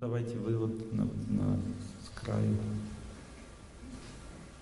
[0.00, 1.56] Давайте вы вот на, на
[2.02, 2.56] с краю.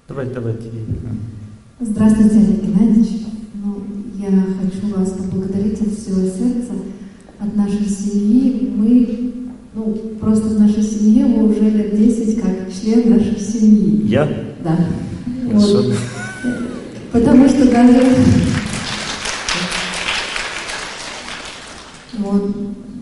[0.07, 0.71] Давайте, давайте.
[1.81, 3.23] Здравствуйте, Олег Геннадьевич.
[3.55, 3.83] Ну,
[4.19, 6.75] я хочу вас поблагодарить от всего сердца,
[7.39, 8.73] от нашей семьи.
[8.77, 9.33] Мы,
[9.75, 14.07] ну, просто в нашей семье мы уже лет 10 как член нашей семьи.
[14.07, 14.27] Я?
[14.63, 14.79] Да.
[15.49, 15.83] Хорошо.
[15.83, 15.97] Вот.
[17.11, 18.17] Потому что даже...
[22.19, 22.55] Вот,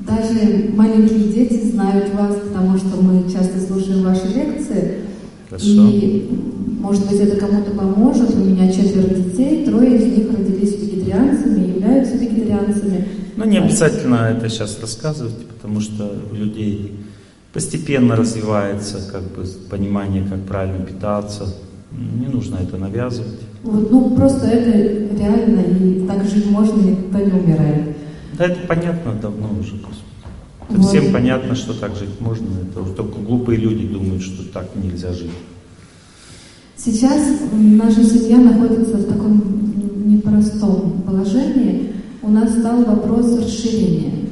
[0.07, 1.20] даже маленькие
[2.71, 4.99] потому что мы часто слушаем ваши лекции.
[5.49, 5.67] Хорошо.
[5.67, 6.29] И,
[6.81, 8.35] может быть, это кому-то поможет.
[8.35, 13.09] У меня четверо детей, трое из них родились вегетарианцами, являются вегетарианцами.
[13.37, 16.95] Ну, не обязательно это сейчас рассказывать, потому что у людей
[17.53, 21.55] постепенно развивается как бы понимание, как правильно питаться.
[21.91, 23.41] Не нужно это навязывать.
[23.65, 24.71] Вот, ну, просто это
[25.19, 27.97] реально, и так жить можно, и никто не умирает.
[28.39, 30.10] Да это понятно давно уже, Господи.
[30.71, 30.89] Вот.
[30.89, 32.47] Всем понятно, что так жить можно.
[32.63, 35.31] Это только глупые люди думают, что так нельзя жить.
[36.77, 37.21] Сейчас
[37.53, 39.43] наша семья находится в таком
[40.07, 41.93] непростом положении.
[42.23, 44.29] У нас стал вопрос расширения.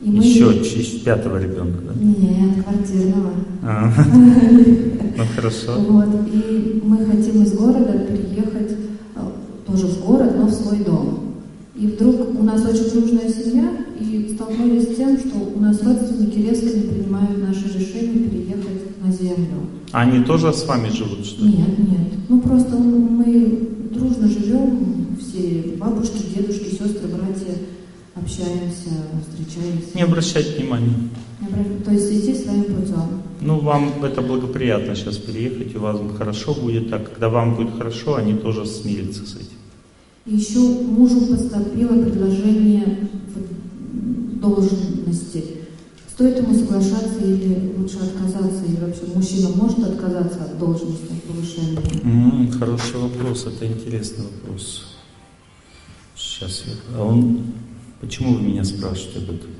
[0.00, 0.22] И мы...
[0.24, 1.94] Еще пятого ребенка, да?
[2.00, 3.30] Нет, квартирного.
[3.62, 3.92] А,
[5.18, 5.72] Ну хорошо.
[5.88, 8.70] Вот, и мы хотим из города переехать
[9.16, 9.20] э,
[9.66, 11.27] тоже в город, но в свой дом.
[11.78, 16.38] И вдруг у нас очень дружная семья, и столкнулись с тем, что у нас родственники
[16.38, 19.66] резко не принимают наше решение переехать на землю.
[19.92, 21.52] Они тоже с вами живут, что ли?
[21.52, 22.08] Нет, нет.
[22.28, 27.54] Ну просто мы дружно живем, все бабушки, дедушки, сестры, братья,
[28.16, 28.90] общаемся,
[29.28, 29.88] встречаемся.
[29.94, 30.94] Не обращайте внимания.
[31.84, 33.22] То есть идти своим путем.
[33.40, 38.16] Ну, вам это благоприятно сейчас переехать, у вас хорошо будет, а когда вам будет хорошо,
[38.16, 39.57] они тоже смирятся с этим.
[40.28, 43.08] Еще мужу поступило предложение
[44.42, 45.42] должности.
[46.12, 48.62] Стоит ему соглашаться или лучше отказаться?
[48.66, 51.78] Или вообще мужчина может отказаться от должности, от повышения?
[52.04, 54.98] М, хороший вопрос, это интересный вопрос.
[56.14, 56.98] Сейчас я...
[56.98, 57.44] А он...
[58.02, 59.50] Почему вы меня спрашиваете об этом?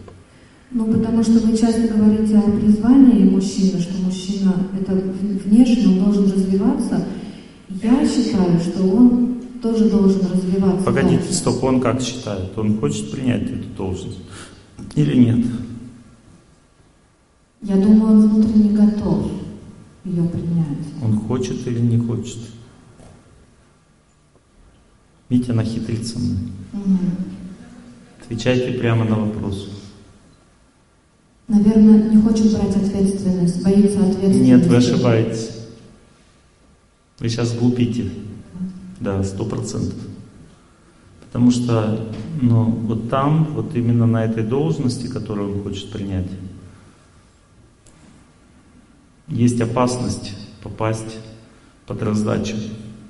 [0.70, 6.30] Ну, потому что вы часто говорите о призвании мужчины, что мужчина это внешне, он должен
[6.30, 7.06] развиваться.
[7.82, 9.27] Я считаю, что он
[9.62, 10.84] тоже должен развиваться.
[10.84, 11.34] Погодите, дальше.
[11.34, 12.56] стоп, он как считает?
[12.56, 14.18] Он хочет принять эту должность
[14.94, 15.46] или нет?
[17.62, 19.30] Я думаю, он внутренне готов
[20.04, 20.78] ее принять.
[21.02, 22.38] Он хочет или не хочет?
[25.28, 26.38] Видите, она хитрит со мной.
[26.72, 26.98] Мгм.
[28.22, 29.70] Отвечайте прямо на вопрос.
[31.48, 34.38] Наверное, не хочет брать ответственность, боится ответственности.
[34.38, 35.50] Нет, вы ошибаетесь.
[37.18, 38.10] Вы сейчас глупите.
[39.00, 39.98] Да, сто процентов.
[41.20, 42.10] Потому что,
[42.40, 46.28] ну, вот там, вот именно на этой должности, которую он хочет принять,
[49.28, 51.18] есть опасность попасть
[51.86, 52.56] под раздачу.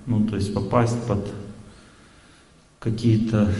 [0.07, 1.27] Ну, то есть попасть под
[2.81, 3.53] какие-то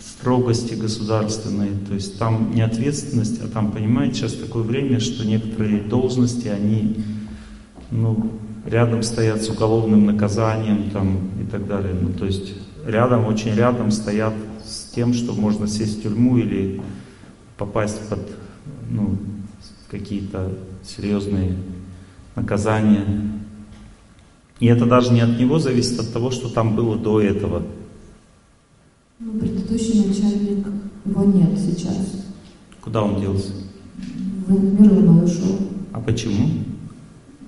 [0.00, 1.72] строгости государственные.
[1.88, 7.02] То есть там не ответственность, а там, понимаете, сейчас такое время, что некоторые должности, они,
[7.90, 8.30] ну,
[8.64, 11.94] рядом стоят с уголовным наказанием там и так далее.
[12.00, 12.54] Ну, то есть
[12.86, 16.80] рядом, очень рядом стоят с тем, что можно сесть в тюрьму или
[17.56, 18.20] попасть под,
[18.90, 19.16] ну,
[19.90, 20.52] какие-то
[20.82, 21.56] серьезные
[22.34, 23.04] наказания.
[24.60, 27.62] И это даже не от него зависит, от того, что там было до этого.
[29.18, 30.66] Ну, предыдущий начальник,
[31.04, 32.24] его нет сейчас.
[32.80, 33.52] Куда он делся?
[34.46, 35.58] В мир иной ушел.
[35.92, 36.48] А почему?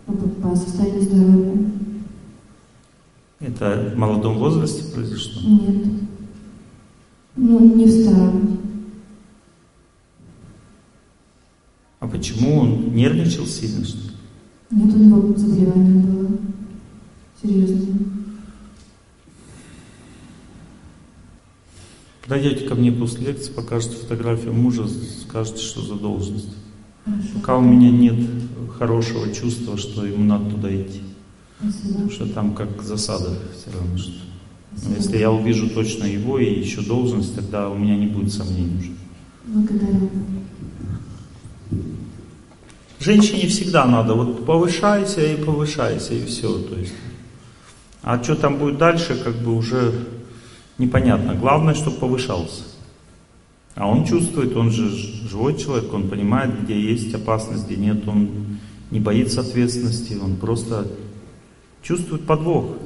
[0.07, 1.71] По, состоянию здоровья.
[3.41, 5.43] Это в молодом возрасте произошло?
[5.43, 5.87] Нет.
[7.35, 8.61] Ну, не в старом.
[11.99, 13.85] А почему он нервничал сильно?
[13.85, 14.11] Что ли?
[14.71, 16.29] Нет, у него заболевание было.
[17.43, 17.97] Серьезное.
[22.23, 24.87] Подойдете ко мне после лекции, покажете фотографию мужа,
[25.23, 26.57] скажете, что за должность.
[27.35, 28.19] Пока у меня нет
[28.79, 31.03] хорошего чувства, что ему надо туда идти.
[31.59, 33.97] Потому что там как засада все равно.
[33.97, 34.13] Что.
[34.85, 38.79] Но если я увижу точно его и еще должность, тогда у меня не будет сомнений
[38.79, 38.91] уже.
[39.45, 40.11] Благодарю.
[42.99, 46.59] Женщине всегда надо, вот повышайся и повышайся, и все.
[46.59, 46.95] То есть.
[48.03, 49.95] А что там будет дальше, как бы уже
[50.79, 51.35] непонятно.
[51.35, 52.63] Главное, чтобы повышался.
[53.77, 58.59] А он чувствует, он же живой человек, он понимает, где есть опасность, где нет, он
[58.91, 60.89] не боится ответственности, он просто
[61.83, 62.79] чувствует подвох.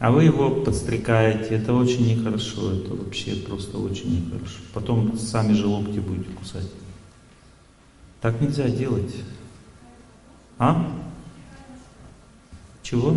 [0.00, 4.58] А вы его подстрекаете, это очень нехорошо, это вообще просто очень нехорошо.
[4.74, 6.68] Потом сами же локти будете кусать.
[8.20, 9.14] Так нельзя делать.
[10.58, 10.90] А?
[12.82, 13.14] Чего?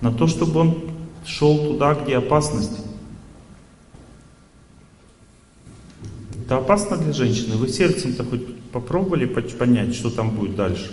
[0.00, 0.78] На то, чтобы он
[1.26, 2.91] шел туда, где опасность.
[6.44, 7.56] Это опасно для женщины.
[7.56, 10.90] Вы сердцем-то хоть попробовали понять, что там будет дальше?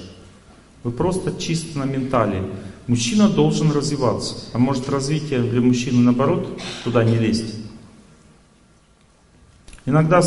[0.84, 2.44] Вы просто чисто на ментале.
[2.86, 4.36] Мужчина должен развиваться.
[4.54, 6.48] А может развитие для мужчины наоборот
[6.84, 7.56] туда не лезть?
[9.88, 10.22] Иногда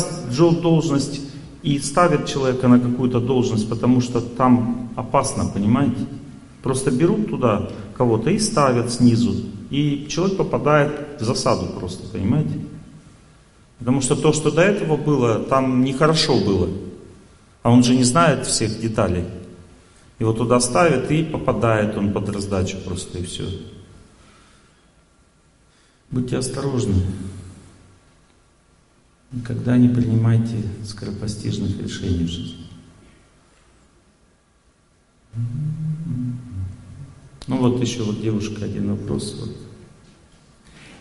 [0.61, 1.21] должность
[1.61, 6.05] и ставят человека на какую-то должность, потому что там опасно, понимаете?
[6.61, 9.35] Просто берут туда кого-то и ставят снизу.
[9.69, 12.59] И человек попадает в засаду просто, понимаете?
[13.83, 16.69] Потому что то, что до этого было, там нехорошо было.
[17.63, 19.25] А он же не знает всех деталей.
[20.19, 23.43] Его туда ставят и попадает он под раздачу просто и все.
[26.11, 26.95] Будьте осторожны.
[29.33, 32.67] Никогда не принимайте скоропостижных решений в жизни.
[37.47, 39.35] Ну вот еще вот девушка один вопрос.
[39.41, 39.62] Вот.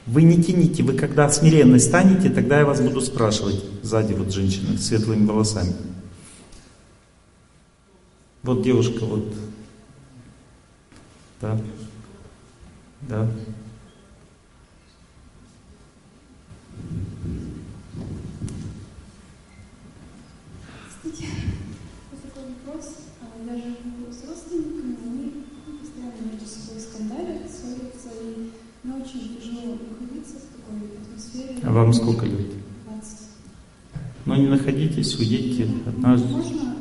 [0.07, 3.63] Вы не тяните, вы когда смиренной станете, тогда я вас буду спрашивать.
[3.83, 5.75] Сзади вот женщина с светлыми волосами.
[8.43, 9.33] Вот девушка вот.
[11.41, 11.61] Да.
[13.03, 13.29] Да.
[21.03, 21.35] Здравствуйте.
[22.11, 22.95] Вот такой вопрос.
[23.21, 25.45] А, живу с родственниками, они
[25.81, 28.51] постоянно между собой скандалят, ссорятся, и
[28.83, 31.13] мне очень тяжело находиться в такой атмосфере.
[31.63, 32.47] А вам сколько лет?
[32.85, 33.19] 20.
[34.27, 36.29] Ну не находитесь, уедьте однажды.
[36.29, 36.75] Можно?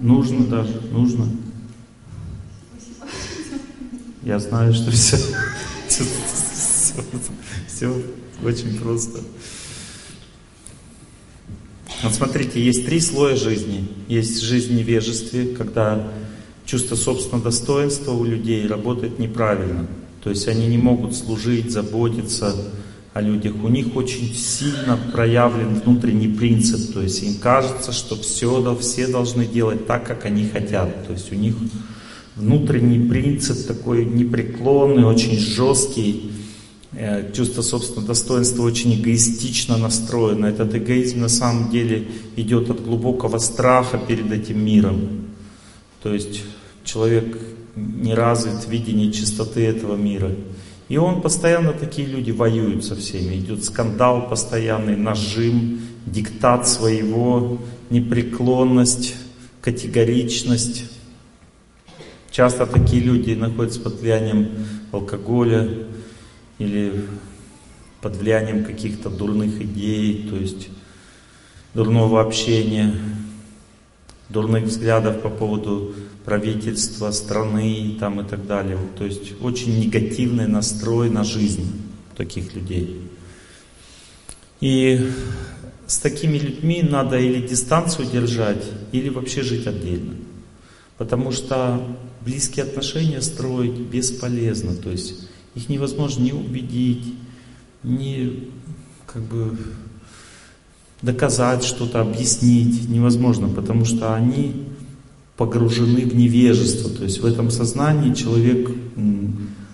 [0.00, 1.28] Нужно даже, нужно.
[4.22, 5.16] Я знаю, что все,
[5.88, 7.02] все, все,
[7.66, 8.02] все
[8.42, 9.20] очень просто.
[12.02, 13.88] Вот смотрите, есть три слоя жизни.
[14.08, 16.06] Есть жизнь невежестве, когда
[16.66, 19.86] чувство собственного достоинства у людей работает неправильно.
[20.22, 22.54] То есть они не могут служить, заботиться
[23.14, 23.54] о людях.
[23.62, 26.92] У них очень сильно проявлен внутренний принцип.
[26.92, 31.06] То есть им кажется, что все, все должны делать так, как они хотят.
[31.06, 31.54] То есть у них
[32.34, 36.32] внутренний принцип такой непреклонный, очень жесткий.
[36.96, 40.46] Э, чувство собственного достоинства очень эгоистично настроено.
[40.46, 45.26] Этот эгоизм на самом деле идет от глубокого страха перед этим миром.
[46.02, 46.42] То есть
[46.84, 47.38] человек
[47.76, 50.32] не развит в видении чистоты этого мира.
[50.88, 53.36] И он постоянно, такие люди воюют со всеми.
[53.36, 57.58] Идет скандал постоянный, нажим, диктат своего,
[57.90, 59.14] непреклонность,
[59.62, 60.90] категоричность.
[62.30, 64.48] Часто такие люди находятся под влиянием
[64.92, 65.68] алкоголя,
[66.58, 67.04] или
[68.00, 70.68] под влиянием каких-то дурных идей, то есть
[71.74, 72.94] дурного общения,
[74.28, 75.94] дурных взглядов по поводу
[76.24, 78.78] правительства, страны там, и так далее.
[78.98, 81.70] То есть очень негативный настрой на жизнь
[82.16, 83.00] таких людей.
[84.60, 85.10] И
[85.86, 90.14] с такими людьми надо или дистанцию держать, или вообще жить отдельно.
[90.96, 91.86] Потому что
[92.22, 94.74] близкие отношения строить бесполезно.
[94.74, 97.14] То есть их невозможно ни убедить,
[97.82, 98.48] ни
[99.06, 99.58] как бы
[101.02, 104.64] доказать что-то, объяснить невозможно, потому что они
[105.36, 106.90] погружены в невежество.
[106.90, 108.70] То есть в этом сознании человек,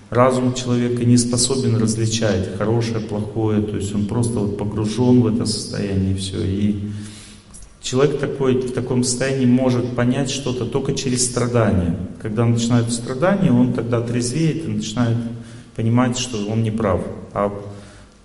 [0.09, 3.63] разум человека не способен различать хорошее, плохое.
[3.63, 6.43] То есть он просто вот погружен в это состояние и все.
[6.43, 6.91] И
[7.83, 11.97] человек такой, в таком состоянии может понять что-то только через страдания.
[12.23, 15.19] Когда начинают страдания, он тогда трезвеет и начинает
[15.77, 17.03] понимать, что он не прав.
[17.33, 17.53] А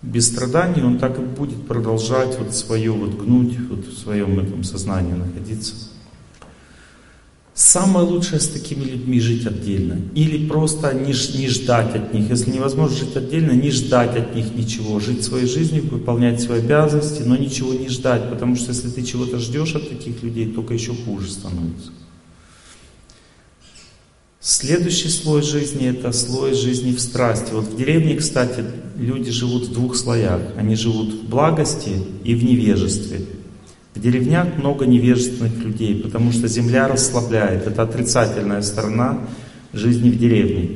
[0.01, 4.63] без страданий он так и будет продолжать вот свое вот гнуть, вот в своем этом
[4.63, 5.73] сознании находиться.
[7.55, 9.97] Самое лучшее с такими людьми жить отдельно.
[10.13, 12.29] Или просто не, не ждать от них.
[12.29, 14.99] Если невозможно жить отдельно, не ждать от них ничего.
[14.99, 18.29] Жить своей жизнью, выполнять свои обязанности, но ничего не ждать.
[18.29, 21.91] Потому что если ты чего-то ждешь от таких людей, только еще хуже становится.
[24.41, 27.53] Следующий слой жизни это слой жизни в страсти.
[27.53, 28.65] Вот в деревне, кстати,
[28.97, 30.41] люди живут в двух слоях.
[30.57, 33.21] Они живут в благости и в невежестве.
[33.95, 37.65] В деревнях много невежественных людей, потому что земля расслабляет.
[37.65, 39.21] Это отрицательная сторона
[39.71, 40.69] жизни в деревне.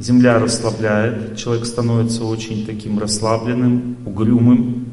[0.00, 4.86] Земля расслабляет, человек становится очень таким расслабленным, угрюмым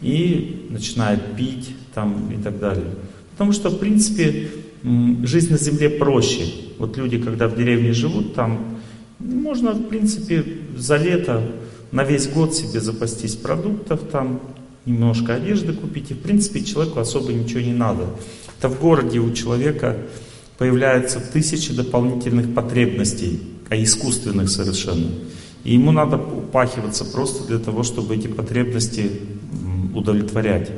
[0.00, 2.90] и начинает пить там и так далее.
[3.32, 4.48] Потому что, в принципе,
[5.22, 6.52] жизнь на земле проще.
[6.78, 8.78] Вот люди, когда в деревне живут, там
[9.20, 10.44] можно, в принципе,
[10.76, 11.42] за лето
[11.92, 14.40] на весь год себе запастись продуктов, там
[14.88, 18.06] немножко одежды купить, и, в принципе, человеку особо ничего не надо.
[18.58, 19.96] Это в городе у человека
[20.56, 25.10] появляются тысячи дополнительных потребностей, а искусственных совершенно.
[25.64, 29.10] И ему надо упахиваться просто для того, чтобы эти потребности
[29.94, 30.70] удовлетворять.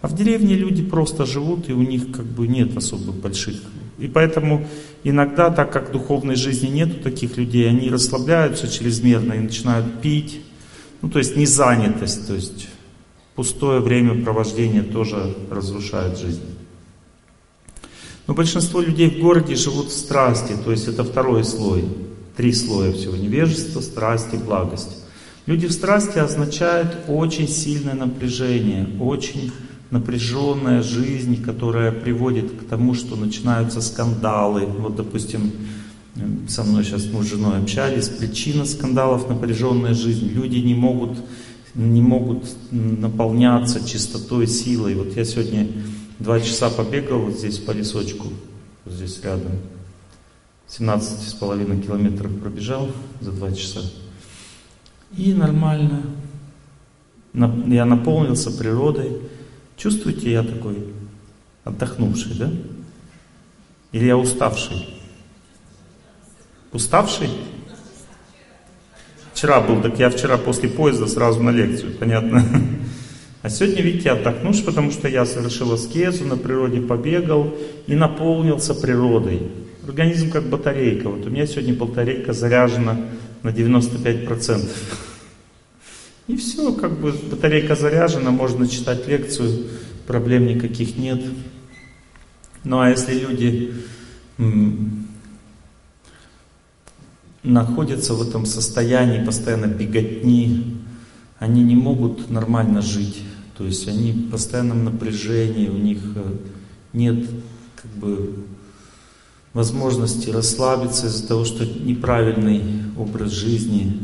[0.00, 3.56] А в деревне люди просто живут, и у них как бы нет особо больших.
[3.98, 4.66] И поэтому
[5.02, 10.40] иногда, так как духовной жизни нет у таких людей, они расслабляются чрезмерно и начинают пить.
[11.02, 12.68] Ну, то есть не занятость, то есть
[13.38, 16.42] пустое времяпровождение тоже разрушает жизнь.
[18.26, 21.84] Но большинство людей в городе живут в страсти, то есть это второй слой.
[22.36, 23.14] Три слоя всего.
[23.14, 25.04] Невежество, страсть и благость.
[25.46, 29.52] Люди в страсти означают очень сильное напряжение, очень
[29.92, 34.66] напряженная жизнь, которая приводит к тому, что начинаются скандалы.
[34.66, 35.52] Вот, допустим,
[36.48, 40.26] со мной сейчас мы с женой общались, причина скандалов напряженная жизнь.
[40.26, 41.18] Люди не могут,
[41.74, 44.94] не могут наполняться чистотой, силой.
[44.94, 45.68] Вот я сегодня
[46.18, 48.28] два часа побегал вот здесь по лесочку,
[48.84, 49.52] вот здесь рядом.
[50.68, 53.80] 17 с половиной километров пробежал за два часа.
[55.16, 56.02] И нормально.
[57.32, 59.22] Я наполнился природой.
[59.76, 60.88] Чувствуете, я такой
[61.64, 62.50] отдохнувший, да?
[63.92, 64.88] Или я уставший?
[66.72, 67.30] Уставший?
[69.38, 72.42] Вчера был, так я вчера после поезда сразу на лекцию, понятно?
[73.42, 77.54] А сегодня, видите, отдохнувший, потому что я совершил аскезу, на природе побегал
[77.86, 79.42] и наполнился природой.
[79.86, 81.08] Организм как батарейка.
[81.08, 83.00] Вот у меня сегодня батарейка заряжена
[83.44, 84.68] на 95%.
[86.26, 89.68] И все, как бы батарейка заряжена, можно читать лекцию,
[90.08, 91.22] проблем никаких нет.
[92.64, 93.72] Ну а если люди
[97.48, 100.76] находятся в этом состоянии постоянно беготни,
[101.38, 103.22] они не могут нормально жить.
[103.56, 106.36] То есть они в постоянном напряжении, у них э,
[106.92, 107.24] нет
[107.74, 108.44] как бы
[109.52, 112.62] возможности расслабиться из-за того, что неправильный
[112.96, 113.98] образ жизни,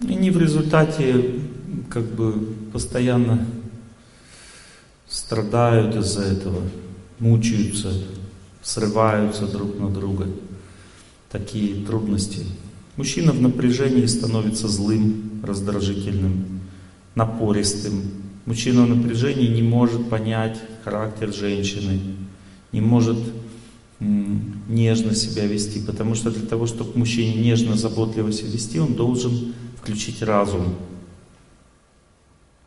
[0.00, 1.40] и они в результате
[1.90, 3.44] как бы постоянно
[5.08, 6.62] страдают из-за этого,
[7.18, 7.92] мучаются,
[8.62, 10.26] срываются друг на друга.
[11.30, 12.44] Такие трудности.
[12.96, 16.60] Мужчина в напряжении становится злым, раздражительным,
[17.14, 18.02] напористым.
[18.46, 22.00] Мужчина в напряжении не может понять характер женщины,
[22.72, 23.16] не может
[24.00, 29.54] нежно себя вести, потому что для того, чтобы мужчине нежно, заботливо себя вести, он должен
[29.80, 30.74] включить разум.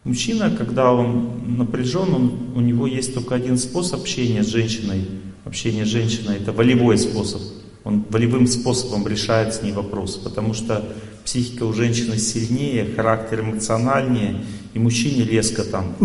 [0.05, 5.05] Мужчина, когда он напряжен, он, у него есть только один способ общения с женщиной.
[5.43, 7.41] Общение с женщиной это волевой способ.
[7.83, 10.83] Он волевым способом решает с ней вопрос, потому что
[11.25, 14.41] психика у женщины сильнее, характер эмоциональнее,
[14.73, 15.95] и мужчине резко там,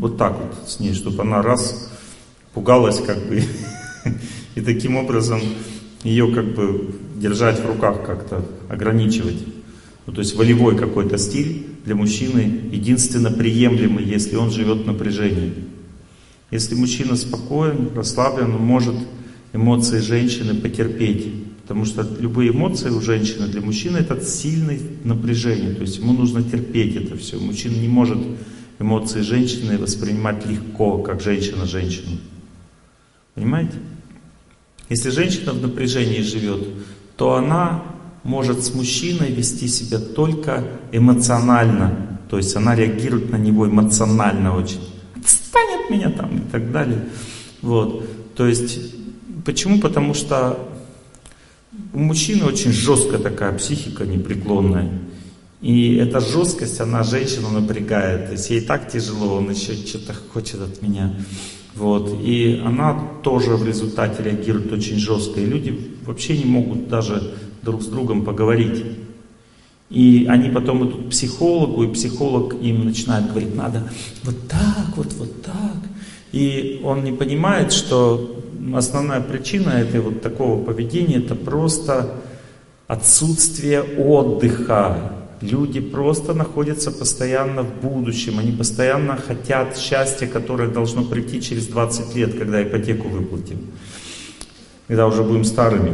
[0.00, 1.90] вот так вот с ней, чтобы она раз
[2.52, 3.42] пугалась как бы,
[4.54, 5.40] и таким образом
[6.02, 9.44] ее как бы держать в руках как-то, ограничивать.
[10.06, 15.52] Ну, то есть волевой какой-то стиль для мужчины единственно приемлемый, если он живет в напряжении.
[16.50, 18.94] Если мужчина спокоен, расслаблен, он может
[19.52, 21.32] эмоции женщины потерпеть.
[21.62, 25.74] Потому что любые эмоции у женщины для мужчины это сильное напряжение.
[25.74, 27.38] То есть ему нужно терпеть это все.
[27.38, 28.18] Мужчина не может
[28.78, 32.18] эмоции женщины воспринимать легко, как женщина женщину.
[33.34, 33.74] Понимаете?
[34.88, 36.66] Если женщина в напряжении живет,
[37.16, 37.82] то она
[38.24, 42.18] может с мужчиной вести себя только эмоционально.
[42.30, 44.80] То есть она реагирует на него эмоционально очень.
[45.16, 47.08] Отстань от меня там и так далее.
[47.60, 48.08] Вот.
[48.34, 48.94] То есть,
[49.48, 49.80] почему?
[49.80, 50.58] Потому что
[51.94, 54.90] у мужчины очень жесткая такая психика непреклонная.
[55.62, 58.26] И эта жесткость, она женщину напрягает.
[58.26, 61.14] То есть ей так тяжело, он еще что-то хочет от меня.
[61.74, 62.20] Вот.
[62.22, 65.40] И она тоже в результате реагирует очень жестко.
[65.40, 68.84] И люди вообще не могут даже друг с другом поговорить.
[69.88, 73.90] И они потом идут к психологу, и психолог им начинает говорить, надо
[74.24, 75.78] вот так, вот, вот так.
[76.32, 78.34] И он не понимает, что
[78.74, 82.14] основная причина этой вот такого поведения это просто
[82.86, 85.12] отсутствие отдыха.
[85.40, 92.16] Люди просто находятся постоянно в будущем, они постоянно хотят счастья, которое должно прийти через 20
[92.16, 93.58] лет, когда ипотеку выплатим,
[94.88, 95.92] когда уже будем старыми.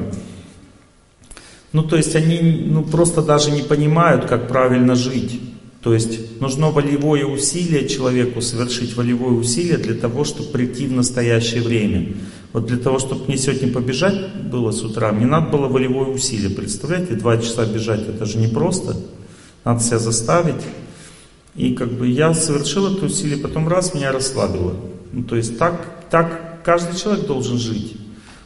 [1.72, 5.40] Ну, то есть они ну, просто даже не понимают, как правильно жить.
[5.84, 11.60] То есть нужно волевое усилие человеку, совершить волевое усилие для того, чтобы прийти в настоящее
[11.60, 12.14] время.
[12.54, 16.48] Вот для того, чтобы мне сегодня побежать было с утра, мне надо было волевое усилие.
[16.48, 18.96] Представляете, два часа бежать, это же не просто.
[19.62, 20.62] Надо себя заставить.
[21.54, 24.74] И как бы я совершил это усилие, потом раз меня расслабило.
[25.12, 27.98] Ну, то есть так, так каждый человек должен жить.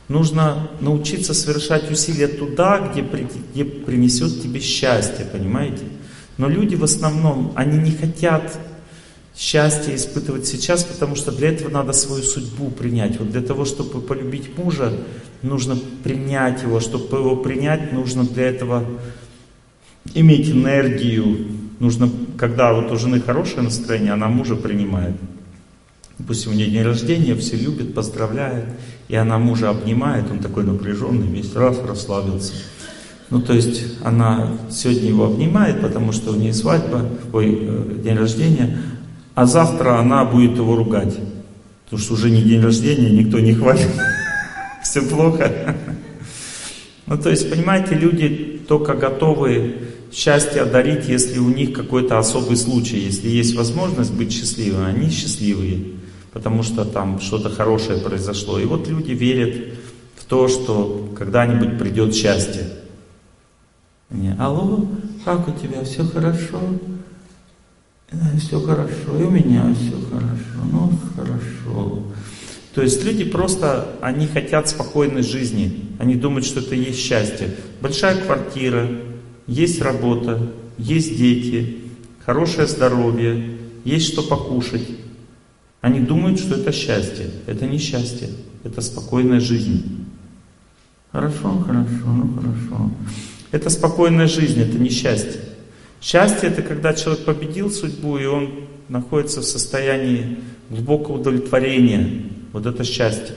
[0.09, 5.85] Нужно научиться совершать усилия туда, где, где принесет тебе счастье, понимаете?
[6.38, 8.59] Но люди в основном, они не хотят
[9.37, 13.18] счастье испытывать сейчас, потому что для этого надо свою судьбу принять.
[13.18, 14.92] Вот для того, чтобы полюбить мужа,
[15.42, 16.80] нужно принять его.
[16.80, 18.85] Чтобы его принять, нужно для этого
[20.14, 21.47] иметь энергию.
[21.80, 25.16] Нужно, когда вот у жены хорошее настроение, она мужа принимает.
[26.18, 28.66] Допустим, у нее день рождения, все любят, поздравляют,
[29.07, 32.54] и она мужа обнимает, он такой напряженный, весь раз расслабился.
[33.30, 38.16] Ну, то есть она сегодня его обнимает, потому что у нее свадьба, ой, э, день
[38.16, 38.78] рождения,
[39.35, 41.16] а завтра она будет его ругать.
[41.85, 43.90] Потому что уже не день рождения, никто не хвалит,
[44.82, 45.76] все плохо.
[47.06, 49.76] Ну, то есть, понимаете, люди только готовы
[50.12, 55.99] счастье одарить, если у них какой-то особый случай, если есть возможность быть счастливыми, они счастливые
[56.38, 58.61] потому что там что-то хорошее произошло.
[58.61, 59.56] И вот люди верят
[60.16, 62.62] в то, что когда-нибудь придет счастье.
[64.11, 64.87] Они, алло,
[65.25, 66.61] как у тебя, все хорошо?
[68.38, 72.03] все хорошо, и у меня все хорошо, ну хорошо.
[72.75, 77.55] То есть люди просто, они хотят спокойной жизни, они думают, что это есть счастье.
[77.81, 78.88] Большая квартира,
[79.47, 81.79] есть работа, есть дети,
[82.25, 84.88] хорошее здоровье, есть что покушать.
[85.81, 87.31] Они думают, что это счастье.
[87.47, 88.29] Это не счастье,
[88.65, 90.07] это спокойная жизнь.
[91.12, 92.91] Хорошо, хорошо, ну хорошо.
[93.50, 95.40] Это спокойная жизнь, это не счастье.
[96.00, 100.38] Счастье это когда человек победил судьбу, и он находится в состоянии
[100.71, 102.25] глубокого удовлетворения.
[102.52, 103.35] Вот это счастье.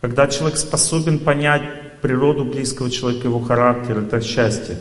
[0.00, 1.62] Когда человек способен понять
[2.02, 4.78] природу близкого человека, его характер, это счастье.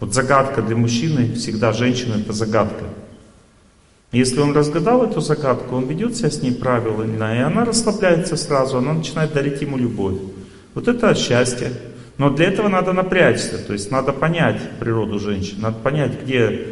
[0.00, 2.84] Вот загадка для мужчины, всегда женщина это загадка.
[4.10, 8.78] Если он разгадал эту загадку, он ведет себя с ней правильно, и она расслабляется сразу,
[8.78, 10.18] она начинает дарить ему любовь.
[10.74, 11.72] Вот это счастье.
[12.16, 16.68] Но для этого надо напрячься, то есть надо понять природу женщин, надо понять, где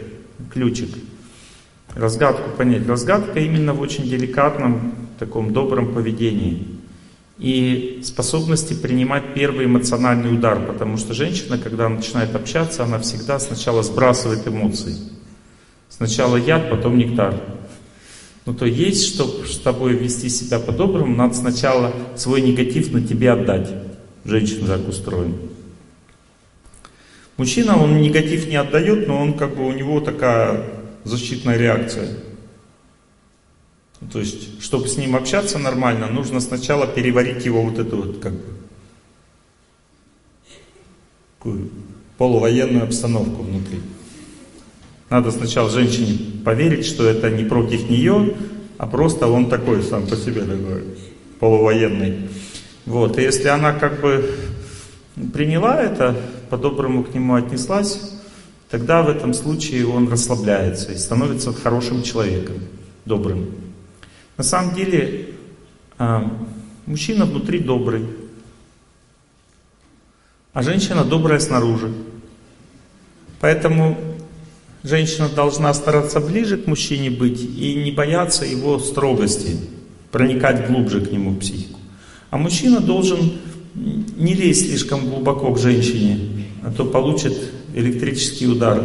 [0.52, 0.90] ключик.
[1.94, 2.86] Разгадку понять.
[2.86, 6.66] Разгадка именно в очень деликатном, таком добром поведении.
[7.38, 13.82] И способности принимать первый эмоциональный удар, потому что женщина, когда начинает общаться, она всегда сначала
[13.82, 14.94] сбрасывает эмоции.
[15.90, 17.34] Сначала яд, потом нектар.
[18.46, 23.32] Ну то есть, чтобы с тобой вести себя по-доброму, надо сначала свой негатив на тебе
[23.32, 23.70] отдать.
[24.24, 25.34] Женщина так устроена.
[27.36, 30.64] Мужчина, он негатив не отдает, но он как бы у него такая
[31.04, 32.08] защитная реакция.
[34.12, 38.32] То есть, чтобы с ним общаться нормально, нужно сначала переварить его вот эту вот как
[38.32, 38.52] бы
[42.18, 43.80] полувоенную обстановку внутри.
[45.10, 48.34] Надо сначала женщине поверить, что это не против нее,
[48.78, 50.84] а просто он такой сам по себе такой
[51.38, 52.28] полувоенный.
[52.86, 53.18] Вот.
[53.18, 54.34] И если она как бы
[55.32, 56.16] приняла это,
[56.50, 58.18] по-доброму к нему отнеслась,
[58.70, 62.56] тогда в этом случае он расслабляется и становится хорошим человеком,
[63.04, 63.50] добрым.
[64.36, 65.34] На самом деле,
[65.98, 66.30] а,
[66.86, 68.06] мужчина внутри добрый,
[70.52, 71.92] а женщина добрая снаружи.
[73.40, 73.98] Поэтому
[74.84, 79.56] Женщина должна стараться ближе к мужчине быть и не бояться его строгости,
[80.10, 81.78] проникать глубже к нему в психику.
[82.32, 83.32] А мужчина должен
[83.74, 87.36] не лезть слишком глубоко к женщине, а то получит
[87.74, 88.82] электрический удар.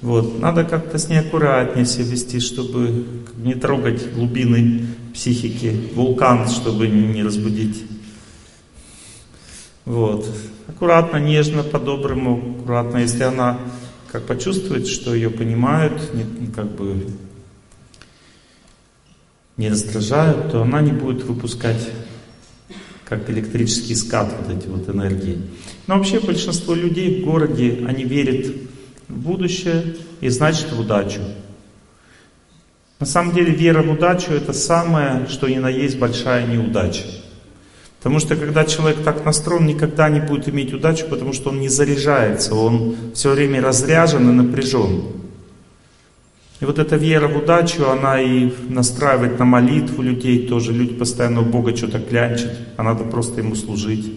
[0.00, 0.40] Вот.
[0.40, 3.04] Надо как-то с ней аккуратнее себя вести, чтобы
[3.36, 7.82] не трогать глубины психики, вулкан, чтобы не разбудить.
[9.84, 10.26] Вот.
[10.66, 12.98] Аккуратно, нежно, по-доброму, аккуратно.
[12.98, 13.58] Если она
[14.10, 17.06] как почувствует, что ее понимают, не, как бы
[19.58, 21.90] не раздражают, то она не будет выпускать
[23.12, 25.38] как электрический скат вот эти вот энергии.
[25.86, 28.46] Но вообще большинство людей в городе, они верят
[29.08, 31.20] в будущее и значит в удачу.
[33.00, 37.04] На самом деле вера в удачу это самое, что ни на есть большая неудача.
[37.98, 41.68] Потому что когда человек так настроен, никогда не будет иметь удачу, потому что он не
[41.68, 45.02] заряжается, он все время разряжен и напряжен.
[46.62, 50.72] И вот эта вера в удачу, она и настраивает на молитву людей тоже.
[50.72, 54.12] Люди постоянно у Бога что-то клянчат, а надо просто Ему служить,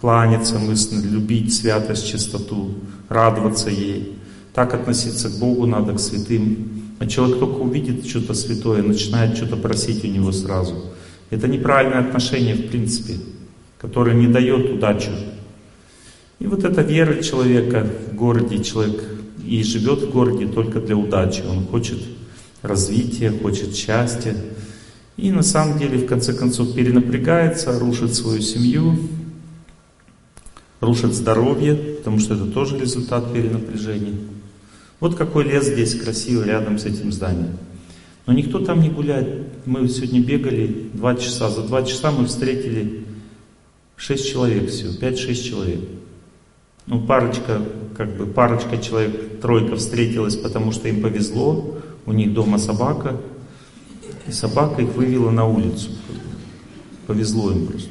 [0.00, 2.74] кланяться мысленно, любить святость, чистоту,
[3.08, 4.16] радоваться ей.
[4.54, 6.68] Так относиться к Богу надо, к святым.
[7.00, 10.76] А человек только увидит что-то святое, начинает что-то просить у него сразу.
[11.30, 13.14] Это неправильное отношение в принципе,
[13.80, 15.10] которое не дает удачу.
[16.38, 19.02] И вот эта вера человека в городе, человек
[19.48, 21.42] и живет в городе только для удачи.
[21.48, 21.98] Он хочет
[22.62, 24.34] развития, хочет счастья.
[25.16, 28.98] И на самом деле, в конце концов, перенапрягается, рушит свою семью,
[30.80, 34.14] рушит здоровье, потому что это тоже результат перенапряжения.
[35.00, 37.56] Вот какой лес здесь красивый рядом с этим зданием.
[38.26, 39.46] Но никто там не гуляет.
[39.64, 41.48] Мы сегодня бегали два часа.
[41.48, 43.04] За два часа мы встретили
[43.96, 45.80] шесть человек всего, пять-шесть человек.
[46.88, 47.60] Ну, парочка,
[47.96, 51.78] как бы, парочка человек, тройка встретилась, потому что им повезло.
[52.06, 53.20] У них дома собака.
[54.26, 55.90] И собака их вывела на улицу.
[57.06, 57.90] Повезло им просто.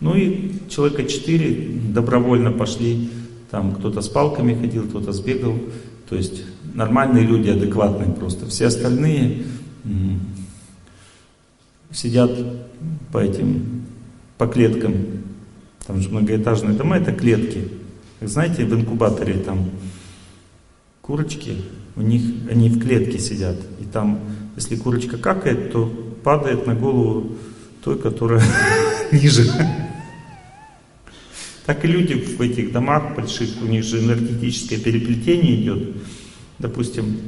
[0.00, 3.10] Ну и человека четыре добровольно пошли.
[3.50, 5.58] Там кто-то с палками ходил, кто-то сбегал.
[6.08, 6.44] То есть
[6.74, 8.46] нормальные люди, адекватные просто.
[8.46, 9.44] Все остальные
[11.92, 12.30] сидят
[13.12, 13.84] по этим,
[14.38, 14.94] по клеткам.
[15.86, 17.68] Там же многоэтажные дома, это клетки.
[18.20, 19.70] Знаете, в инкубаторе там
[21.02, 21.56] курочки,
[21.94, 23.56] у них, они в клетке сидят.
[23.80, 24.20] И там,
[24.56, 25.86] если курочка какает, то
[26.24, 27.32] падает на голову
[27.82, 28.42] той, которая
[29.12, 29.50] ниже.
[31.64, 35.96] Так и люди в этих домах больших, у них же энергетическое переплетение идет.
[36.58, 37.20] Допустим,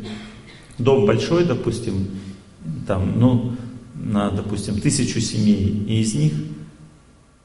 [0.79, 2.09] дом большой, допустим,
[2.87, 3.57] там, ну,
[3.95, 6.33] на, допустим, тысячу семей, и из них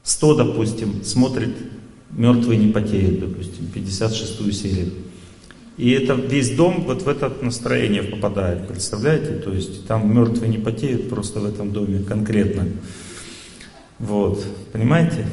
[0.02, 1.54] сто, допустим, смотрит
[2.10, 4.92] «Мертвые не потеют», допустим, 56-ю серию.
[5.76, 9.34] И это весь дом вот в это настроение попадает, представляете?
[9.36, 12.66] То есть там мертвые не потеют просто в этом доме конкретно.
[13.98, 15.26] Вот, понимаете?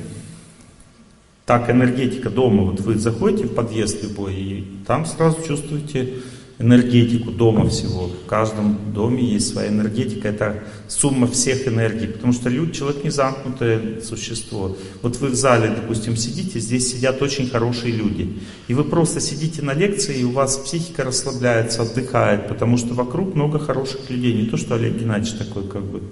[1.45, 6.15] Так энергетика дома, вот вы заходите в подъезд любой, и там сразу чувствуете
[6.59, 8.07] энергетику дома всего.
[8.07, 13.09] В каждом доме есть своя энергетика, это сумма всех энергий, потому что люд, человек не
[13.09, 14.77] замкнутое существо.
[15.01, 19.61] Вот вы в зале, допустим, сидите, здесь сидят очень хорошие люди, и вы просто сидите
[19.61, 24.45] на лекции, и у вас психика расслабляется, отдыхает, потому что вокруг много хороших людей, не
[24.45, 26.03] то, что Олег Геннадьевич такой как бы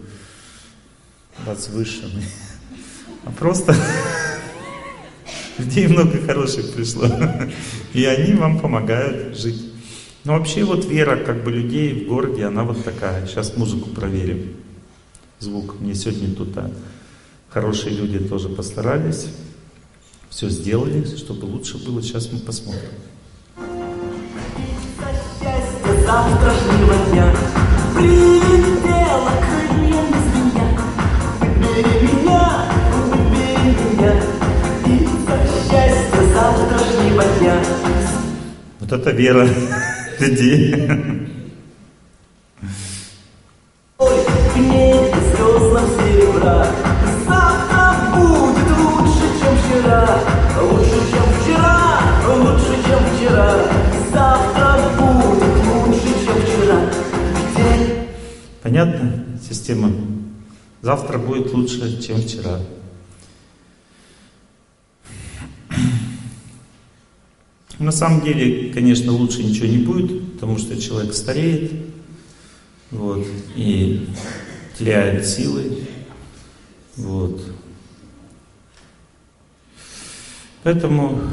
[1.45, 2.25] возвышенный,
[3.25, 3.75] а просто
[5.59, 7.05] людей много хороших пришло,
[7.93, 9.70] и они вам помогают жить.
[10.23, 13.25] Но вообще вот вера как бы людей в городе, она вот такая.
[13.25, 14.55] Сейчас музыку проверим.
[15.39, 15.79] Звук.
[15.79, 16.71] Мне сегодня тут а,
[17.49, 19.27] хорошие люди тоже постарались.
[20.29, 22.01] Все сделали, чтобы лучше было.
[22.01, 22.89] Сейчас мы посмотрим.
[26.11, 27.33] завтрашнего дня
[27.95, 30.67] прилетела крыльями змея.
[31.39, 32.65] Выбери меня,
[33.05, 34.13] выбери меня,
[34.85, 37.63] и за счастье завтрашнего дня.
[38.81, 39.47] Вот это вера
[40.21, 40.87] людей.
[58.63, 59.91] Понятно система?
[60.81, 62.59] Завтра будет лучше, чем вчера.
[67.81, 71.71] На самом деле, конечно, лучше ничего не будет, потому что человек стареет
[72.91, 74.07] вот, и
[74.77, 75.79] теряет силы.
[76.95, 77.41] Вот.
[80.61, 81.23] Поэтому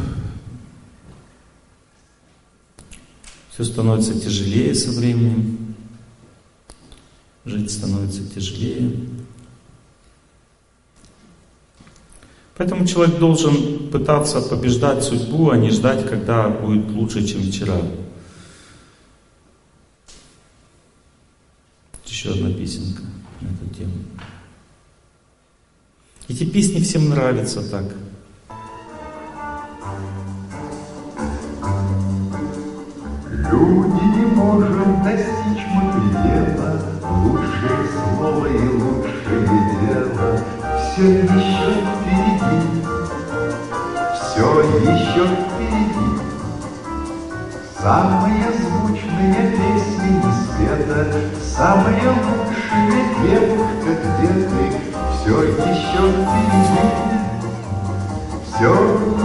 [3.52, 5.74] все становится тяжелее со временем.
[7.44, 8.90] Жить становится тяжелее.
[12.58, 17.76] Поэтому человек должен пытаться побеждать судьбу, а не ждать, когда будет лучше, чем вчера.
[22.04, 23.02] Еще одна песенка
[23.40, 23.92] на эту тему.
[26.26, 27.84] Эти песни всем нравятся так.
[33.30, 36.82] Люди не можем достичь мы предела,
[37.22, 39.46] Лучшее слово и лучшее
[39.80, 40.44] дело,
[40.76, 41.97] Все еще
[47.80, 50.20] Самые звучные песни
[50.56, 51.00] света,
[51.40, 54.62] Самые лучшие девушка, где ты,
[55.14, 56.86] Все еще впереди,
[58.44, 58.70] все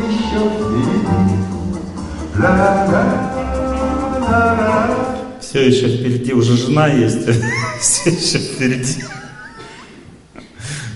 [0.08, 1.14] еще впереди.
[5.42, 7.26] Все еще впереди, уже жена есть,
[7.82, 9.04] все еще впереди.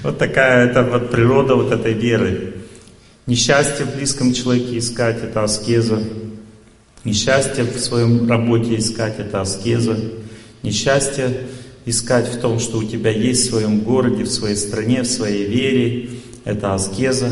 [0.03, 2.53] Вот такая это вот природа вот этой веры.
[3.25, 5.99] Несчастье в близком человеке искать– это аскеза.
[7.07, 9.97] Несчастье в своем работе искать– это аскеза.
[10.61, 11.47] Несчастье
[11.85, 15.47] искать в том, что у тебя есть в своем городе, в своей стране, в своей
[15.47, 16.09] вере–
[16.43, 17.29] это аскеза.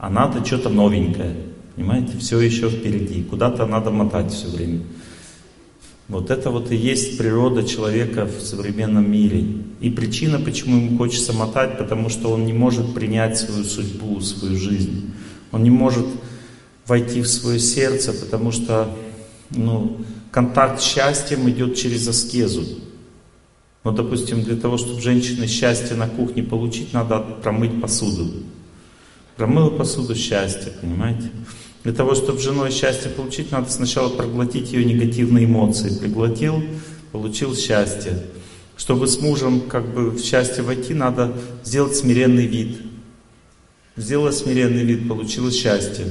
[0.00, 1.36] Надо что-то новенькое.
[1.76, 3.22] Понимаете, все еще впереди.
[3.22, 4.80] Куда-то надо мотать все время.
[6.08, 9.44] Вот это вот и есть природа человека в современном мире.
[9.80, 14.56] И причина, почему ему хочется мотать, потому что он не может принять свою судьбу, свою
[14.58, 15.12] жизнь.
[15.52, 16.06] Он не может
[16.86, 18.94] войти в свое сердце, потому что
[19.50, 19.98] ну,
[20.30, 22.64] контакт с счастьем идет через аскезу.
[23.82, 28.32] Вот, допустим, для того, чтобы женщине счастье на кухне получить, надо промыть посуду.
[29.36, 31.30] Промыла посуду счастье, понимаете?
[31.84, 35.96] Для того, чтобы женой счастье получить, надо сначала проглотить ее негативные эмоции.
[35.96, 36.64] Приглотил,
[37.12, 38.24] получил счастье.
[38.76, 42.78] Чтобы с мужем как бы в счастье войти, надо сделать смиренный вид.
[43.96, 46.06] Сделала смиренный вид, получила счастье.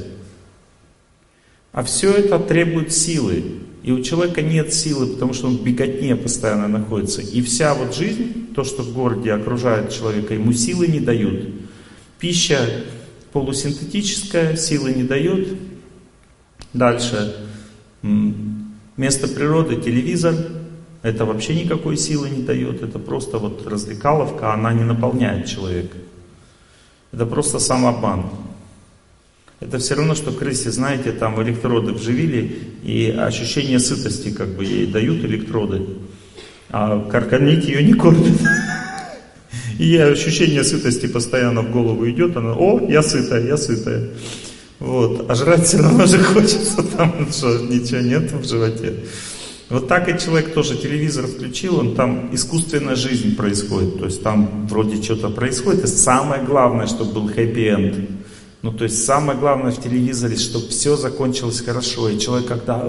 [1.76, 3.44] А все это требует силы.
[3.84, 7.22] И у человека нет силы, потому что он в беготне постоянно находится.
[7.22, 11.50] И вся вот жизнь, то, что в городе окружает человека, ему силы не дают.
[12.18, 12.86] Пища
[13.34, 15.50] полусинтетическая, силы не дает.
[16.72, 17.36] Дальше.
[18.96, 20.34] Место природы, телевизор.
[21.02, 22.84] Это вообще никакой силы не дает.
[22.84, 25.98] Это просто вот развлекаловка, она не наполняет человека.
[27.12, 28.28] Это просто самообман.
[29.62, 34.86] Это все равно, что крысе, знаете, там электроды вживили, и ощущение сытости как бы ей
[34.86, 35.82] дают электроды,
[36.70, 38.40] а кормить ее не кормят.
[39.80, 44.10] И ощущение сытости постоянно в голову идет, она, о, я сытая, я сытая.
[44.80, 45.30] Вот.
[45.30, 48.94] А жрать все равно же хочется, там что, ничего нет в животе.
[49.70, 54.68] Вот так и человек тоже телевизор включил, он там искусственная жизнь происходит, то есть там
[54.68, 58.25] вроде что-то происходит, и самое главное, чтобы был хэппи-энд.
[58.66, 62.84] Ну, то есть самое главное в телевизоре, чтобы все закончилось хорошо, и человек когда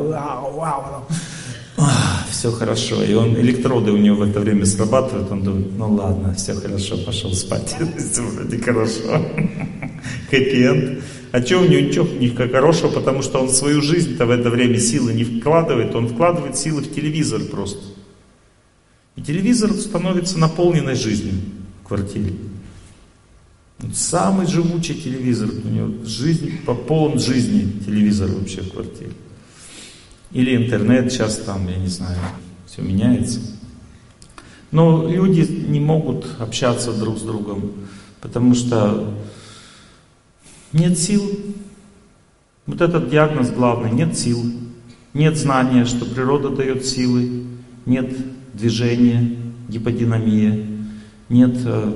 [2.30, 3.02] все хорошо.
[3.02, 6.96] И он, электроды у него в это время срабатывают, он думает, ну ладно, все хорошо,
[7.04, 7.76] пошел спать.
[8.16, 9.22] Вроде хорошо.
[10.30, 11.02] Хэппи-энд.
[11.32, 14.78] А что у него ничего не хорошего, потому что он свою жизнь-то в это время
[14.78, 17.82] силы не вкладывает, он вкладывает силы в телевизор просто.
[19.16, 21.34] И телевизор становится наполненной жизнью
[21.82, 22.32] в квартире.
[23.92, 26.58] Самый живучий телевизор у него, жизнь,
[26.88, 29.12] полон жизни телевизор вообще в квартире.
[30.32, 32.18] Или интернет сейчас там, я не знаю,
[32.66, 33.40] все меняется.
[34.70, 37.72] Но люди не могут общаться друг с другом,
[38.20, 39.14] потому что
[40.72, 41.22] нет сил.
[42.66, 44.42] Вот этот диагноз главный, нет сил.
[45.12, 47.44] Нет знания, что природа дает силы,
[47.86, 48.14] нет
[48.52, 49.36] движения,
[49.66, 50.66] гиподинамия,
[51.30, 51.94] нет э,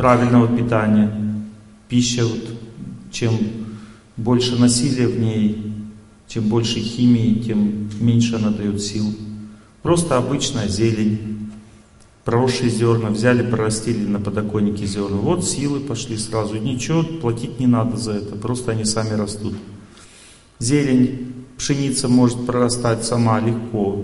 [0.00, 1.12] правильного питания.
[1.86, 2.40] Пища, вот,
[3.12, 3.36] чем
[4.16, 5.74] больше насилия в ней,
[6.26, 9.04] чем больше химии, тем меньше она дает сил.
[9.82, 11.50] Просто обычная зелень,
[12.24, 15.18] проросшие зерна, взяли, прорастили на подоконнике зерна.
[15.18, 16.56] Вот силы пошли сразу.
[16.56, 19.52] Ничего платить не надо за это, просто они сами растут.
[20.58, 24.02] Зелень, пшеница может прорастать сама легко.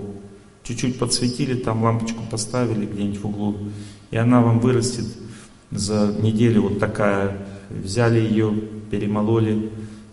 [0.62, 3.56] Чуть-чуть подсветили, там лампочку поставили где-нибудь в углу,
[4.10, 5.06] и она вам вырастет
[5.70, 7.46] за неделю вот такая.
[7.70, 8.54] Взяли ее,
[8.90, 9.70] перемололи,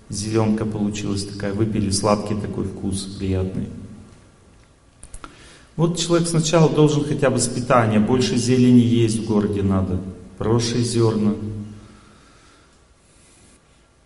[0.09, 3.67] Зеленка получилась такая, выпили сладкий такой вкус, приятный.
[5.75, 9.99] Вот человек сначала должен хотя бы с питания, больше зелени есть в городе надо,
[10.37, 11.33] проросшие зерна.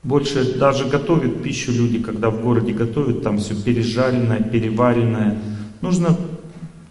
[0.03, 5.41] Больше даже готовят пищу люди, когда в городе готовят, там все пережаренное, переваренное.
[5.81, 6.15] Нужно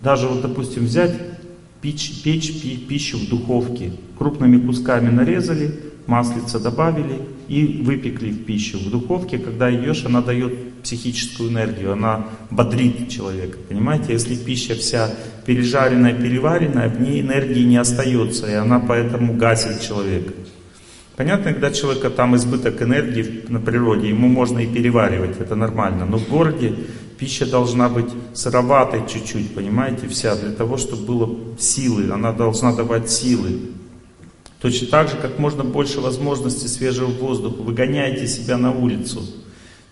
[0.03, 1.15] даже вот, допустим, взять,
[1.93, 5.71] печь, пищу в духовке, крупными кусками нарезали,
[6.07, 8.79] маслица добавили и выпекли в пищу.
[8.79, 13.59] В духовке, когда едешь, она дает психическую энергию, она бодрит человека.
[13.69, 15.11] Понимаете, если пища вся
[15.45, 20.33] пережаренная, переваренная, в ней энергии не остается, и она поэтому гасит человека.
[21.17, 26.05] Понятно, когда человека там избыток энергии на природе, ему можно и переваривать, это нормально.
[26.05, 26.75] Но в городе
[27.19, 33.11] пища должна быть сыроватой чуть-чуть, понимаете, вся, для того, чтобы было силы, она должна давать
[33.11, 33.61] силы.
[34.61, 37.63] Точно так же, как можно больше возможностей свежего воздуха.
[37.63, 39.23] Выгоняйте себя на улицу.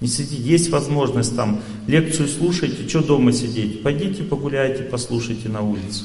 [0.00, 3.82] Не сидите, есть возможность там, лекцию слушайте, что дома сидеть?
[3.82, 6.04] Пойдите погуляйте, послушайте на улице.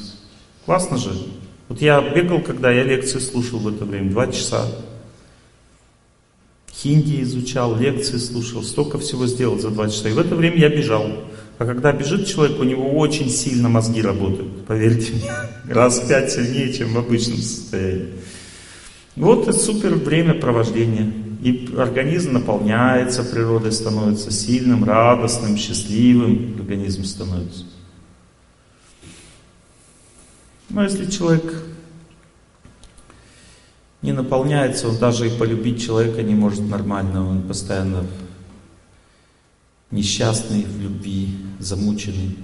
[0.64, 1.10] Классно же.
[1.68, 4.66] Вот я бегал, когда я лекции слушал в это время, два часа.
[6.72, 10.08] Хинди изучал, лекции слушал, столько всего сделал за два часа.
[10.08, 11.10] И в это время я бежал.
[11.58, 15.30] А когда бежит человек, у него очень сильно мозги работают, поверьте мне.
[15.74, 18.08] Раз в пять сильнее, чем в обычном состоянии.
[19.16, 21.12] Вот и супер время провождения.
[21.42, 26.56] И организм наполняется природой, становится сильным, радостным, счастливым.
[26.58, 27.64] Организм становится.
[30.70, 31.62] Но если человек
[34.02, 38.04] не наполняется, он даже и полюбить человека не может нормально, он постоянно
[39.90, 42.36] несчастный в любви, замученный.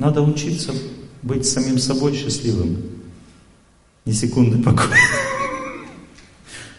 [0.00, 0.72] Надо учиться
[1.20, 2.78] быть самим собой счастливым.
[4.06, 4.96] Ни секунды покоя.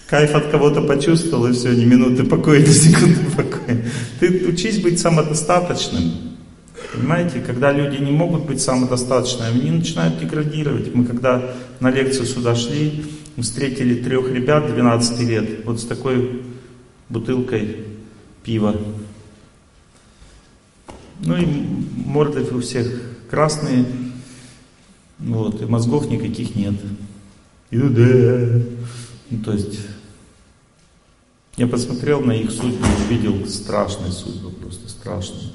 [0.09, 3.85] Кайф от кого-то почувствовал, и все, ни минуты покоя, ни секунды покоя.
[4.19, 6.13] Ты учись быть самодостаточным.
[6.95, 10.91] Понимаете, когда люди не могут быть самодостаточными, они начинают деградировать.
[10.95, 13.05] Мы когда на лекцию сюда шли,
[13.35, 16.41] мы встретили трех ребят 12 лет, вот с такой
[17.07, 17.85] бутылкой
[18.43, 18.75] пива.
[21.19, 21.45] Ну и
[22.03, 23.85] морды у всех красные,
[25.17, 26.75] вот, и мозгов никаких нет.
[27.71, 29.79] И ну то есть,
[31.55, 35.51] я посмотрел на их судьбу, увидел страшные судьбы, просто страшные.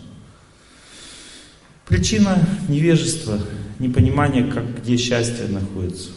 [1.86, 3.38] Причина невежества,
[3.78, 6.10] непонимания, как, где счастье находится.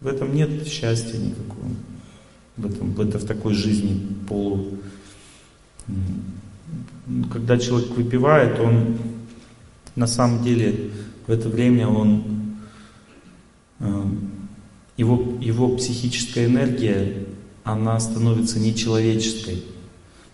[0.00, 1.70] В этом нет счастья никакого.
[2.58, 4.78] В этом, это в такой жизни полу.
[7.32, 8.98] Когда человек выпивает, он
[9.96, 10.90] на самом деле
[11.26, 12.24] в это время он,
[13.80, 14.02] э,
[14.96, 17.26] его, его психическая энергия,
[17.64, 19.62] она становится нечеловеческой.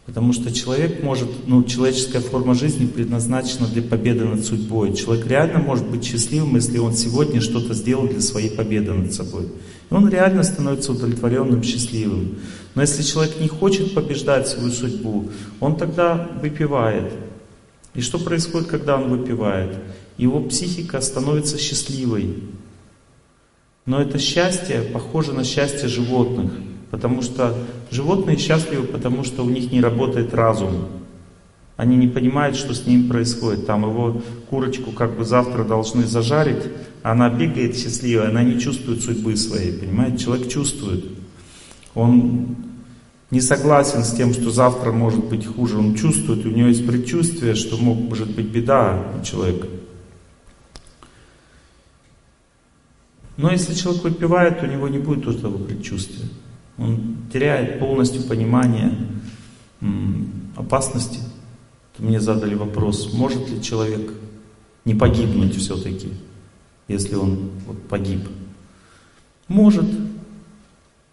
[0.06, 4.94] Потому что человек может, ну, человеческая форма жизни предназначена для победы над судьбой.
[4.94, 9.44] Человек реально может быть счастливым, если он сегодня что-то сделал для своей победы над собой.
[9.88, 12.38] И он реально становится удовлетворенным, счастливым.
[12.74, 15.28] Но если человек не хочет побеждать свою судьбу,
[15.60, 17.12] он тогда выпивает.
[17.94, 19.76] И что происходит, когда он выпивает?
[20.16, 22.42] Его психика становится счастливой.
[23.86, 26.52] Но это счастье похоже на счастье животных.
[26.90, 27.56] Потому что
[27.90, 30.88] животные счастливы, потому что у них не работает разум.
[31.76, 33.66] Они не понимают, что с ним происходит.
[33.66, 36.62] Там его курочку как бы завтра должны зажарить,
[37.02, 40.24] она бегает счастливая, она не чувствует судьбы своей, понимаете?
[40.24, 41.06] Человек чувствует.
[41.94, 42.56] Он
[43.30, 45.78] не согласен с тем, что завтра может быть хуже.
[45.78, 49.68] Он чувствует, у него есть предчувствие, что может быть беда у человека.
[53.36, 56.28] Но если человек выпивает, у него не будет этого предчувствия.
[56.76, 58.98] Он теряет полностью понимание
[60.56, 61.20] опасности.
[61.98, 64.12] Мне задали вопрос, может ли человек
[64.84, 66.08] не погибнуть все-таки,
[66.88, 68.20] если он вот погиб.
[69.48, 69.84] Может,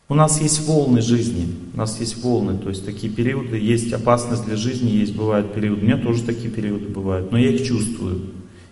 [0.10, 4.46] у нас есть волны жизни, у нас есть волны, то есть такие периоды, есть опасность
[4.46, 5.82] для жизни, есть бывают периоды.
[5.82, 8.22] У меня тоже такие периоды бывают, но я их чувствую.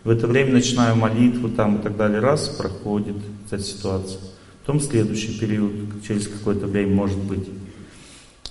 [0.05, 3.17] В это время начинаю молитву там и так далее, раз, проходит
[3.51, 4.21] эта ситуация.
[4.61, 5.73] Потом следующий период,
[6.07, 7.49] через какое-то время может быть.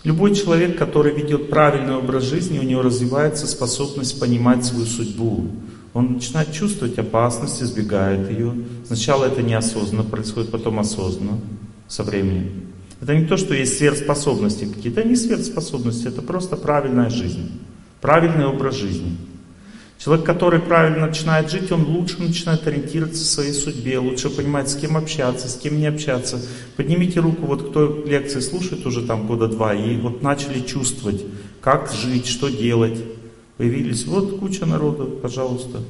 [0.03, 5.47] Любой человек, который ведет правильный образ жизни, у него развивается способность понимать свою судьбу.
[5.95, 8.55] Он начинает чувствовать опасность, избегает ее.
[8.87, 11.41] Сначала это неосознанно происходит, потом осознанно
[11.89, 12.74] со временем.
[13.05, 17.51] Это не то, что есть сверхспособности какие-то, это не сверхспособности, это просто правильная жизнь,
[18.01, 19.19] правильный образ жизни.
[19.99, 24.75] Человек, который правильно начинает жить, он лучше начинает ориентироваться в своей судьбе, лучше понимать, с
[24.75, 26.41] кем общаться, с кем не общаться.
[26.79, 31.23] Поднимите руку, вот кто лекции слушает уже там года два, и вот начали чувствовать,
[31.61, 33.05] как жить, что делать.
[33.59, 35.81] Появились, вот куча народу, пожалуйста.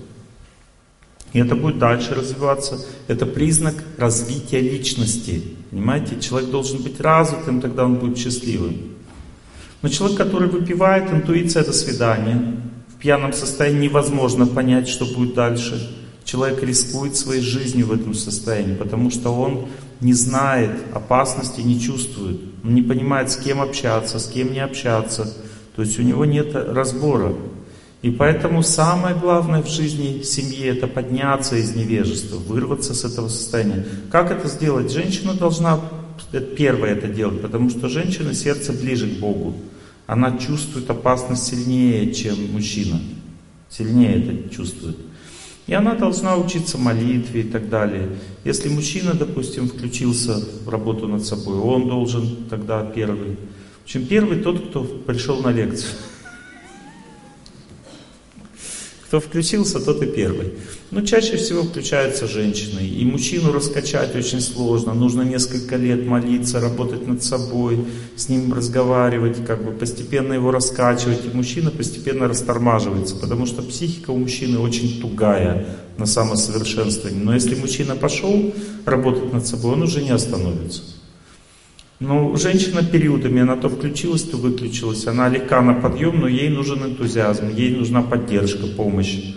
[1.35, 2.79] И это будет дальше развиваться.
[3.09, 5.43] Это признак развития личности.
[5.71, 8.95] Понимаете, человек должен быть развитым, тогда он будет счастливым.
[9.83, 12.57] Но человек, который выпивает, интуиция до свидания.
[12.89, 15.95] В пьяном состоянии невозможно понять, что будет дальше.
[16.25, 19.67] Человек рискует своей жизнью в этом состоянии, потому что он
[20.01, 22.41] не знает опасности, не чувствует.
[22.63, 25.35] Он не понимает, с кем общаться, с кем не общаться.
[25.75, 27.35] То есть у него нет разбора.
[28.05, 33.87] И поэтому самое главное в жизни семьи это подняться из невежества, вырваться с этого состояния.
[34.11, 34.93] Как это сделать?
[34.93, 35.81] Женщина должна
[36.55, 39.55] первое это делать, потому что женщина сердце ближе к Богу.
[40.07, 43.01] Она чувствует опасность сильнее, чем мужчина.
[43.71, 44.99] Сильнее это чувствует.
[45.67, 48.11] И она должна учиться молитве и так далее.
[48.45, 53.39] Если мужчина, допустим, включился в работу над собой, он должен тогда первый.
[53.81, 55.89] В общем, первый тот, кто пришел на лекцию.
[59.15, 60.55] Кто включился, тот и первый.
[60.91, 62.81] Но чаще всего включаются женщины.
[62.81, 64.93] И мужчину раскачать очень сложно.
[64.93, 67.85] Нужно несколько лет молиться, работать над собой,
[68.17, 71.25] с ним разговаривать, как бы постепенно его раскачивать.
[71.27, 75.65] И мужчина постепенно растормаживается, потому что психика у мужчины очень тугая
[75.97, 77.23] на самосовершенствовании.
[77.23, 78.53] Но если мужчина пошел
[78.85, 80.83] работать над собой, он уже не остановится.
[82.07, 85.07] Ну, женщина периодами, она то включилась, то выключилась.
[85.07, 89.37] Она легка на подъем, но ей нужен энтузиазм, ей нужна поддержка, помощь.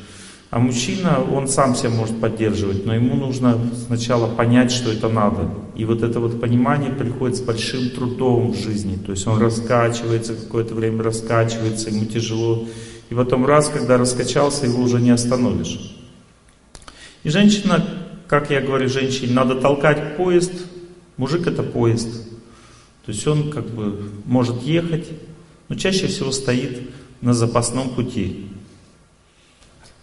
[0.49, 5.49] А мужчина, он сам себя может поддерживать, но ему нужно сначала понять, что это надо.
[5.77, 8.97] И вот это вот понимание приходит с большим трудом в жизни.
[8.97, 12.67] То есть он раскачивается, какое-то время раскачивается, ему тяжело.
[13.09, 15.95] И потом раз, когда раскачался, его уже не остановишь.
[17.23, 17.85] И женщина,
[18.27, 20.51] как я говорю женщине, надо толкать поезд.
[21.15, 22.26] Мужик это поезд.
[23.07, 25.07] То есть он как бы может ехать,
[25.69, 26.89] но чаще всего стоит
[27.21, 28.47] на запасном пути.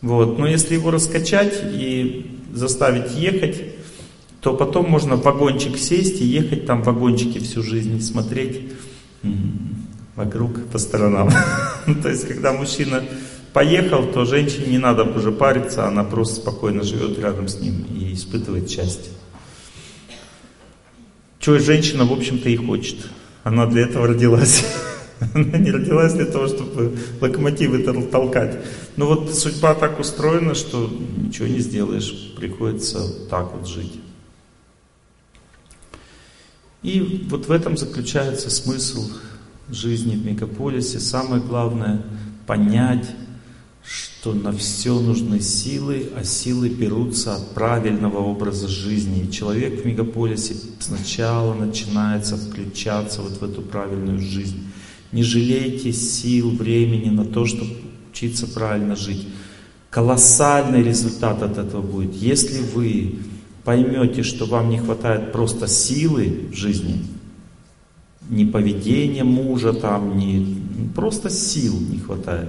[0.00, 0.38] Вот.
[0.38, 3.62] Но если его раскачать и заставить ехать,
[4.40, 8.72] то потом можно в вагончик сесть и ехать там в вагончике всю жизнь, смотреть
[10.16, 11.28] вокруг по сторонам.
[12.02, 13.05] То есть, когда мужчина
[13.52, 18.14] поехал, то женщине не надо уже париться, она просто спокойно живет рядом с ним и
[18.14, 19.12] испытывает счастье.
[21.45, 22.97] Чего женщина, в общем-то, и хочет.
[23.42, 24.64] Она для этого родилась.
[25.34, 28.64] Она не родилась для того, чтобы локомотивы толкать.
[28.97, 32.32] Но вот судьба так устроена, что ничего не сделаешь.
[32.38, 33.92] Приходится так вот жить.
[36.82, 39.07] И вот в этом заключается смысл
[39.68, 40.99] жизни в мегаполисе.
[40.99, 42.07] Самое главное
[42.47, 43.07] понять,
[44.25, 49.25] что на все нужны силы, а силы берутся от правильного образа жизни.
[49.25, 54.66] И человек в мегаполисе сначала начинается включаться вот в эту правильную жизнь.
[55.12, 57.70] Не жалейте сил, времени на то, чтобы
[58.11, 59.29] учиться правильно жить.
[59.91, 62.14] Колоссальный результат от этого будет.
[62.14, 63.18] Если вы
[63.62, 67.05] поймете, что вам не хватает просто силы в жизни,
[68.31, 70.62] не поведения мужа там, не
[70.95, 72.49] просто сил не хватает,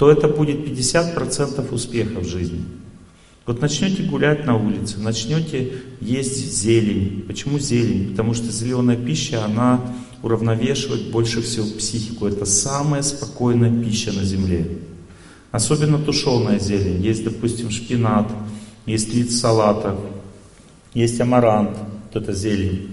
[0.00, 2.64] то это будет 50% успеха в жизни.
[3.44, 7.22] Вот начнете гулять на улице, начнете есть зелень.
[7.26, 8.12] Почему зелень?
[8.12, 9.78] Потому что зеленая пища, она
[10.22, 12.26] уравновешивает больше всего психику.
[12.26, 14.78] Это самая спокойная пища на земле.
[15.50, 17.04] Особенно тушеная зелень.
[17.04, 18.32] Есть, допустим, шпинат,
[18.86, 19.98] есть лист салата,
[20.94, 22.88] есть амарант, вот это зелень.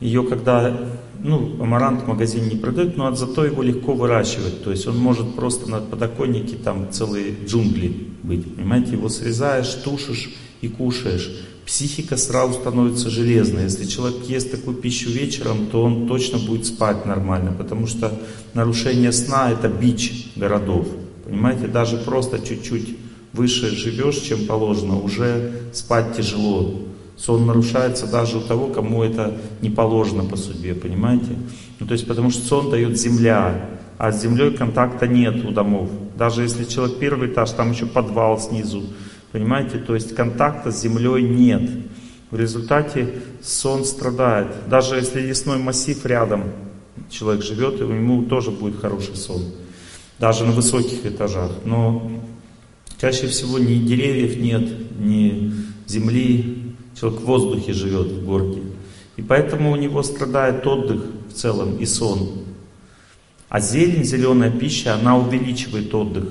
[0.00, 0.78] Ее когда,
[1.22, 4.62] ну, амарант в магазине не продают, но зато его легко выращивать.
[4.62, 8.54] То есть он может просто на подоконнике там целые джунгли быть.
[8.54, 11.30] Понимаете, его срезаешь, тушишь и кушаешь
[11.66, 13.64] психика сразу становится железной.
[13.64, 18.12] Если человек ест такую пищу вечером, то он точно будет спать нормально, потому что
[18.54, 20.86] нарушение сна это бич городов.
[21.24, 22.96] Понимаете, даже просто чуть-чуть
[23.32, 26.82] выше живешь, чем положено, уже спать тяжело.
[27.16, 31.36] Сон нарушается даже у того, кому это не положено по судьбе, понимаете?
[31.80, 35.88] Ну, то есть, потому что сон дает земля, а с землей контакта нет у домов.
[36.16, 38.82] Даже если человек первый этаж, там еще подвал снизу,
[39.36, 41.70] Понимаете, то есть контакта с землей нет.
[42.30, 44.46] В результате сон страдает.
[44.66, 46.44] Даже если лесной массив рядом,
[47.10, 49.42] человек живет, и у него тоже будет хороший сон.
[50.18, 51.50] Даже на высоких этажах.
[51.66, 52.10] Но
[52.98, 55.52] чаще всего ни деревьев нет, ни
[55.86, 56.55] земли.
[56.98, 58.62] Человек в воздухе живет в горке.
[59.16, 62.44] И поэтому у него страдает отдых в целом и сон.
[63.48, 66.24] А зелень, зеленая пища, она увеличивает отдых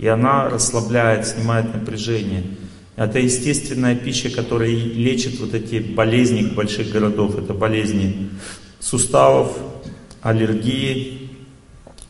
[0.00, 2.42] и она расслабляет, снимает напряжение.
[2.96, 7.38] Это естественная пища, которая лечит вот эти болезни больших городов.
[7.38, 8.30] Это болезни
[8.78, 9.54] суставов,
[10.22, 11.28] аллергии,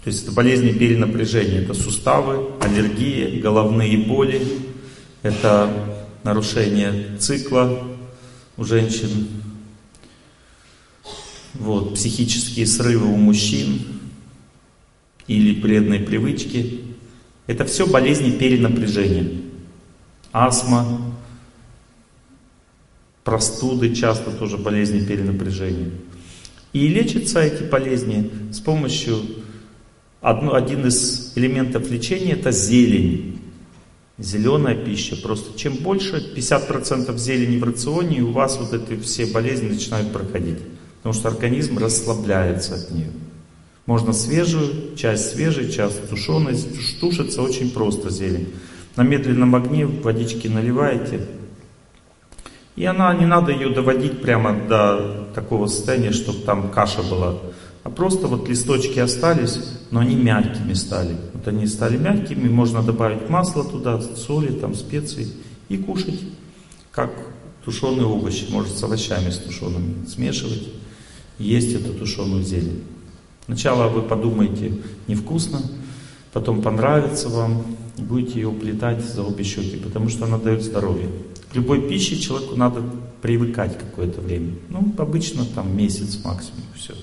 [0.04, 1.62] то есть это болезни перенапряжения.
[1.62, 4.40] Это суставы, аллергии, головные боли,
[5.22, 5.68] это
[6.24, 7.82] нарушение цикла
[8.56, 9.28] у женщин,
[11.54, 13.80] вот, психические срывы у мужчин
[15.26, 16.80] или вредные привычки.
[17.46, 19.42] Это все болезни перенапряжения.
[20.32, 21.00] Астма,
[23.24, 25.90] простуды часто тоже болезни перенапряжения.
[26.72, 29.20] И лечатся эти болезни с помощью,
[30.20, 33.40] одно, один из элементов лечения это зелень.
[34.20, 35.16] Зеленая пища.
[35.16, 40.12] Просто чем больше, 50% зелени в рационе, и у вас вот эти все болезни начинают
[40.12, 40.58] проходить.
[40.98, 43.10] Потому что организм расслабляется от нее.
[43.86, 46.54] Можно свежую, часть свежей, часть тушеной.
[47.00, 48.52] Тушится очень просто зелень.
[48.96, 51.26] На медленном огне водички наливаете.
[52.76, 57.38] И она, не надо ее доводить прямо до такого состояния, чтобы там каша была.
[57.82, 59.58] А просто вот листочки остались,
[59.90, 61.16] но они мягкими стали.
[61.32, 65.28] Вот они стали мягкими, можно добавить масло туда, соли, там специи
[65.68, 66.20] и кушать,
[66.92, 67.10] как
[67.64, 70.68] тушеные овощи, может с овощами с тушеными смешивать,
[71.38, 72.82] есть эту тушеную зелень.
[73.46, 74.74] Сначала вы подумаете,
[75.06, 75.60] невкусно,
[76.32, 77.64] потом понравится вам,
[77.96, 81.08] и будете ее уплетать за обе щеки, потому что она дает здоровье.
[81.50, 82.82] К любой пище человеку надо
[83.22, 84.52] привыкать какое-то время.
[84.68, 86.94] Ну, обычно там месяц максимум, все.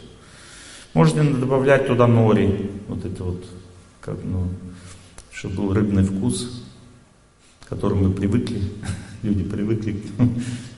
[0.98, 3.46] Можно добавлять туда нори, вот это вот,
[4.02, 4.48] как, ну,
[5.32, 6.64] чтобы был рыбный вкус,
[7.64, 8.64] к которому мы привыкли,
[9.22, 10.34] люди привыкли к нему,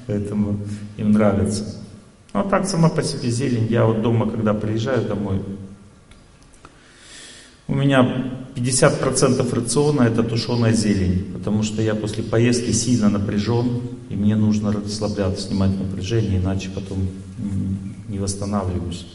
[0.08, 0.60] поэтому
[0.98, 1.82] им нравится.
[2.34, 3.68] Ну, а так сама по себе зелень.
[3.70, 5.42] Я вот дома, когда приезжаю домой,
[7.70, 14.16] у меня 50% рациона это тушеная зелень, потому что я после поездки сильно напряжен, и
[14.18, 17.08] мне нужно расслабляться, снимать напряжение, иначе потом
[18.10, 19.06] не восстанавливаюсь.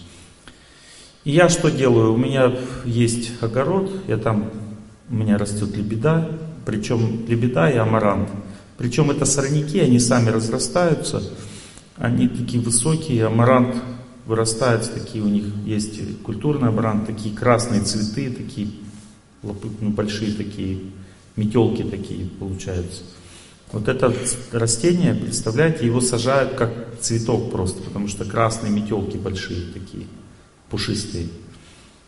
[1.24, 2.12] И я что делаю?
[2.12, 2.52] У меня
[2.84, 4.50] есть огород, я там,
[5.08, 6.30] у меня растет лебеда,
[6.66, 8.28] причем лебеда и амарант.
[8.76, 11.22] Причем это сорняки, они сами разрастаются,
[11.96, 13.76] они такие высокие, амарант
[14.26, 18.70] вырастает, такие у них есть культурный амарант, такие красные цветы, такие
[19.42, 20.78] ну, большие такие,
[21.36, 23.02] метелки такие получаются.
[23.72, 24.14] Вот это
[24.52, 30.06] растение, представляете, его сажают как цветок просто, потому что красные метелки большие такие,
[30.74, 31.28] пушистые.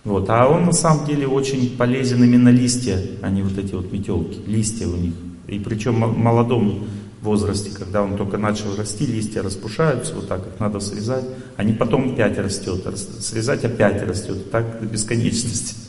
[0.02, 0.28] Вот.
[0.28, 4.40] А он на самом деле очень полезен именно листья, а не вот эти вот метелки,
[4.44, 5.14] листья у них.
[5.46, 6.84] И причем в молодом
[7.22, 11.24] возрасте, когда он только начал расти, листья распушаются, вот так их надо срезать,
[11.56, 12.84] они потом опять растет,
[13.20, 15.76] срезать опять растет, так до бесконечности.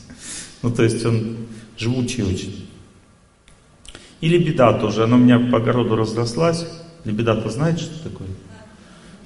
[0.60, 1.36] Ну, то есть он
[1.76, 2.68] живучий очень.
[4.20, 6.66] И лебеда тоже, она у меня по огороду разрослась.
[7.04, 8.26] Лебеда-то знаете, что такое?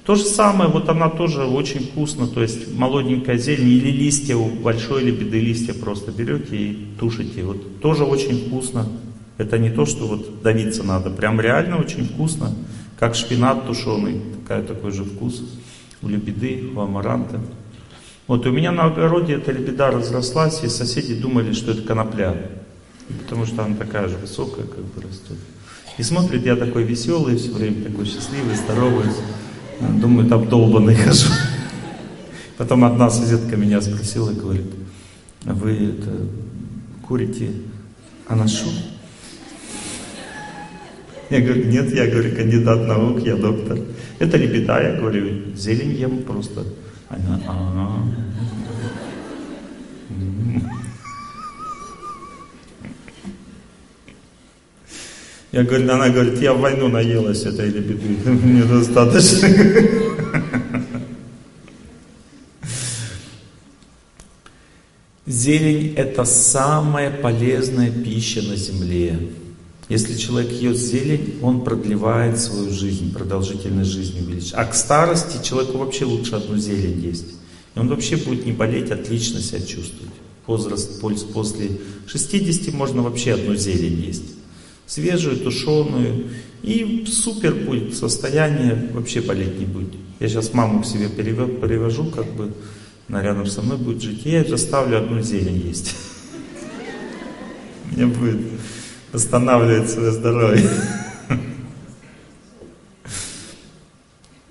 [0.05, 4.49] То же самое, вот она тоже очень вкусно, то есть молоденькая зелень или листья у
[4.49, 7.43] большой лебеды, листья просто берете и тушите.
[7.43, 8.85] Вот тоже очень вкусно.
[9.37, 12.53] Это не то, что вот давиться надо, прям реально очень вкусно,
[12.99, 15.41] как шпинат тушеный, такая, такой же вкус
[16.01, 17.39] у лебеды, у амаранта.
[18.27, 22.35] Вот у меня на огороде эта лебеда разрослась, и соседи думали, что это конопля.
[23.23, 25.37] Потому что она такая же высокая, как бы растет.
[25.97, 29.07] И смотрит, я такой веселый, все время такой счастливый, здоровый.
[29.99, 31.29] Думаю, там долбанный хожу.
[32.57, 34.67] Потом одна соседка меня спросила и говорит,
[35.45, 36.11] «А вы это,
[37.01, 37.51] курите
[38.27, 38.69] анашу?
[41.29, 43.79] Я говорю, нет, я говорю, кандидат наук, я доктор.
[44.19, 46.63] Это лебеда, я говорю, зелень ем просто.
[47.09, 48.03] Она, а,
[55.53, 59.47] Я говорю, она говорит, я в войну наелась этой лебеды, мне достаточно.
[65.27, 69.29] Зелень– это самая полезная пища на земле.
[69.89, 74.55] Если человек ест зелень, он продлевает свою жизнь, продолжительность жизни увеличивает.
[74.55, 77.27] А к старости человеку вообще лучше одну зелень есть.
[77.75, 80.13] И он вообще будет не болеть, отлично себя чувствовать.
[80.47, 81.77] Возраст после
[82.07, 84.42] 60 можно вообще одну зелень есть.
[84.93, 86.29] Свежую, тушеную.
[86.61, 89.95] И супер будет состояние, вообще болеть не будет.
[90.19, 92.53] Я сейчас маму к себе перевожу, как бы,
[93.09, 94.23] она рядом со мной будет жить.
[94.23, 95.95] Я ее заставлю одну зелень есть.
[97.91, 98.39] Мне будет
[99.11, 100.69] восстанавливать свое здоровье.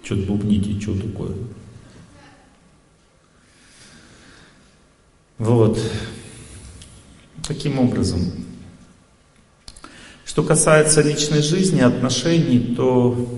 [0.03, 1.37] Что-то бубните, что такое?
[5.39, 5.79] Вот.
[7.47, 8.42] Таким образом.
[10.33, 13.29] Что касается личной жизни, отношений, то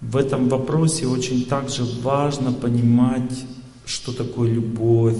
[0.00, 3.44] в этом вопросе очень также важно понимать,
[3.84, 5.18] что такое любовь,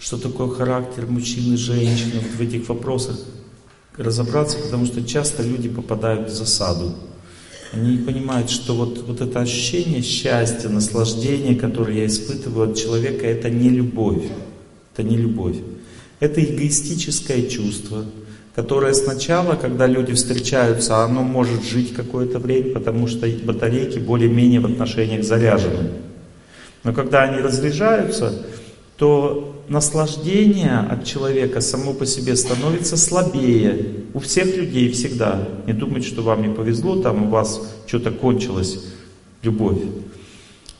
[0.00, 3.16] что такое характер мужчины и женщины вот в этих вопросах
[3.96, 6.92] разобраться, потому что часто люди попадают в засаду.
[7.72, 13.24] Они не понимают, что вот, вот это ощущение счастья, наслаждения, которое я испытываю от человека,
[13.24, 14.24] это не любовь.
[14.92, 15.58] Это не любовь.
[16.18, 18.04] Это эгоистическое чувство,
[18.54, 24.66] которое сначала, когда люди встречаются, оно может жить какое-то время, потому что батарейки более-менее в
[24.66, 25.90] отношениях заряжены.
[26.84, 28.44] Но когда они разряжаются,
[28.96, 34.04] то наслаждение от человека само по себе становится слабее.
[34.12, 35.48] У всех людей всегда.
[35.66, 38.84] Не думайте, что вам не повезло, там у вас что-то кончилось,
[39.42, 39.80] любовь.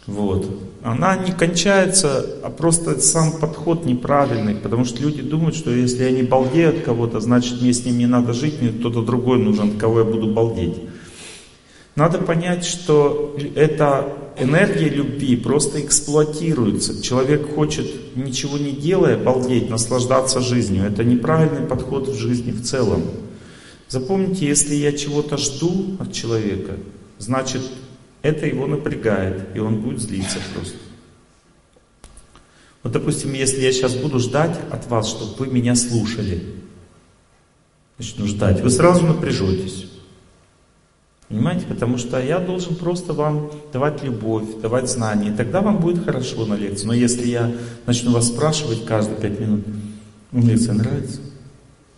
[0.06, 0.46] Вот.
[0.82, 6.22] Она не кончается, а просто сам подход неправильный, потому что люди думают, что если они
[6.22, 10.04] балдеют кого-то, значит мне с ним не надо жить, мне кто-то другой нужен, кого я
[10.04, 10.74] буду балдеть.
[11.94, 17.00] Надо понять, что эта энергия любви просто эксплуатируется.
[17.00, 20.84] Человек хочет, ничего не делая, балдеть, наслаждаться жизнью.
[20.84, 23.02] Это неправильный подход в жизни в целом.
[23.88, 26.72] Запомните, если я чего-то жду от человека,
[27.18, 27.60] значит,
[28.22, 30.76] это его напрягает, и он будет злиться просто.
[32.82, 36.42] Вот, допустим, если я сейчас буду ждать от вас, чтобы вы меня слушали,
[37.98, 39.88] начну ждать, вы сразу напряжетесь.
[41.28, 41.64] Понимаете?
[41.66, 45.30] Потому что я должен просто вам давать любовь, давать знания.
[45.30, 46.86] И тогда вам будет хорошо на лекции.
[46.86, 47.50] Но если я
[47.86, 49.64] начну вас спрашивать каждые пять минут,
[50.30, 51.20] вам лекция нравится?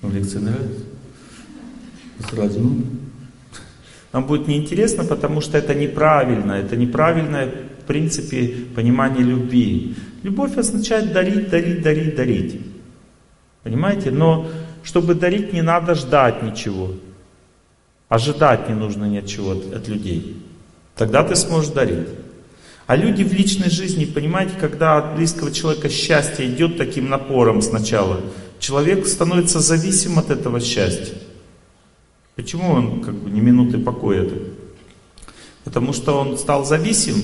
[0.02, 0.84] Вам лекция нравится?
[2.30, 2.84] Сразу, ну,
[4.14, 6.52] вам будет неинтересно, потому что это неправильно.
[6.52, 7.48] Это неправильное,
[7.82, 9.96] в принципе, понимание любви.
[10.22, 12.60] Любовь означает дарить, дарить, дарить, дарить.
[13.64, 14.12] Понимаете?
[14.12, 14.46] Но
[14.84, 16.92] чтобы дарить, не надо ждать ничего.
[18.08, 20.36] Ожидать не нужно ни от чего от людей.
[20.94, 22.06] Тогда ты сможешь дарить.
[22.86, 28.20] А люди в личной жизни, понимаете, когда от близкого человека счастье идет таким напором сначала,
[28.60, 31.16] человек становится зависим от этого счастья.
[32.36, 34.22] Почему он как бы не минуты покоя?
[34.22, 34.54] -то?
[35.64, 37.14] Потому что он стал зависим,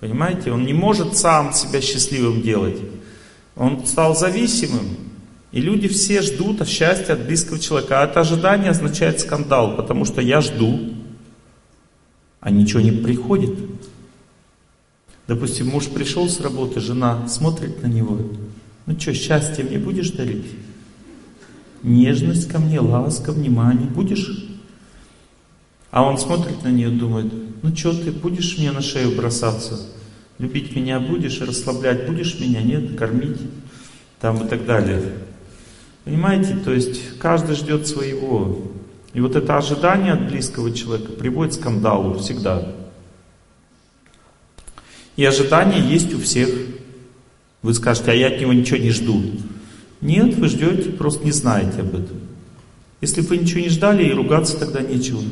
[0.00, 2.78] понимаете, он не может сам себя счастливым делать.
[3.56, 4.96] Он стал зависимым,
[5.52, 8.00] и люди все ждут счастья от близкого человека.
[8.00, 10.94] А это ожидание означает скандал, потому что я жду,
[12.40, 13.58] а ничего не приходит.
[15.28, 18.18] Допустим, муж пришел с работы, жена смотрит на него.
[18.86, 20.46] Ну что, счастье мне будешь дарить?
[21.82, 24.48] Нежность ко мне, ласка, внимание будешь?
[25.90, 29.80] А он смотрит на нее и думает, ну что ты будешь мне на шею бросаться?
[30.38, 32.62] Любить меня будешь, расслаблять будешь меня?
[32.62, 33.40] Нет, кормить?
[34.20, 35.02] Там и так далее.
[36.04, 38.72] Понимаете, то есть каждый ждет своего.
[39.12, 42.72] И вот это ожидание от близкого человека приводит к скандалу всегда.
[45.16, 46.48] И ожидание есть у всех.
[47.60, 49.22] Вы скажете, а я от него ничего не жду.
[50.02, 52.18] Нет, вы ждете, просто не знаете об этом.
[53.00, 55.22] Если вы ничего не ждали, и ругаться тогда нечего.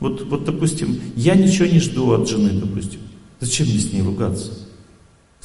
[0.00, 3.00] Вот, вот допустим, я ничего не жду от жены, допустим.
[3.40, 4.52] Зачем мне с ней ругаться?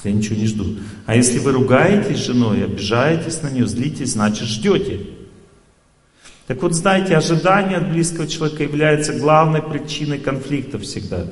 [0.03, 0.65] если я ничего не жду.
[1.05, 5.01] А если вы ругаетесь с женой, обижаетесь на нее, злитесь, значит ждете.
[6.47, 11.27] Так вот, знаете, ожидание от близкого человека является главной причиной конфликта всегда.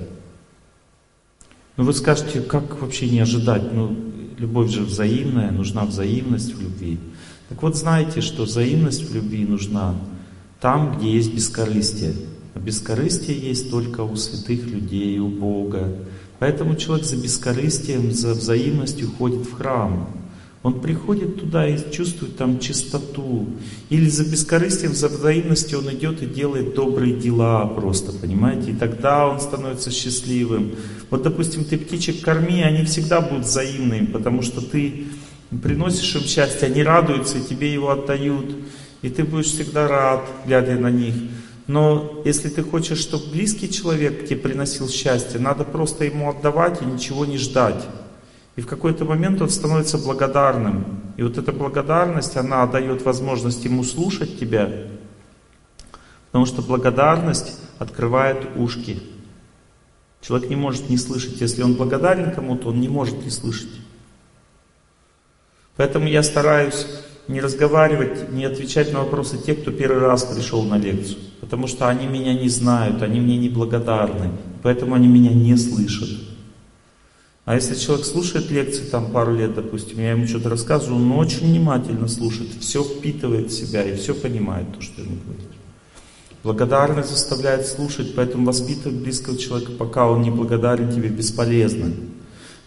[1.76, 3.74] Ну вы скажете, как вообще не ожидать?
[3.74, 3.96] Ну,
[4.38, 6.98] любовь же взаимная, нужна взаимность в любви.
[7.52, 9.94] Так вот, знаете, что взаимность в любви нужна
[10.62, 12.14] там, где есть бескорыстие.
[12.56, 15.94] А бескорыстие есть только у святых людей, у Бога.
[16.40, 20.08] Поэтому человек за бескорыстием, за взаимностью ходит в храм.
[20.64, 23.48] Он приходит туда и чувствует там чистоту.
[23.90, 28.72] Или за бескорыстием, за взаимностью он идет и делает добрые дела просто, понимаете?
[28.72, 30.72] И тогда он становится счастливым.
[31.10, 35.08] Вот, допустим, ты птичек корми, они всегда будут взаимными, потому что ты
[35.60, 38.56] приносишь им счастье, они радуются и тебе его отдают.
[39.02, 41.16] И ты будешь всегда рад, глядя на них.
[41.68, 46.86] Но если ты хочешь, чтобы близкий человек тебе приносил счастье, надо просто ему отдавать и
[46.86, 47.88] ничего не ждать.
[48.56, 51.02] И в какой-то момент он становится благодарным.
[51.18, 54.70] И вот эта благодарность, она дает возможность ему слушать тебя.
[56.28, 59.02] Потому что благодарность открывает ушки.
[60.22, 61.42] Человек не может не слышать.
[61.42, 63.72] Если он благодарен кому-то, он не может не слышать.
[65.78, 66.86] Поэтому я стараюсь
[67.28, 71.20] не разговаривать, не отвечать на вопросы тех, кто первый раз пришел на лекцию.
[71.40, 74.32] Потому что они меня не знают, они мне не благодарны.
[74.64, 76.10] Поэтому они меня не слышат.
[77.46, 81.48] А если человек слушает лекции там пару лет, допустим, я ему что-то рассказываю, он очень
[81.48, 85.50] внимательно слушает, все впитывает в себя и все понимает, то, что ему говорит.
[86.44, 91.92] Благодарность заставляет слушать, поэтому воспитывать близкого человека, пока он не благодарен тебе, бесполезно.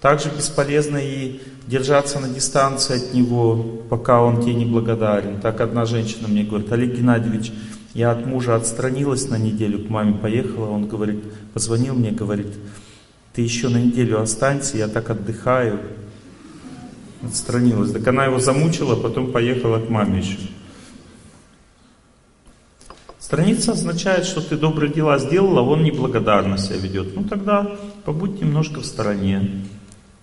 [0.05, 3.57] Также бесполезно и держаться на дистанции от него,
[3.89, 5.41] пока он тебе не благодарен.
[5.41, 7.53] Так одна женщина мне говорит, Олег Геннадьевич,
[7.95, 11.25] я от мужа отстранилась на неделю, к маме поехала, он говорит,
[11.55, 12.49] позвонил мне, говорит,
[13.33, 15.81] ты еще на неделю останься, я так отдыхаю.
[17.23, 17.93] Отстранилась.
[17.93, 20.37] Так она его замучила, потом поехала к маме еще.
[23.19, 27.17] Страница означает, что ты добрые дела сделала, а он неблагодарно себя ведет.
[27.17, 27.75] Ну тогда
[28.05, 29.65] побудь немножко в стороне.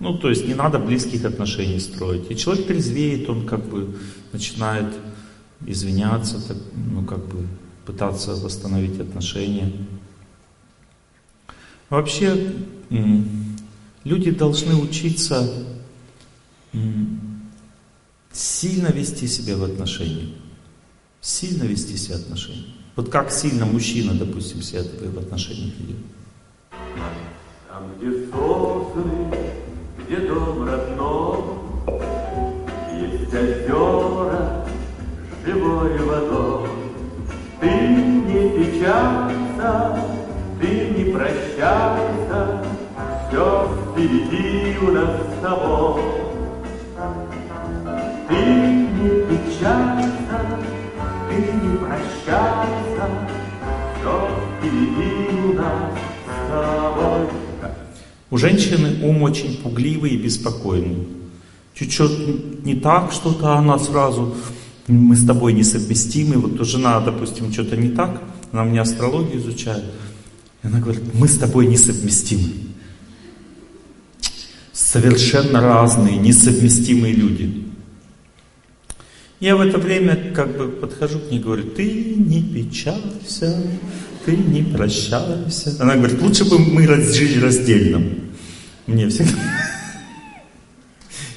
[0.02, 2.32] Ну, то есть не надо близких отношений строить.
[2.32, 3.95] И человек трезвеет, он как бы
[4.34, 4.88] начинает
[5.68, 7.47] извиняться, так, ну, как бы
[7.86, 9.72] пытаться восстановить отношения.
[11.91, 12.52] Вообще,
[14.04, 15.68] люди должны учиться
[18.32, 20.30] сильно вести себя в отношениях.
[21.22, 22.66] Сильно вести себя в отношениях.
[22.95, 25.97] Вот как сильно мужчина, допустим, себя в отношениях ведет.
[27.70, 29.61] Там, где сосны
[30.08, 31.38] где дом родной,
[32.93, 34.66] Есть озера
[35.45, 36.70] живой водой.
[37.60, 39.99] Ты не печалься,
[40.60, 42.64] ты не прощайся,
[43.28, 46.02] Все впереди у нас с тобой.
[48.28, 50.38] Ты не печалься,
[51.30, 53.06] ты не прощайся,
[53.95, 55.91] все впереди у нас
[56.26, 57.51] с тобой.
[58.32, 61.05] У женщины ум очень пугливый и беспокойный.
[61.73, 64.34] Чуть-чуть не так что-то, она сразу,
[64.88, 66.38] мы с тобой несовместимы.
[66.38, 68.21] Вот то жена, допустим, что-то не так,
[68.53, 69.84] она мне астрологию изучает.
[70.63, 72.53] И она говорит, мы с тобой несовместимы.
[74.71, 77.65] Совершенно разные, несовместимые люди.
[79.41, 83.61] Я в это время как бы подхожу к ней и говорю, ты не печалься,
[84.26, 85.76] ты не прощайся.
[85.80, 88.03] Она говорит, лучше бы мы жили раздельно.
[88.88, 89.32] Мне всегда...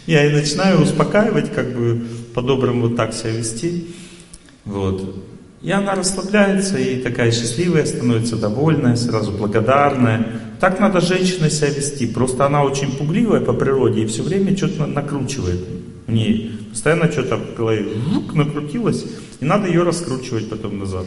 [0.07, 2.05] Я и начинаю успокаивать, как бы
[2.35, 3.87] по-доброму вот так себя вести.
[4.66, 5.24] Вот.
[5.62, 10.26] И она расслабляется, и такая счастливая становится, довольная, сразу благодарная.
[10.61, 12.07] Так надо женщиной себя вести.
[12.07, 15.61] Просто она очень пугливая по природе и все время что-то накручивает
[16.07, 16.53] в ней.
[16.70, 17.87] Постоянно что-то в голове
[18.35, 19.07] накрутилось,
[19.41, 21.07] и надо ее раскручивать потом назад.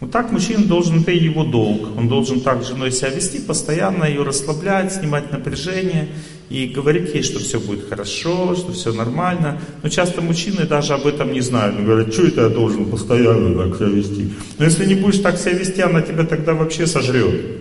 [0.00, 1.96] Вот так мужчина должен, это его долг.
[1.98, 6.08] Он должен так с женой себя вести, постоянно ее расслаблять, снимать напряжение
[6.48, 9.60] и говорить ей, что все будет хорошо, что все нормально.
[9.82, 11.76] Но часто мужчины даже об этом не знают.
[11.76, 14.32] Он говорит, что это я должен постоянно так себя вести?
[14.58, 17.58] Но если не будешь так себя вести, она тебя тогда вообще сожрет.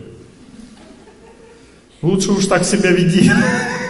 [2.01, 3.29] Лучше уж так себя веди.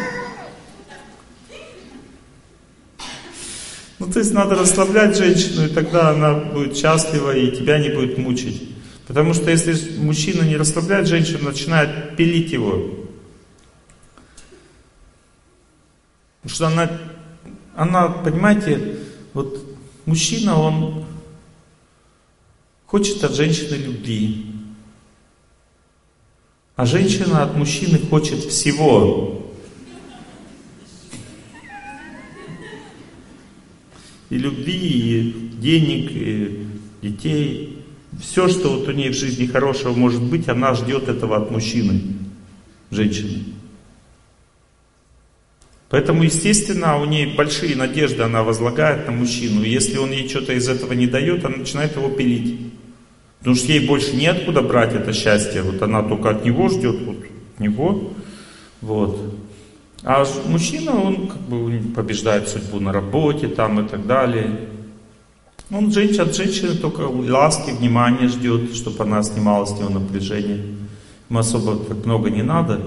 [4.12, 8.70] то есть надо расслаблять женщину, и тогда она будет счастлива, и тебя не будет мучить.
[9.07, 13.07] Потому что если мужчина не расслабляет женщину, начинает пилить его.
[16.41, 16.91] Потому что она,
[17.76, 18.97] она, понимаете,
[19.34, 19.66] вот
[20.05, 21.05] мужчина, он
[22.86, 24.45] хочет от женщины любви.
[26.76, 29.49] А женщина от мужчины хочет всего.
[34.30, 36.66] И любви, и денег, и
[37.02, 37.78] детей.
[38.20, 42.02] Все, что вот у нее в жизни хорошего может быть, она ждет этого от мужчины,
[42.92, 43.44] женщины.
[45.90, 49.64] Поэтому, естественно, у нее большие надежды она возлагает на мужчину.
[49.64, 52.60] И если он ей что-то из этого не дает, она начинает его пилить.
[53.40, 55.64] Потому что ей больше неоткуда брать это счастье.
[55.64, 58.14] Вот она только от него ждет, вот от него.
[58.82, 59.36] Вот.
[60.04, 64.70] А мужчина, он как бы побеждает судьбу на работе там и так далее.
[65.72, 70.66] Он женщина, от женщины только ласки, внимания ждет, чтобы она снимала с него напряжение.
[71.30, 72.80] Ему особо так много не надо.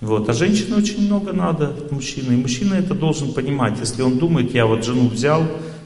[0.00, 0.28] Вот.
[0.28, 2.34] А женщине очень много надо от мужчины.
[2.34, 3.80] И мужчина это должен понимать.
[3.80, 5.42] Если он думает, я вот жену взял,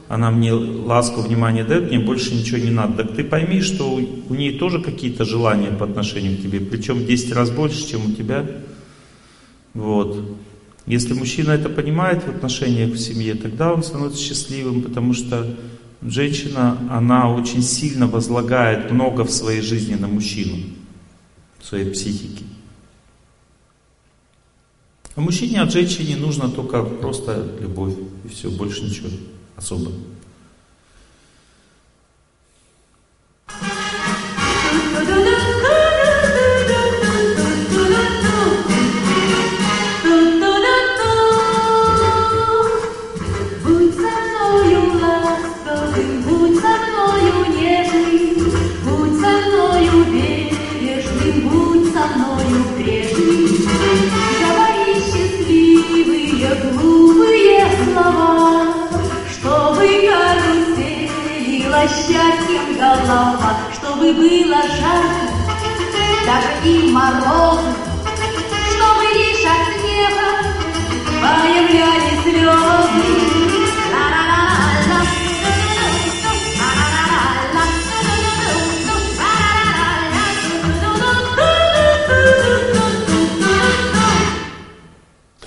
[0.09, 3.03] она мне ласку, внимание дает, мне больше ничего не надо.
[3.03, 3.99] Так ты пойми, что
[4.29, 8.05] у нее тоже какие-то желания по отношению к тебе, причем в 10 раз больше, чем
[8.07, 8.45] у тебя.
[9.73, 10.19] Вот.
[10.89, 15.55] Если мужчина это понимает в отношениях в семье, тогда он становится счастливым, потому что
[16.01, 20.57] женщина, она очень сильно возлагает много в своей жизни на мужчину,
[21.59, 22.43] в своей психике.
[25.15, 27.93] А мужчине от женщины нужно только просто любовь,
[28.25, 29.09] и все, больше ничего
[29.55, 29.91] особо.
[64.09, 65.29] Чтобы было жарко,
[66.25, 66.91] даже и
[68.71, 70.31] чтобы лишь от смеха
[71.21, 73.29] появлялись слезы.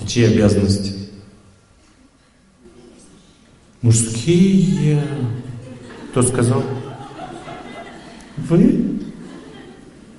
[0.07, 1.09] Чьи обязанности?
[3.81, 5.03] Мужские.
[6.11, 6.63] Кто сказал?
[8.49, 8.99] Вы?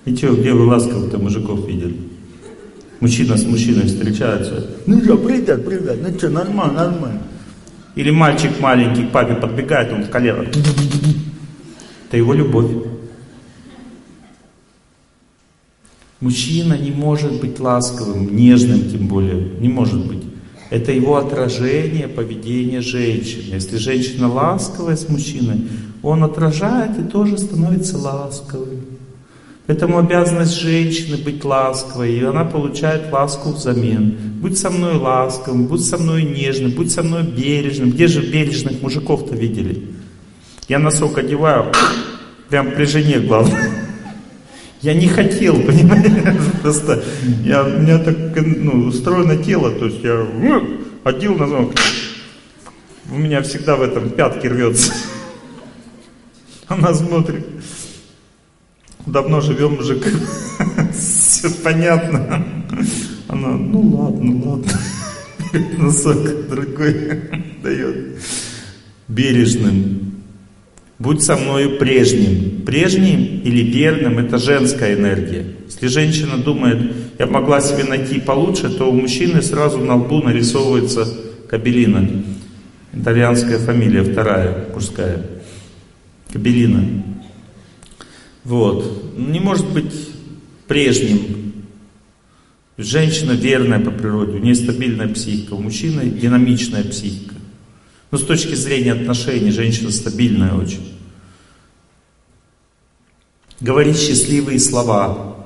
[0.05, 1.97] И что, где вы ласково-то мужиков видели?
[3.01, 4.71] Мужчина с мужчиной встречаются.
[4.87, 7.23] Ну что, привет, привет, ну что, нормально, нормально.
[7.95, 10.47] Или мальчик маленький к папе подбегает, он в колено.
[12.09, 12.71] Это его любовь.
[16.21, 19.51] Мужчина не может быть ласковым, нежным тем более.
[19.61, 20.23] Не может быть.
[20.71, 23.55] Это его отражение поведения женщины.
[23.55, 25.69] Если женщина ласковая с мужчиной,
[26.05, 28.85] он отражает и тоже становится ласковым.
[29.67, 34.15] Поэтому обязанность женщины быть ласковой, и она получает ласку взамен.
[34.43, 37.91] Будь со мной ласковым, будь со мной нежным, будь со мной бережным.
[37.91, 39.89] Где же бережных мужиков-то видели?
[40.69, 41.73] Я носок одеваю,
[42.51, 43.71] Прям при жене главное.
[44.83, 46.37] Я не хотел, понимаете?
[46.61, 47.03] Просто
[47.43, 51.71] я, у меня так ну, устроено тело, то есть я ну, одел на.
[53.11, 54.93] У меня всегда в этом пятки рвется.
[56.69, 57.45] Она смотрит.
[59.07, 60.07] Давно живем, мужик.
[60.93, 62.45] Все понятно.
[63.29, 64.73] Она, ну ладно, ладно.
[65.79, 67.21] Носок другой
[67.63, 68.19] дает.
[69.09, 70.13] Бережным.
[70.99, 72.63] Будь со мною прежним.
[72.65, 75.45] Прежним или верным– это женская энергия.
[75.67, 81.07] Если женщина думает, я могла себе найти получше, то у мужчины сразу на лбу нарисовывается
[81.49, 82.09] кабелина.
[82.93, 85.34] Итальянская фамилия, вторая, мужская.
[86.35, 86.85] Кабелина.
[88.43, 89.15] Вот.
[89.17, 89.95] Не может быть
[90.67, 91.53] прежним.
[92.77, 97.37] Женщина верная по природе, у нее стабильная психика, у мужчины динамичная психика.
[98.11, 100.93] Но с точки зрения отношений женщина стабильная очень.
[103.61, 105.37] Говорить счастливые слова.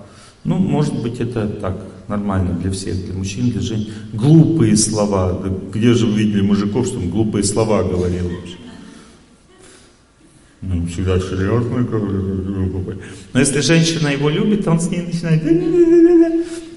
[0.45, 1.77] Ну, может быть, это так,
[2.09, 3.93] нормально для всех, для мужчин, для женщин.
[4.15, 5.35] Глупые слова.
[5.35, 8.57] Да где же вы видели мужиков, что он глупые слова говорил вообще?
[10.61, 11.87] Ну, всегда серьезно.
[13.33, 15.43] Но если женщина его любит, он с ней начинает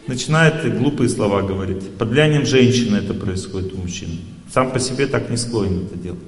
[0.07, 1.89] начинает глупые слова говорить.
[1.97, 4.09] Под влиянием женщины это происходит у мужчин.
[4.53, 6.19] Сам по себе так не склонен это делать.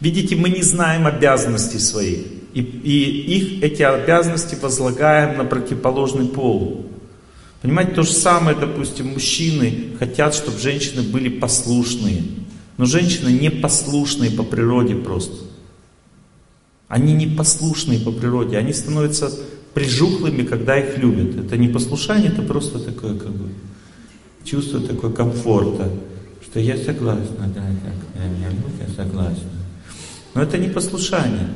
[0.00, 2.26] Видите, мы не знаем обязанностей своих.
[2.54, 6.86] И, и их, эти обязанности возлагаем на противоположный пол.
[7.62, 12.24] Понимаете, то же самое, допустим, мужчины хотят, чтобы женщины были послушные.
[12.82, 15.36] Но женщины непослушные по природе просто.
[16.88, 18.58] Они непослушные по природе.
[18.58, 19.30] Они становятся
[19.72, 21.36] прижухлыми, когда их любят.
[21.36, 23.50] Это не послушание, это просто такое как бы
[24.42, 25.92] чувство такой комфорта,
[26.44, 29.50] что я согласна, да, так, меня любят, я согласна.
[30.34, 31.50] Но это не послушание.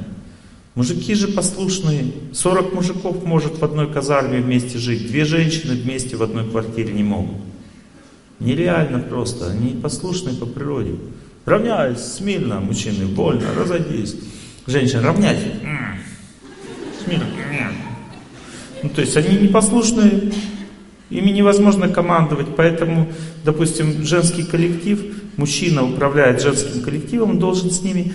[0.76, 2.04] Мужики же послушные.
[2.34, 5.08] 40 мужиков может в одной казарме вместе жить.
[5.08, 7.38] Две женщины вместе в одной квартире не могут.
[8.40, 9.50] Нереально просто.
[9.50, 10.96] Они послушные по природе.
[11.44, 14.16] Равняйся, смирно, мужчины, больно, разойдись.
[14.66, 15.46] Женщина, равняйся.
[17.04, 17.26] Смирно.
[18.82, 20.32] Ну, то есть они непослушные,
[21.08, 23.12] ими невозможно командовать, поэтому,
[23.44, 25.00] допустим, женский коллектив,
[25.36, 28.14] мужчина управляет женским коллективом, должен с ними,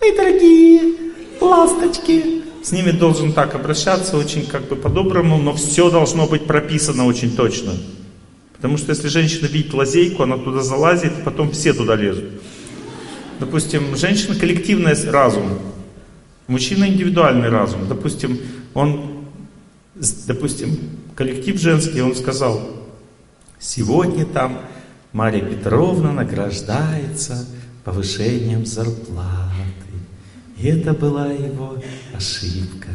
[0.00, 0.94] эй, дорогие,
[1.40, 7.06] ласточки, с ними должен так обращаться очень как бы по-доброму, но все должно быть прописано
[7.06, 7.72] очень точно.
[8.56, 12.24] Потому что если женщина видит лазейку, она туда залазит, и потом все туда лезут.
[13.38, 15.58] Допустим, женщина коллективный разум,
[16.46, 17.86] мужчина индивидуальный разум.
[17.86, 18.38] Допустим,
[18.72, 19.16] он
[20.26, 20.78] допустим,
[21.14, 22.60] коллектив женский, он сказал,
[23.58, 24.60] сегодня там
[25.12, 27.46] Мария Петровна награждается
[27.84, 29.52] повышением зарплаты.
[30.58, 31.76] И это была его
[32.14, 32.88] ошибка.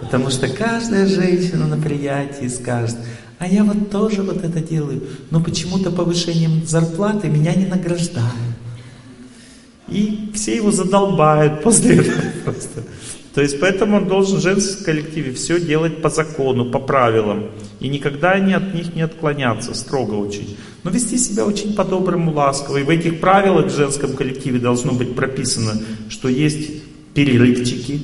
[0.00, 2.96] Потому что каждая женщина на приятии скажет,
[3.40, 8.34] а я вот тоже вот это делаю, но почему-то повышением зарплаты меня не награждают.
[9.88, 12.82] И все его задолбают после этого просто.
[13.34, 17.46] То есть поэтому он должен в женском коллективе все делать по закону, по правилам.
[17.80, 20.58] И никогда они от них не отклоняться, строго очень.
[20.84, 22.76] Но вести себя очень по-доброму, ласково.
[22.76, 25.80] И в этих правилах в женском коллективе должно быть прописано,
[26.10, 26.82] что есть
[27.14, 28.02] перерывчики.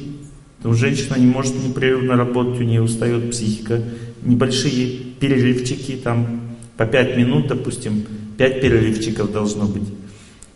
[0.61, 3.83] Что женщина не может непрерывно работать, у нее устает психика.
[4.27, 8.05] Небольшие перерывчики, там по 5 минут, допустим,
[8.37, 9.89] 5 перерывчиков должно быть.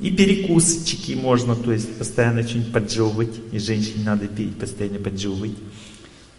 [0.01, 3.35] И перекусчики можно, то есть постоянно что-нибудь поджевывать.
[3.53, 5.53] И женщине надо пить, постоянно поджевывать.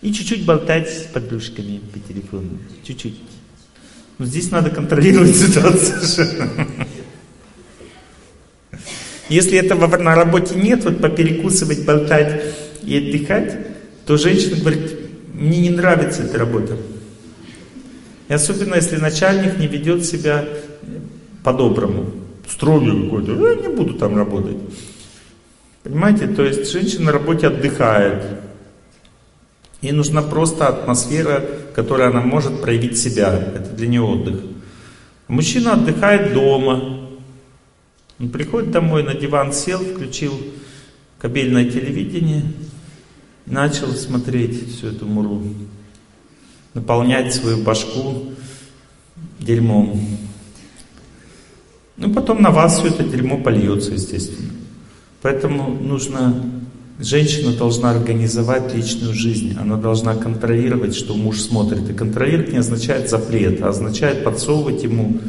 [0.02, 2.58] И чуть-чуть болтать с подружками по телефону.
[2.84, 3.16] Чуть-чуть.
[4.18, 6.28] Но здесь надо контролировать ситуацию.
[9.30, 12.44] Если этого на работе нет, вот поперекусывать, болтать
[12.84, 13.58] и отдыхать,
[14.06, 14.92] то женщина говорит,
[15.34, 16.78] мне не нравится эта работа.
[18.32, 20.46] И особенно, если начальник не ведет себя
[21.44, 22.12] по-доброму
[22.48, 24.56] строгий какой-то, я не буду там работать.
[25.84, 28.24] Понимаете, то есть женщина на работе отдыхает.
[29.82, 31.44] Ей нужна просто атмосфера,
[31.76, 33.38] которой она может проявить себя.
[33.54, 34.40] Это для нее отдых.
[35.28, 37.10] Мужчина отдыхает дома.
[38.18, 40.32] Он приходит домой, на диван сел, включил
[41.20, 42.44] кабельное телевидение,
[43.46, 45.44] начал смотреть всю эту муру,
[46.74, 48.26] наполнять свою башку
[49.40, 50.00] дерьмом.
[51.98, 54.50] Ну, потом на вас все это дерьмо польется, естественно.
[55.22, 56.44] Поэтому нужно,
[57.00, 59.56] женщина должна организовать личную жизнь.
[59.60, 61.90] Она должна контролировать, что муж смотрит.
[61.90, 65.20] И контролировать не означает запрет, а означает подсовывать ему,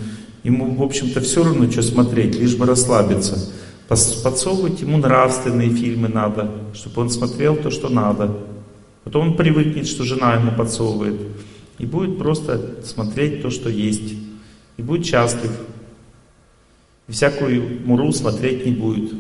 [0.45, 3.51] ему, в общем-то, все равно, что смотреть, лишь бы расслабиться.
[3.89, 8.35] Подсовывать ему нравственные фильмы надо, чтобы он смотрел то, что надо.
[9.05, 11.21] Потом он привыкнет, что жена ему подсовывает.
[11.79, 14.15] И будет просто смотреть то, что есть.
[14.77, 15.51] И будет счастлив.
[17.09, 19.13] И всякую муру смотреть не будет.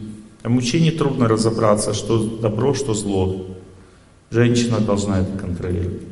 [0.42, 3.46] А мужчине трудно разобраться, что добро, что зло.
[4.30, 6.02] Женщина должна это контролировать.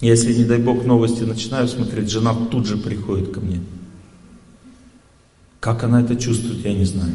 [0.00, 3.60] Если, не дай бог, новости начинаю смотреть, жена тут же приходит ко мне.
[5.60, 7.14] Как она это чувствует, я не знаю.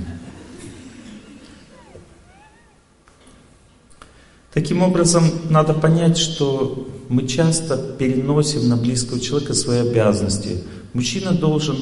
[4.54, 10.64] Таким образом, надо понять, что мы часто переносим на близкого человека свои обязанности.
[10.93, 11.78] Мужчина должен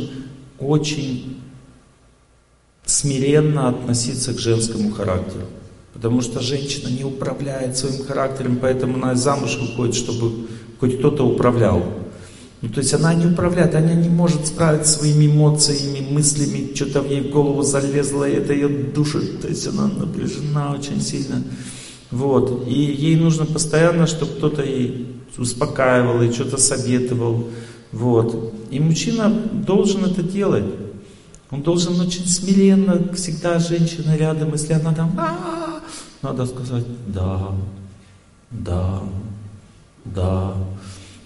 [0.59, 1.39] очень
[2.85, 5.45] смиренно относиться к женскому характеру.
[5.93, 10.47] Потому что женщина не управляет своим характером, поэтому она замуж выходит, чтобы
[10.79, 11.83] хоть кто-то управлял.
[12.61, 17.07] Ну, то есть она не управляет, она не может справиться своими эмоциями, мыслями, что-то в
[17.07, 21.43] ней в голову залезло, и это ее душит, то есть она напряжена очень сильно.
[22.11, 22.67] Вот.
[22.67, 27.47] И ей нужно постоянно, чтобы кто-то ей успокаивал и что-то советовал.
[27.91, 28.53] Вот.
[28.71, 30.65] И мужчина должен это делать.
[31.51, 35.79] Он должен очень смиренно, всегда женщина рядом, если она там, «А,
[36.21, 37.51] надо сказать, да,
[38.51, 39.01] да,
[40.05, 40.53] да.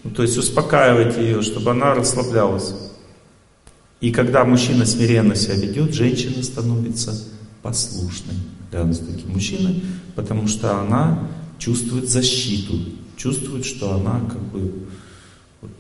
[0.04, 2.74] Ну, то есть успокаивать ее, чтобы она расслаблялась.
[4.00, 7.14] И когда мужчина смиренно себя ведет, женщина становится
[7.62, 8.36] послушной
[8.74, 9.84] рядом с таким мужчиной,
[10.16, 12.74] потому что она чувствует защиту,
[13.16, 14.74] чувствует, что она как бы
[15.62, 15.72] вот,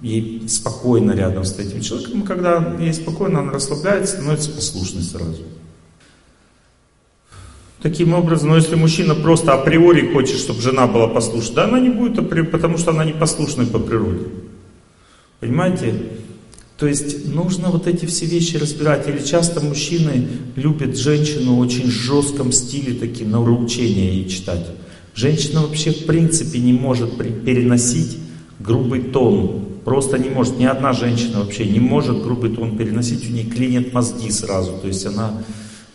[0.00, 2.22] ей спокойно рядом с этим человеком.
[2.22, 5.42] И когда ей спокойно, она расслабляется, становится послушной сразу.
[7.82, 11.88] Таким образом, но если мужчина просто априори хочет, чтобы жена была послушна, да она не
[11.88, 14.26] будет потому что она не послушная по природе.
[15.40, 15.94] Понимаете?
[16.80, 19.06] То есть нужно вот эти все вещи разбирать.
[19.06, 20.26] Или часто мужчины
[20.56, 24.66] любят женщину в очень жестком стиле, такие научения ей читать.
[25.14, 28.16] Женщина вообще в принципе не может переносить
[28.58, 29.66] грубый тон.
[29.84, 30.58] Просто не может.
[30.58, 33.28] Ни одна женщина вообще не может грубый тон переносить.
[33.28, 34.72] У нее клинят мозги сразу.
[34.80, 35.34] То есть она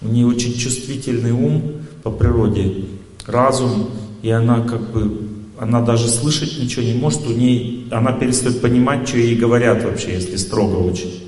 [0.01, 2.85] у нее очень чувствительный ум по природе,
[3.25, 3.89] разум,
[4.21, 5.29] и она как бы,
[5.59, 10.13] она даже слышать ничего не может, у ней, она перестает понимать, что ей говорят вообще,
[10.13, 11.23] если строго очень.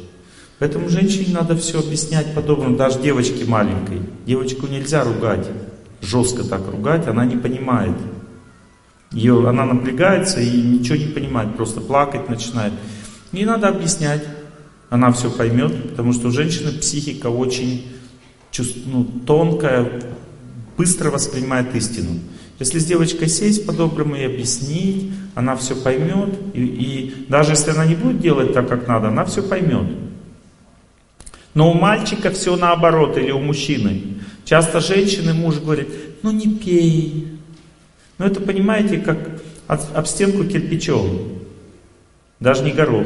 [0.60, 4.02] Поэтому женщине надо все объяснять по-доброму, даже девочке маленькой.
[4.26, 5.48] Девочку нельзя ругать,
[6.02, 7.96] жестко так ругать, она не понимает.
[9.12, 12.74] Ее, она напрягается и ничего не понимает, просто плакать начинает.
[13.32, 14.24] Не надо объяснять,
[14.90, 17.86] она все поймет, потому что у женщины психика очень
[18.86, 20.02] ну, тонкая,
[20.78, 22.20] быстро воспринимает истину.
[22.60, 27.86] Если с девочкой сесть по-доброму и объяснить, она все поймет, и, и даже если она
[27.86, 29.88] не будет делать так, как надо, она все поймет.
[31.54, 34.02] Но у мальчика все наоборот, или у мужчины.
[34.44, 35.90] Часто женщины, муж говорит,
[36.24, 37.28] ну не пей.
[38.18, 41.40] Ну это, понимаете, как об стенку кирпичом.
[42.40, 43.06] Даже не горох.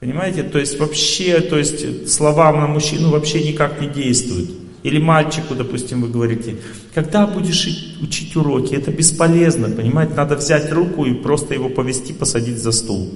[0.00, 0.42] Понимаете?
[0.42, 4.50] То есть вообще, то есть слова на мужчину вообще никак не действуют.
[4.86, 6.58] Или мальчику, допустим, вы говорите,
[6.94, 12.58] когда будешь учить уроки, это бесполезно, понимаете, надо взять руку и просто его повести, посадить
[12.58, 13.12] за стол.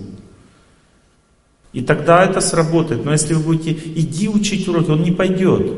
[1.72, 3.04] И тогда это сработает.
[3.04, 5.70] Но если вы будете, иди учить уроки, он не пойдет.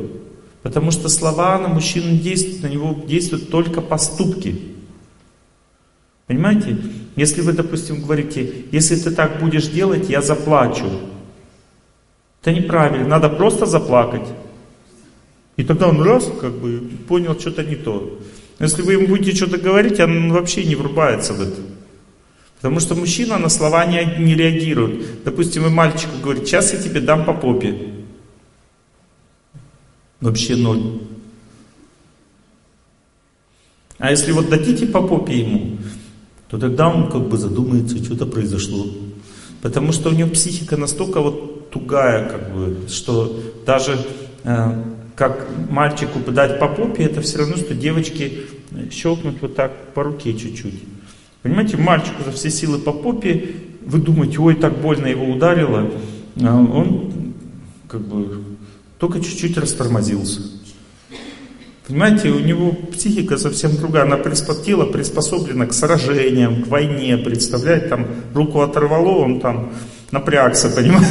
[0.63, 4.63] Потому что слова на мужчину действуют, на него действуют только поступки.
[6.27, 6.79] Понимаете?
[7.17, 10.87] Если вы, допустим, говорите, если ты так будешь делать, я заплачу.
[12.41, 14.27] Это неправильно, надо просто заплакать.
[15.63, 18.19] И тогда он раз, как бы, понял, что-то не то.
[18.59, 21.61] Если вы ему будете что-то говорить, он вообще не врубается в это.
[22.57, 25.23] Потому что мужчина на слова не, не реагирует.
[25.23, 27.79] Допустим, вы мальчику говорите, сейчас я тебе дам по попе.
[30.21, 30.99] Вообще ноль.
[33.99, 35.79] А если вот дадите по попе ему,
[36.51, 38.89] то тогда он как бы задумается, что-то произошло.
[39.61, 43.97] Потому что у него психика настолько вот тугая, как бы, что даже
[44.43, 44.92] э,
[45.23, 48.41] как мальчику подать по попе, это все равно, что девочке
[48.91, 50.83] щелкнуть вот так по руке чуть-чуть.
[51.43, 53.55] Понимаете, мальчику за все силы по попе,
[53.87, 55.89] вы думаете, ой, так больно его ударило,
[56.43, 57.35] а он
[57.87, 58.43] как бы
[58.99, 60.41] только чуть-чуть растормозился.
[61.87, 68.09] Понимаете, у него психика совсем другая, она приспособлена, приспособлена к сражениям, к войне, представляете, там
[68.35, 69.71] руку оторвало, он там
[70.11, 71.07] напрягся, понимаете.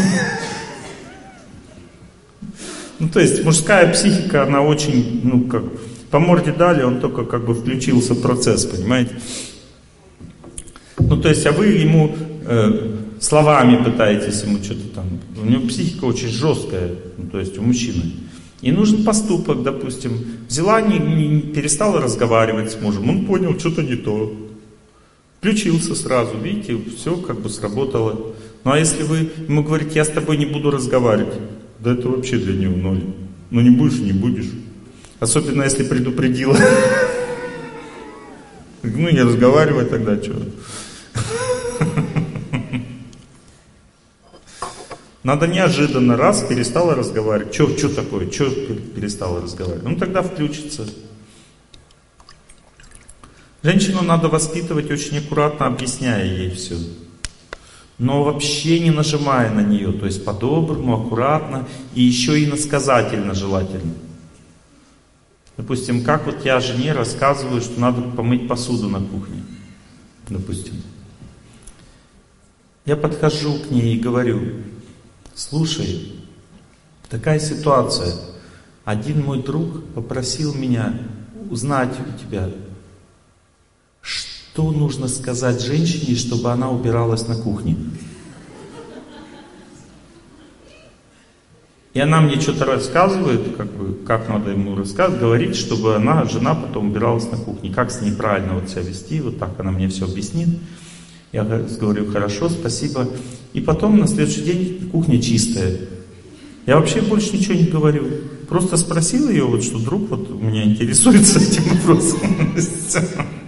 [3.01, 5.63] Ну, то есть мужская психика, она очень, ну, как,
[6.11, 9.15] по морде дали, он только как бы включился в процесс, понимаете.
[10.99, 15.05] Ну, то есть, а вы ему э, словами пытаетесь ему что-то там.
[15.41, 18.03] У него психика очень жесткая, ну, то есть у мужчины.
[18.61, 20.11] И нужен поступок, допустим.
[20.47, 24.31] Взяла, не, не перестала разговаривать с мужем, он понял, что-то не то.
[25.39, 28.33] Включился сразу, видите, все как бы сработало.
[28.63, 31.33] Ну а если вы ему говорите, я с тобой не буду разговаривать,
[31.81, 33.03] да это вообще для него ноль.
[33.49, 34.49] Ну не будешь, не будешь.
[35.19, 36.57] Особенно если предупредила.
[38.83, 40.35] Ну не разговаривай тогда, что.
[45.23, 47.53] Надо неожиданно раз перестала разговаривать.
[47.53, 48.29] Что, что такое?
[48.31, 49.83] Что перестала разговаривать?
[49.83, 50.87] Ну тогда включится.
[53.61, 56.75] Женщину надо воспитывать очень аккуратно, объясняя ей все.
[58.01, 63.93] Но вообще не нажимая на нее, то есть по-доброму, аккуратно и еще и насказательно желательно.
[65.55, 69.43] Допустим, как вот я жене рассказываю, что надо помыть посуду на кухне.
[70.27, 70.81] Допустим.
[72.85, 74.63] Я подхожу к ней и говорю,
[75.35, 76.15] слушай,
[77.07, 78.15] такая ситуация.
[78.83, 80.99] Один мой друг попросил меня
[81.51, 82.49] узнать у тебя,
[84.61, 87.77] что нужно сказать женщине, чтобы она убиралась на кухне.
[91.93, 96.53] И она мне что-то рассказывает, как, бы, как надо ему рассказывать, говорит, чтобы она, жена,
[96.53, 97.73] потом убиралась на кухне.
[97.73, 100.49] Как с ней правильно вот себя вести, вот так она мне все объяснит.
[101.31, 103.07] Я говорю, хорошо, спасибо.
[103.53, 105.79] И потом на следующий день кухня чистая.
[106.67, 108.05] Я вообще больше ничего не говорю.
[108.47, 112.19] Просто спросил ее, вот, что друг вот у меня интересуется этим вопросом.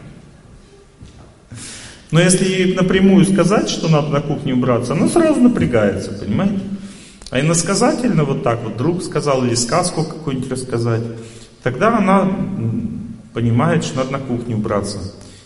[2.14, 6.60] Но если ей напрямую сказать, что надо на кухне убраться, она сразу напрягается, понимаете?
[7.32, 11.02] А иносказательно вот так вот, друг сказал или сказку какую-нибудь рассказать,
[11.64, 12.32] тогда она
[13.34, 15.00] понимает, что надо на кухне убраться.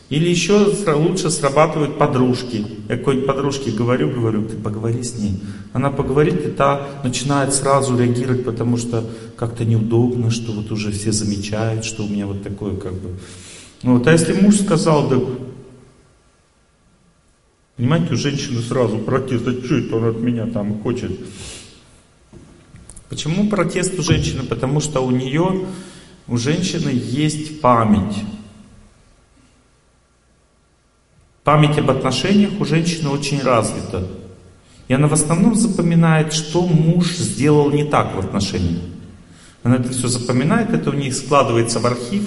[0.09, 2.65] Или еще лучше срабатывают подружки.
[2.89, 5.41] Я какой-нибудь подружке говорю, говорю, ты поговори с ней.
[5.72, 9.05] Она поговорит, и та начинает сразу реагировать, потому что
[9.38, 13.11] как-то неудобно, что вот уже все замечают, что у меня вот такое как бы...
[13.84, 15.15] Вот, а если муж сказал, да
[17.78, 21.11] Понимаете, у женщины сразу протест, а что это он от меня там хочет?
[23.07, 24.43] Почему протест у женщины?
[24.43, 25.67] Потому что у нее,
[26.28, 28.17] у женщины есть память.
[31.43, 34.07] Память об отношениях у женщины очень развита.
[34.88, 38.82] И она в основном запоминает, что муж сделал не так в отношениях.
[39.61, 42.23] Она это все запоминает, это у них складывается в архив.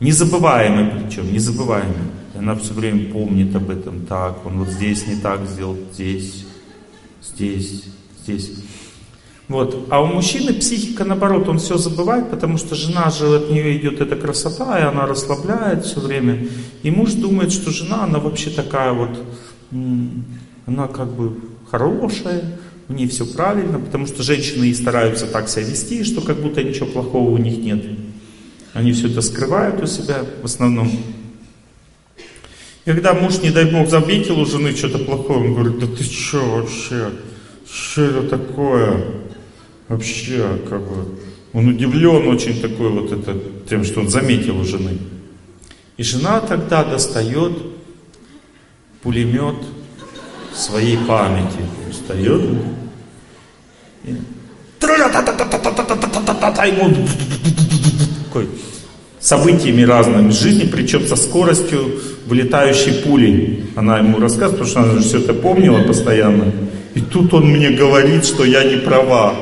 [0.00, 2.10] Незабываемый причем, незабываемый.
[2.36, 4.04] И она все время помнит об этом.
[4.06, 6.44] Так, он вот здесь не так сделал, здесь,
[7.22, 7.84] здесь,
[8.22, 8.52] здесь.
[9.48, 9.86] Вот.
[9.90, 14.00] А у мужчины психика наоборот, он все забывает, потому что жена же от нее идет
[14.00, 16.48] эта красота, и она расслабляет все время.
[16.82, 19.18] И муж думает, что жена, она вообще такая вот,
[19.70, 21.38] она как бы
[21.70, 22.58] хорошая,
[22.88, 26.62] у нее все правильно, потому что женщины и стараются так себя вести, что как будто
[26.62, 27.84] ничего плохого у них нет.
[28.74, 30.90] Они все это скрывают у себя в основном.
[32.86, 36.38] Когда муж, не дай бог, заметил у жены что-то плохое, он говорит, да ты что
[36.38, 37.10] вообще,
[37.68, 39.04] что это такое?
[39.88, 41.18] Вообще, как бы,
[41.52, 43.36] он удивлен очень такой вот это,
[43.68, 44.98] тем, что он заметил у жены.
[45.96, 47.54] И жена тогда достает
[49.02, 49.56] пулемет
[50.54, 51.58] своей памяти.
[51.90, 52.42] Встает
[54.04, 54.14] и
[56.66, 56.94] ему
[58.26, 58.48] такой
[59.26, 63.64] событиями разными жизни, причем со скоростью вылетающей пули.
[63.74, 66.52] Она ему рассказывает, потому что она же все это помнила постоянно.
[66.94, 69.34] И тут он мне говорит, что я не права.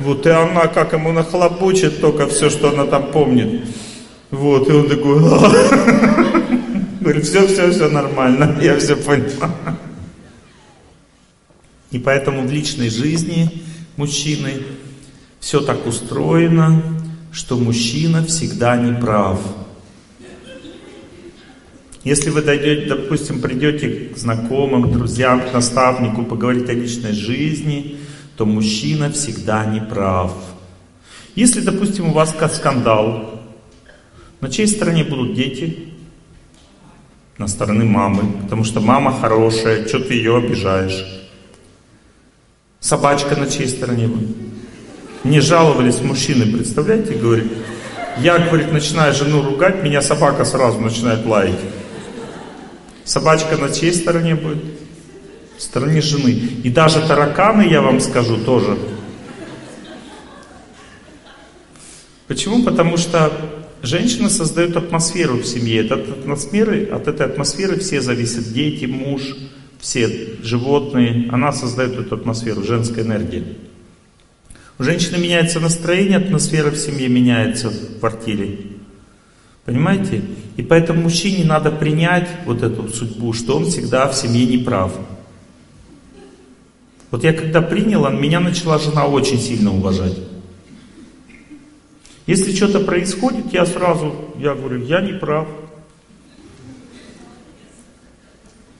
[0.00, 3.66] Вот, и она как ему нахлобучит только все, что она там помнит.
[4.32, 5.20] Вот, и он такой,
[7.00, 9.30] говорит, все, все, все нормально, я все понял.
[11.92, 13.62] И поэтому в личной жизни
[13.96, 14.54] мужчины
[15.38, 16.82] все так устроено,
[17.32, 19.40] что мужчина всегда не прав.
[22.02, 27.96] Если вы дойдете, допустим, придете к знакомым, друзьям, к наставнику, поговорить о личной жизни–
[28.40, 30.32] то мужчина всегда не прав.
[31.34, 33.38] Если, допустим, у вас скандал,
[34.40, 35.90] на чьей стороне будут дети?
[37.36, 41.04] На стороны мамы, потому что мама хорошая, что ты ее обижаешь?
[42.80, 44.34] Собачка на чьей стороне будет?
[45.24, 47.52] Мне жаловались мужчины, представляете, говорит,
[48.18, 51.60] я, говорит, начинаю жену ругать, меня собака сразу начинает лаять.
[53.04, 54.62] Собачка на чьей стороне будет?
[55.60, 56.30] в стороне жены.
[56.64, 58.78] И даже тараканы, я вам скажу, тоже.
[62.26, 62.64] Почему?
[62.64, 63.30] Потому что
[63.82, 65.82] женщина создает атмосферу в семье.
[65.82, 68.54] От, атмосферы, от этой атмосферы все зависят.
[68.54, 69.20] Дети, муж,
[69.78, 71.28] все животные.
[71.30, 73.44] Она создает эту атмосферу, женская энергия.
[74.80, 78.60] У женщины меняется настроение, атмосфера в семье меняется в квартире.
[79.66, 80.22] Понимаете?
[80.56, 84.90] И поэтому мужчине надо принять вот эту судьбу, что он всегда в семье не прав.
[87.10, 90.16] Вот я когда принял, меня начала жена очень сильно уважать.
[92.26, 95.46] Если что-то происходит, я сразу, я говорю, я не прав.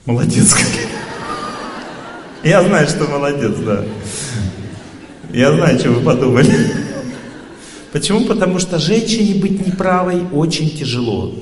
[0.07, 0.55] Молодец.
[2.43, 3.85] Я знаю, что молодец, да.
[5.33, 6.53] Я знаю, что вы подумали.
[7.91, 8.25] Почему?
[8.25, 11.33] Потому что женщине быть неправой очень тяжело.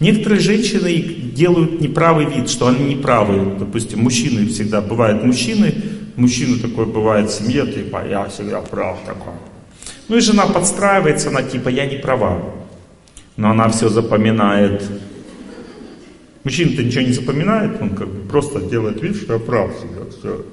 [0.00, 0.92] Некоторые женщины
[1.34, 3.56] делают неправый вид, что они неправы.
[3.58, 5.74] Допустим, мужчины всегда бывают мужчины,
[6.16, 9.34] мужчина такой бывает в семье, типа, я всегда прав такой.
[10.08, 12.42] Ну и жена подстраивается, она типа, я не права.
[13.36, 14.82] Но она все запоминает.
[16.44, 20.02] Мужчина-то ничего не запоминает, он как бы просто делает вид, что я прав всегда.
[20.10, 20.44] Все.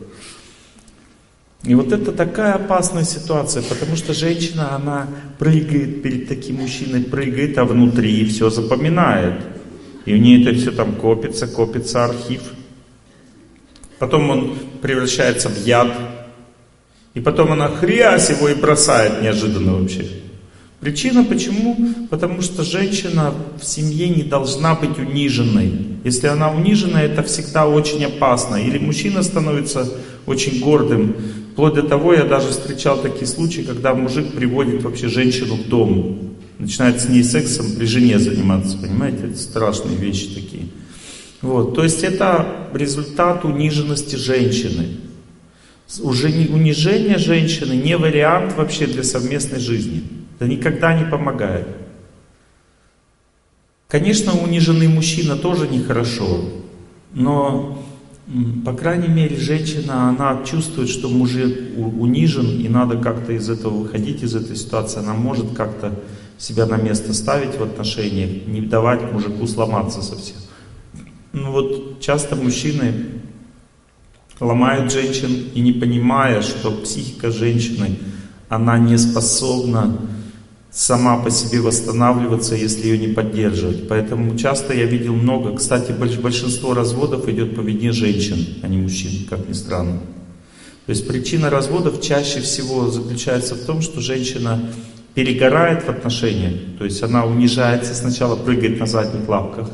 [1.66, 5.08] И вот это такая опасная ситуация, потому что женщина, она
[5.40, 9.42] прыгает перед таким мужчиной, прыгает, а внутри все запоминает.
[10.06, 12.42] И у нее это все там копится, копится архив.
[13.98, 15.88] Потом он превращается в яд.
[17.14, 20.06] И потом она хрясь его и бросает неожиданно вообще.
[20.82, 21.78] Причина почему?
[22.10, 25.72] Потому что женщина в семье не должна быть униженной.
[26.04, 28.58] Если она унижена, это всегда очень опасно.
[28.58, 29.88] Или мужчина становится
[30.26, 31.16] очень гордым,
[31.54, 36.34] Вплоть до того, я даже встречал такие случаи, когда мужик приводит вообще женщину в дом,
[36.58, 40.64] начинает с ней сексом при жене заниматься, понимаете, это страшные вещи такие.
[41.44, 44.98] Вот, то есть это результат униженности женщины.
[46.02, 50.02] Уже унижение женщины не вариант вообще для совместной жизни.
[50.40, 51.68] Это никогда не помогает.
[53.88, 56.46] Конечно, униженный мужчина тоже нехорошо,
[57.14, 57.78] но
[58.66, 64.24] по крайней мере, женщина, она чувствует, что мужик унижен, и надо как-то из этого выходить,
[64.24, 65.00] из этой ситуации.
[65.00, 66.00] Она может как-то
[66.38, 70.38] себя на место ставить в отношениях, не давать мужику сломаться совсем.
[71.32, 72.94] Ну вот часто мужчины
[74.40, 77.98] ломают женщин и не понимая, что психика женщины,
[78.50, 79.98] она не способна
[80.74, 83.88] сама по себе восстанавливаться, если ее не поддерживать.
[83.88, 89.28] Поэтому часто я видел много, кстати, большинство разводов идет по вине женщин, а не мужчин,
[89.30, 90.00] как ни странно.
[90.86, 94.74] То есть причина разводов чаще всего заключается в том, что женщина
[95.14, 99.70] перегорает в отношениях, то есть она унижается, сначала прыгает на задних лапках,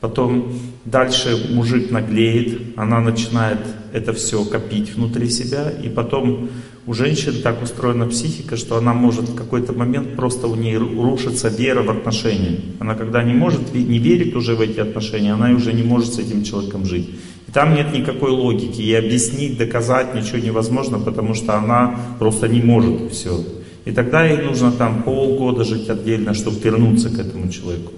[0.00, 3.58] потом дальше мужик наглеет, она начинает
[3.92, 6.48] это все копить внутри себя, и потом
[6.86, 11.48] у женщин так устроена психика, что она может в какой-то момент просто у нее рушится
[11.48, 12.60] вера в отношения.
[12.78, 16.18] Она когда не может, не верит уже в эти отношения, она уже не может с
[16.20, 17.10] этим человеком жить.
[17.48, 22.62] И там нет никакой логики, и объяснить, доказать ничего невозможно, потому что она просто не
[22.62, 23.44] может все.
[23.84, 27.92] И тогда ей нужно там полгода жить отдельно, чтобы вернуться к этому человеку.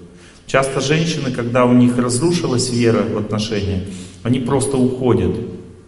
[0.47, 3.83] Часто женщины, когда у них разрушилась вера в отношения,
[4.23, 5.35] они просто уходят.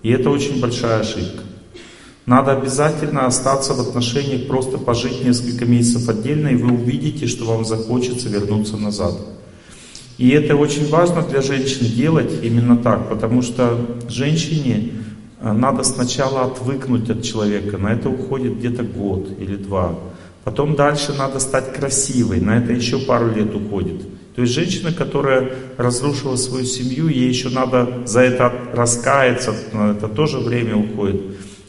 [0.03, 1.41] И это очень большая ошибка.
[2.25, 7.65] Надо обязательно остаться в отношениях, просто пожить несколько месяцев отдельно, и вы увидите, что вам
[7.65, 9.15] захочется вернуться назад.
[10.17, 13.75] И это очень важно для женщин делать именно так, потому что
[14.07, 14.91] женщине
[15.39, 19.95] э, надо сначала отвыкнуть от человека, на это уходит где-то год или два.
[20.43, 24.01] Потом дальше надо стать красивой, на это еще пару лет уходит.
[24.35, 30.07] То есть женщина, которая разрушила свою семью, ей еще надо за это раскаяться, на это
[30.07, 31.21] тоже время уходит.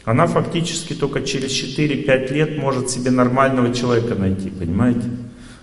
[0.05, 5.07] Она фактически только через 4-5 лет может себе нормального человека найти, понимаете?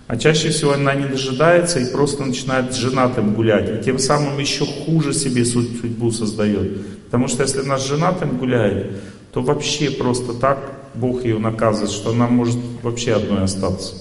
[0.07, 3.69] А чаще всего она не дожидается и просто начинает с женатым гулять.
[3.69, 6.85] И тем самым еще хуже себе судьбу создает.
[7.05, 8.91] Потому что если она с женатым гуляет,
[9.31, 10.59] то вообще просто так
[10.95, 13.95] Бог ее наказывает, что она может вообще одной остаться.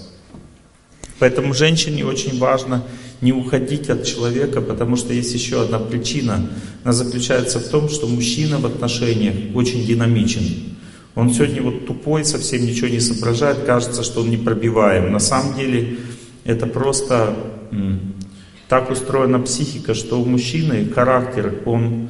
[1.21, 2.83] Поэтому женщине очень важно
[3.21, 6.49] не уходить от человека, потому что есть еще одна причина.
[6.85, 10.43] Она заключается в том, что мужчина в отношениях очень динамичен.
[11.15, 15.13] Он сегодня вот тупой, совсем ничего не соображает, кажется, что он непробиваем.
[15.13, 15.99] На самом деле
[16.45, 17.37] это просто
[18.69, 22.09] так устроена психика, что у мужчины характер, он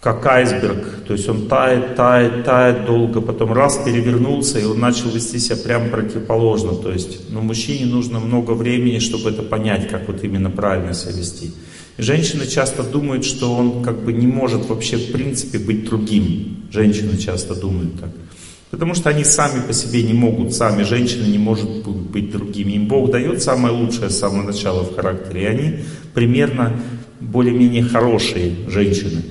[0.00, 5.10] как айсберг, то есть он тает, тает, тает долго, потом раз перевернулся, и он начал
[5.10, 10.06] вести себя прямо противоположно, то есть, ну, мужчине нужно много времени, чтобы это понять, как
[10.06, 11.52] вот именно правильно себя вести.
[11.98, 16.68] Женщины часто думают, что он как бы не может вообще в принципе быть другим.
[16.70, 18.10] Женщины часто думают так.
[18.70, 22.72] Потому что они сами по себе не могут, сами женщины не может быть другими.
[22.74, 25.42] Им Бог дает самое лучшее с самого начала в характере.
[25.42, 25.78] И они
[26.14, 26.80] примерно
[27.18, 29.22] более-менее хорошие женщины.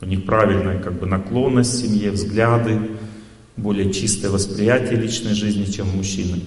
[0.00, 2.80] У них правильная как бы наклонность в семье, взгляды,
[3.56, 6.40] более чистое восприятие личной жизни, чем мужчины.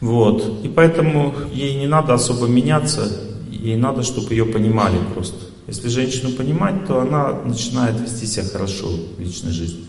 [0.00, 0.64] Вот.
[0.64, 3.10] И поэтому ей не надо особо меняться,
[3.50, 5.38] ей надо, чтобы ее понимали просто.
[5.66, 9.87] Если женщину понимать, то она начинает вести себя хорошо в личной жизни.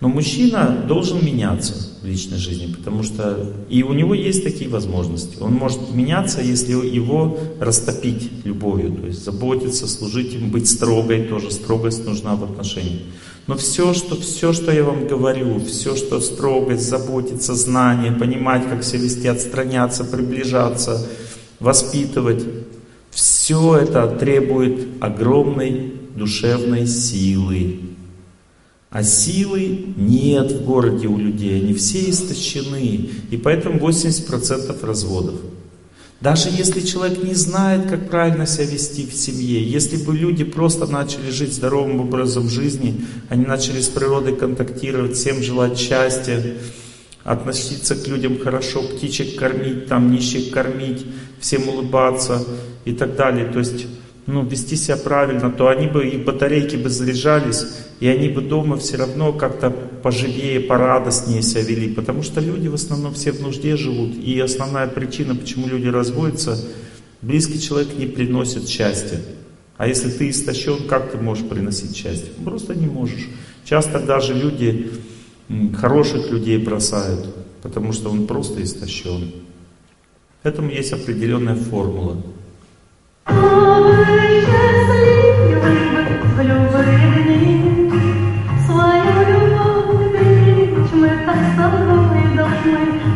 [0.00, 5.38] Но мужчина должен меняться в личной жизни, потому что и у него есть такие возможности.
[5.40, 11.50] Он может меняться, если его растопить любовью, то есть заботиться, служить им, быть строгой, тоже
[11.50, 13.00] строгость нужна в отношениях.
[13.46, 18.84] Но все, что, все, что я вам говорю, все, что строгость, заботиться, знание, понимать, как
[18.84, 21.06] себя вести, отстраняться, приближаться,
[21.58, 22.44] воспитывать,
[23.10, 27.80] все это требует огромной душевной силы.
[28.96, 33.10] А силы нет в городе у людей, они все истощены.
[33.30, 35.34] И поэтому 80% разводов.
[36.22, 40.86] Даже если человек не знает, как правильно себя вести в семье, если бы люди просто
[40.86, 46.42] начали жить здоровым образом жизни, они начали с природой контактировать, всем желать счастья,
[47.22, 51.04] относиться к людям хорошо, птичек кормить, там нищих кормить,
[51.38, 52.46] всем улыбаться
[52.86, 53.44] и так далее.
[53.52, 53.84] То есть
[54.26, 57.64] ну, вести себя правильно, то они бы, их батарейки бы заряжались,
[58.00, 61.94] и они бы дома все равно как-то поживее, порадостнее себя вели.
[61.94, 64.16] Потому что люди в основном все в нужде живут.
[64.16, 66.58] И основная причина, почему люди разводятся,
[67.22, 69.20] близкий человек не приносит счастья.
[69.76, 72.30] А если ты истощен, как ты можешь приносить счастье?
[72.44, 73.28] Просто не можешь.
[73.64, 74.90] Часто даже люди,
[75.76, 77.32] хороших людей бросают,
[77.62, 79.32] потому что он просто истощен.
[80.42, 82.22] Этому есть определенная формула.
[88.66, 91.40] Свою любовь беречь мы так
[92.36, 93.15] должны.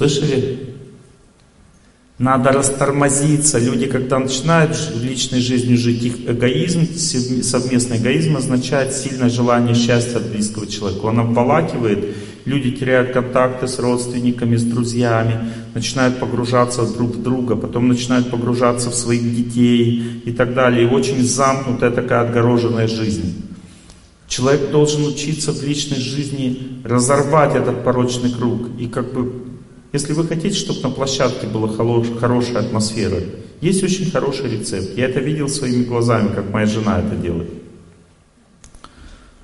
[0.00, 0.58] Услышали?
[2.18, 3.58] Надо растормозиться.
[3.58, 6.86] Люди, когда начинают личной жизнью жить, их эгоизм,
[7.42, 11.04] совместный эгоизм означает сильное желание счастья от близкого человека.
[11.04, 12.14] Он обволакивает,
[12.46, 18.90] люди теряют контакты с родственниками, с друзьями, начинают погружаться друг в друга, потом начинают погружаться
[18.90, 20.84] в своих детей и так далее.
[20.84, 23.44] И очень замкнутая такая отгороженная жизнь.
[24.28, 29.49] Человек должен учиться в личной жизни разорвать этот порочный круг и как бы
[29.92, 33.18] если вы хотите, чтобы на площадке была хорошая атмосфера,
[33.60, 34.96] есть очень хороший рецепт.
[34.96, 37.50] Я это видел своими глазами, как моя жена это делает.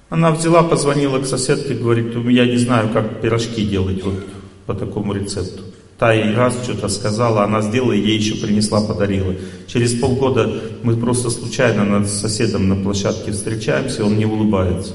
[0.09, 4.25] Она взяла, позвонила к соседке, говорит, я не знаю, как пирожки делать вот
[4.67, 5.63] по такому рецепту.
[5.99, 9.35] Та ей раз что-то сказала, она сделала, ей еще принесла, подарила.
[9.67, 14.95] Через полгода мы просто случайно с соседом на площадке встречаемся, он не улыбается.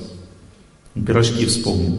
[0.94, 1.98] Пирожки вспомнил.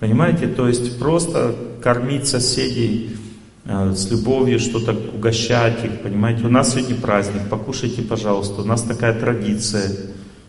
[0.00, 3.16] Понимаете, то есть просто кормить соседей
[3.64, 6.46] э, с любовью, что-то угощать их, понимаете.
[6.46, 8.62] У нас сегодня праздник, покушайте, пожалуйста.
[8.62, 9.90] У нас такая традиция,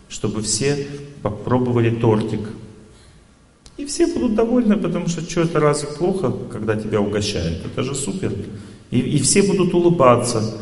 [0.10, 0.88] чтобы все
[1.22, 2.42] попробовали тортик.
[3.78, 7.66] И все будут довольны, потому что что это разве плохо, когда тебя угощают?
[7.66, 8.32] Это же супер.
[8.92, 10.58] И, и все будут улыбаться.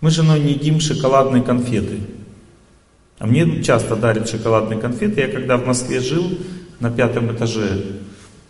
[0.00, 2.00] Мы с женой не едим шоколадные конфеты.
[3.18, 5.20] А мне часто дарят шоколадные конфеты.
[5.20, 6.24] Я когда в Москве жил,
[6.80, 8.00] на пятом этаже,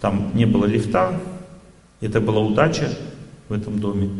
[0.00, 1.20] там не было лифта.
[2.00, 2.90] Это была удача
[3.48, 4.10] в этом доме.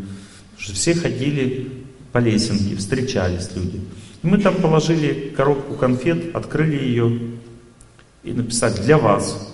[0.57, 1.71] Все ходили
[2.13, 3.81] по лесенке, встречались люди.
[4.23, 7.21] И мы там положили коробку конфет, открыли ее
[8.23, 9.51] и написали «Для вас».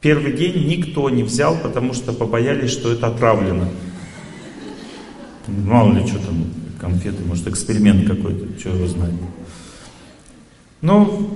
[0.00, 3.68] Первый день никто не взял, потому что побоялись, что это отравлено.
[5.46, 6.44] Мало ли что там,
[6.78, 9.14] конфеты, может эксперимент какой-то, что его знает.
[10.82, 11.30] Но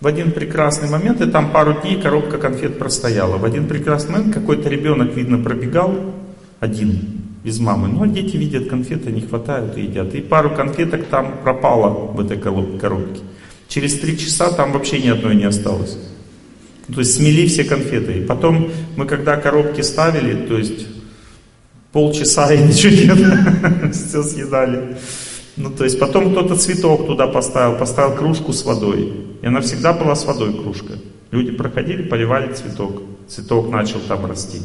[0.00, 3.36] в один прекрасный момент, и там пару дней коробка конфет простояла.
[3.36, 5.94] В один прекрасный момент какой-то ребенок, видно, пробегал
[6.58, 7.88] один, без мамы.
[7.88, 10.14] Ну, а дети видят конфеты, не хватают и едят.
[10.14, 13.20] И пару конфеток там пропало в этой коробке.
[13.68, 15.98] Через три часа там вообще ни одной не осталось.
[16.92, 18.14] То есть смели все конфеты.
[18.14, 20.86] И потом мы когда коробки ставили, то есть
[21.92, 24.96] полчаса и ничего нет, все съедали.
[25.60, 29.12] Ну, то есть потом кто-то цветок туда поставил, поставил кружку с водой.
[29.42, 30.94] И она всегда была с водой кружка.
[31.30, 33.02] Люди проходили, поливали цветок.
[33.28, 34.58] Цветок начал там расти.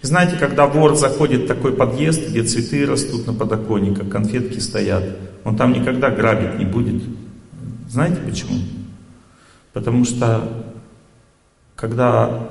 [0.00, 5.02] И знаете, когда вор заходит в такой подъезд, где цветы растут на подоконниках, конфетки стоят,
[5.42, 7.02] он там никогда грабить не будет.
[7.88, 8.60] Знаете почему?
[9.72, 10.66] Потому что
[11.74, 12.48] когда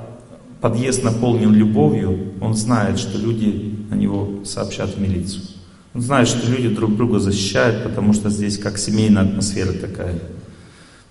[0.60, 5.51] подъезд наполнен любовью, он знает, что люди на него сообщат в милицию.
[5.94, 10.18] Он знает, что люди друг друга защищают, потому что здесь как семейная атмосфера такая.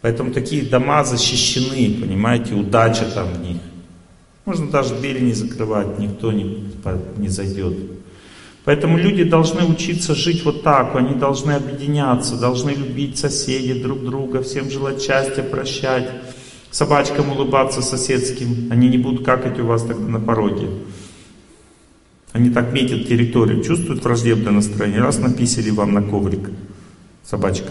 [0.01, 3.57] Поэтому такие дома защищены, понимаете, удача там в них.
[4.45, 6.71] Можно даже двери не закрывать, никто не,
[7.17, 7.77] не зайдет.
[8.63, 14.41] Поэтому люди должны учиться жить вот так, они должны объединяться, должны любить соседей друг друга,
[14.41, 16.09] всем желать счастья, прощать,
[16.71, 20.67] собачкам улыбаться соседским, они не будут какать у вас тогда на пороге.
[22.33, 26.49] Они так метят территорию, чувствуют враждебное настроение, раз написали вам на коврик
[27.23, 27.69] собачка.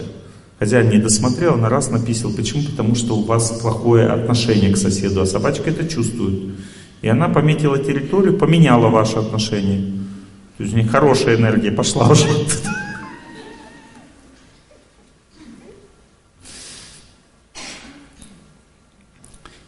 [0.59, 2.31] Хозяин не досмотрел, она раз написал.
[2.31, 2.63] Почему?
[2.63, 6.53] Потому что у вас плохое отношение к соседу, а собачка это чувствует.
[7.01, 9.93] И она пометила территорию, поменяла ваше отношение.
[10.57, 12.27] То есть у них хорошая энергия пошла уже.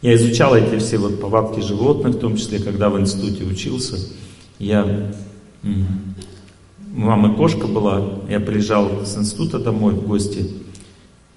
[0.00, 3.96] Я изучал эти все вот повадки животных, в том числе, когда в институте учился.
[4.58, 5.12] Я...
[5.62, 10.48] У мамы кошка была, я приезжал с института домой в гости,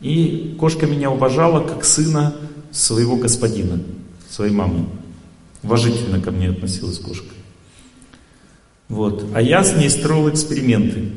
[0.01, 2.35] и кошка меня уважала как сына
[2.71, 3.81] своего господина,
[4.29, 4.85] своей мамы.
[5.63, 7.33] Уважительно ко мне относилась кошка.
[8.87, 9.25] Вот.
[9.33, 11.09] А я с ней строил эксперименты.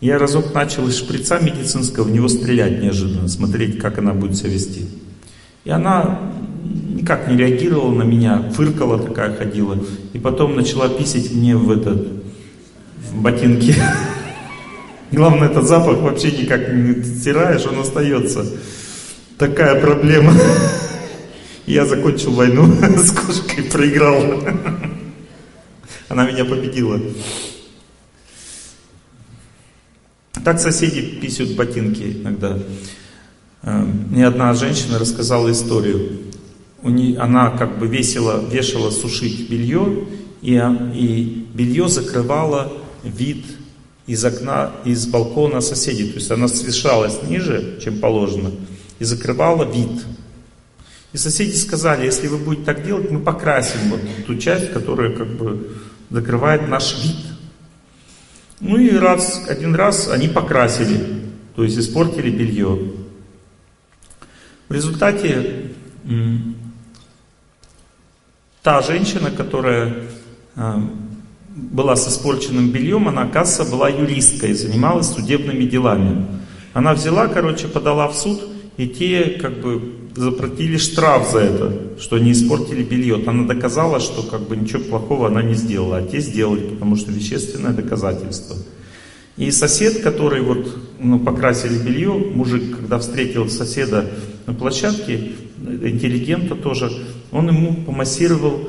[0.00, 4.50] Я разок начал из шприца медицинского в него стрелять неожиданно, смотреть, как она будет себя
[4.50, 4.86] вести.
[5.64, 6.32] И она
[7.02, 9.76] никак не реагировала на меня, фыркала такая ходила.
[10.12, 12.06] И потом начала писать мне в этот,
[13.10, 13.74] в ботинки.
[15.10, 18.46] Главное, этот запах вообще никак не стираешь, он остается.
[19.36, 20.32] Такая проблема.
[21.66, 24.40] Я закончил войну с кошкой, проиграл.
[26.08, 27.00] Она меня победила.
[30.44, 32.58] Так соседи писают ботинки иногда.
[33.62, 36.32] Э, мне одна женщина рассказала историю.
[36.82, 40.06] У нее, она как бы весила, вешала сушить белье,
[40.40, 40.60] и,
[40.94, 42.72] и белье закрывало
[43.04, 43.44] вид
[44.06, 46.08] из окна, из балкона соседей.
[46.08, 48.50] То есть она свешалась ниже, чем положено,
[48.98, 50.04] и закрывала вид.
[51.12, 55.28] И соседи сказали, если вы будете так делать, мы покрасим вот ту часть, которая как
[55.36, 55.76] бы
[56.10, 57.16] закрывает наш вид.
[58.60, 60.98] Ну и раз, один раз они покрасили,
[61.54, 62.92] то есть испортили белье.
[64.68, 65.72] В результате
[68.62, 69.94] та женщина, которая
[70.54, 70.80] а,
[71.54, 76.26] была с испорченным бельем, она, оказывается, была юристкой, занималась судебными делами.
[76.72, 78.40] Она взяла, короче, подала в суд,
[78.76, 79.82] и те как бы
[80.14, 83.22] заплатили штраф за это, что они испортили белье.
[83.26, 87.10] Она доказала, что как бы ничего плохого она не сделала, а те сделали, потому что
[87.10, 88.56] вещественное доказательство.
[89.36, 90.68] И сосед, который вот
[90.98, 94.10] ну, покрасили белье, мужик, когда встретил соседа
[94.46, 95.32] на площадке,
[95.82, 96.90] интеллигента тоже,
[97.32, 98.60] он ему помассировал,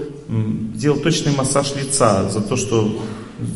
[0.76, 2.98] сделал точный массаж лица за то, что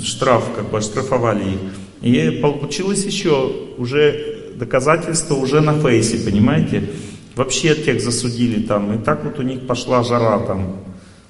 [0.03, 1.59] штраф, как бы оштрафовали их.
[2.01, 6.89] И получилось еще уже доказательство уже на фейсе, понимаете?
[7.35, 8.93] Вообще тех засудили там.
[8.93, 10.77] И так вот у них пошла жара там.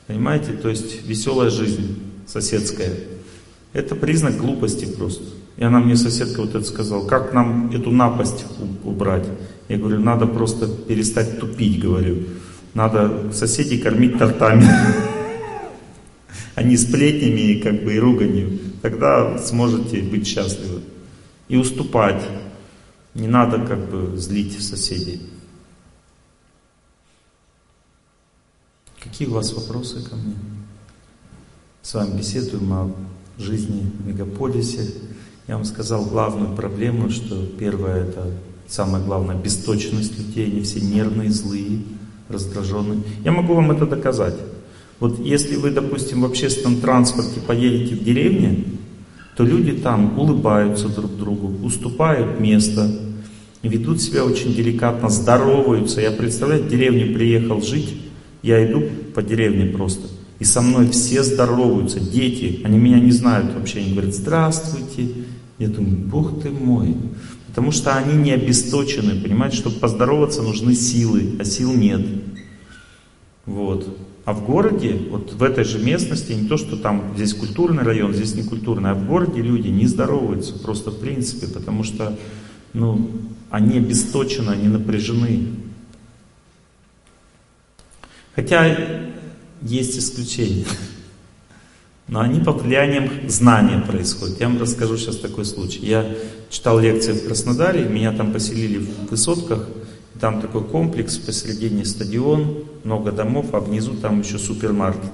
[0.07, 0.53] Понимаете?
[0.53, 2.93] То есть веселая жизнь соседская.
[3.73, 5.23] Это признак глупости просто.
[5.57, 8.45] И она мне, соседка, вот это сказала, как нам эту напасть
[8.83, 9.25] убрать?
[9.69, 12.23] Я говорю, надо просто перестать тупить, говорю.
[12.77, 14.69] Надо соседей кормить тортами.
[16.53, 18.59] А не сплетнями как бы, и руганью.
[18.83, 20.83] Тогда сможете быть счастливы.
[21.47, 22.21] И уступать.
[23.15, 25.23] Не надо как бы злить соседей.
[28.99, 30.35] Какие у вас вопросы ко мне?
[31.81, 32.95] С вами беседуем о
[33.39, 34.93] жизни в мегаполисе.
[35.47, 38.31] Я вам сказал главную проблему, что первое это
[38.67, 41.81] самое главное бесточность людей, они все нервные, злые,
[42.29, 42.99] раздраженные.
[43.23, 44.35] Я могу вам это доказать.
[44.99, 48.63] Вот если вы, допустим, в общественном транспорте поедете в деревне,
[49.35, 52.89] то люди там улыбаются друг другу, уступают место,
[53.61, 56.01] ведут себя очень деликатно, здороваются.
[56.01, 58.01] Я представляю, в деревню приехал жить,
[58.41, 58.83] я иду
[59.13, 60.07] по деревне просто,
[60.39, 65.09] и со мной все здороваются, дети, они меня не знают вообще, они говорят, здравствуйте.
[65.59, 66.95] Я думаю, Бог ты мой.
[67.57, 72.05] Потому что они не обесточены, понимаете, чтобы поздороваться нужны силы, а сил нет.
[73.47, 73.97] Вот.
[74.25, 78.13] А в городе, вот в этой же местности, не то, что там здесь культурный район,
[78.13, 82.15] здесь не культурный, а в городе люди не здороваются просто в принципе, потому что
[82.73, 83.09] ну,
[83.49, 85.47] они обесточены, они напряжены.
[88.35, 89.01] Хотя
[89.63, 90.67] есть исключения.
[92.07, 94.39] Но они под влиянием знания происходят.
[94.39, 95.85] Я вам расскажу сейчас такой случай.
[95.85, 96.05] Я
[96.49, 99.67] читал лекции в Краснодаре, меня там поселили в высотках,
[100.19, 105.11] там такой комплекс, посередине стадион, много домов, а внизу там еще супермаркет.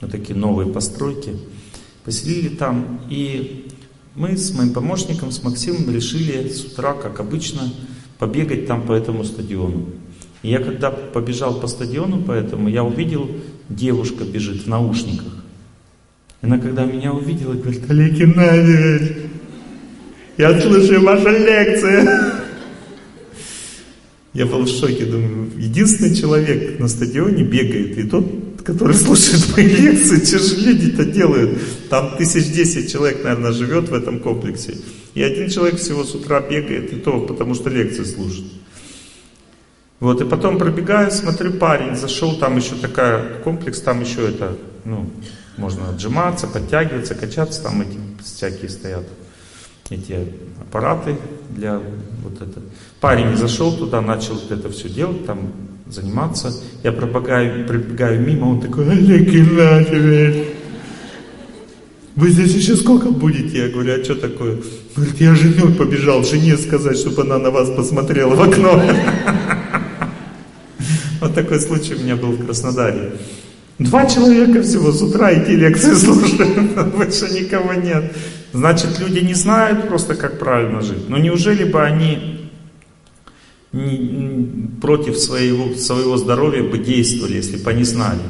[0.00, 1.36] Вот такие новые постройки.
[2.04, 3.68] Поселили там, и
[4.14, 7.72] мы с моим помощником, с Максимом решили с утра, как обычно,
[8.18, 9.86] побегать там по этому стадиону.
[10.42, 13.28] И я когда побежал по стадиону, поэтому я увидел,
[13.68, 15.43] девушка бежит в наушниках.
[16.44, 19.16] Она когда меня увидела, говорит, Олег Геннадьевич,
[20.36, 22.06] я слушаю ваши лекции.
[24.34, 28.26] Я был в шоке, думаю, единственный человек на стадионе бегает, и тот,
[28.62, 31.58] который слушает мои лекции, же люди-то делают?
[31.88, 34.74] Там тысяч десять человек, наверное, живет в этом комплексе.
[35.14, 38.48] И один человек всего с утра бегает, и то потому что лекции слушает.
[39.98, 45.08] Вот, и потом пробегаю, смотрю, парень зашел, там еще такая комплекс, там еще это, ну,
[45.56, 49.04] можно отжиматься, подтягиваться, качаться, там эти всякие стоят
[49.90, 50.28] эти
[50.60, 51.16] аппараты
[51.50, 51.80] для
[52.22, 52.60] вот это.
[53.00, 55.52] Парень зашел туда, начал это все делать, там
[55.88, 56.52] заниматься.
[56.82, 60.48] Я пробегаю, пробегаю мимо, он такой, Олег Геннадьевич,
[62.16, 63.58] вы здесь еще сколько будете?
[63.58, 64.60] Я говорю, а что такое?
[64.94, 68.80] Говорит, я женой побежал, жене сказать, чтобы она на вас посмотрела в окно.
[71.20, 73.14] Вот такой случай у меня был в Краснодаре.
[73.78, 78.16] Два человека всего с утра эти лекции слушают, больше никого нет.
[78.52, 81.08] Значит, люди не знают просто, как правильно жить.
[81.08, 82.50] Но неужели бы они
[84.80, 88.20] против своего, своего здоровья бы действовали, если бы они знали?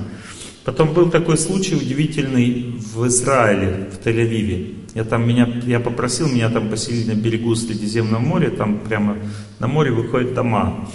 [0.64, 4.74] Потом был такой случай удивительный в Израиле, в Тель-Авиве.
[4.94, 9.18] Я там меня, я попросил, меня там поселили на берегу Средиземного моря, там прямо
[9.58, 10.88] на море выходят дома.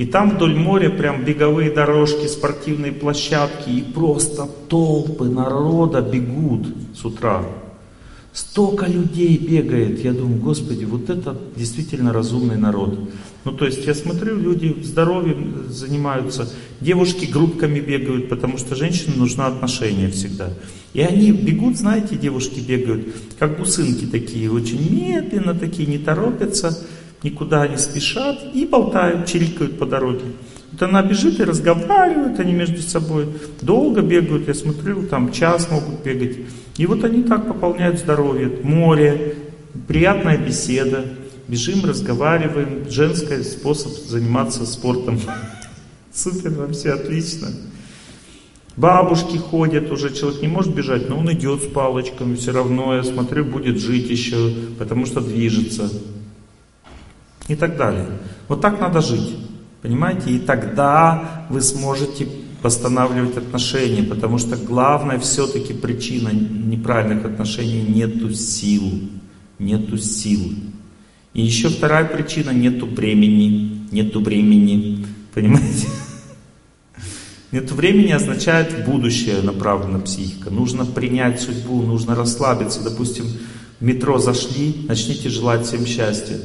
[0.00, 7.04] И там вдоль моря прям беговые дорожки, спортивные площадки, и просто толпы народа бегут с
[7.04, 7.44] утра.
[8.32, 10.02] Столько людей бегает.
[10.02, 13.10] Я думаю, Господи, вот это действительно разумный народ.
[13.44, 16.50] Ну, то есть я смотрю, люди здоровьем занимаются,
[16.80, 20.48] девушки группками бегают, потому что женщинам нужно отношение всегда.
[20.94, 23.08] И они бегут, знаете, девушки бегают,
[23.38, 26.86] как гусынки такие, очень медленно такие, не торопятся
[27.22, 30.24] никуда не спешат и болтают, чирикают по дороге.
[30.72, 33.26] Вот она бежит и разговаривают они между собой,
[33.60, 36.38] долго бегают, я смотрю, там час могут бегать.
[36.76, 39.34] И вот они так пополняют здоровье, море,
[39.88, 41.04] приятная беседа,
[41.48, 45.18] бежим, разговариваем, женский способ заниматься спортом.
[46.14, 47.48] Супер, вообще отлично.
[48.76, 53.02] Бабушки ходят, уже человек не может бежать, но он идет с палочками, все равно, я
[53.02, 55.90] смотрю, будет жить еще, потому что движется
[57.50, 58.06] и так далее.
[58.48, 59.36] Вот так надо жить,
[59.82, 60.30] понимаете?
[60.30, 62.28] И тогда вы сможете
[62.62, 68.84] восстанавливать отношения, потому что главная все-таки причина неправильных отношений нету сил,
[69.58, 70.52] нету сил.
[71.34, 75.88] И еще вторая причина нету времени, нету времени, понимаете?
[77.52, 80.50] Нету времени означает будущее направлена психика.
[80.50, 82.80] Нужно принять судьбу, нужно расслабиться.
[82.80, 83.24] Допустим,
[83.80, 86.36] в метро зашли, начните желать всем счастья.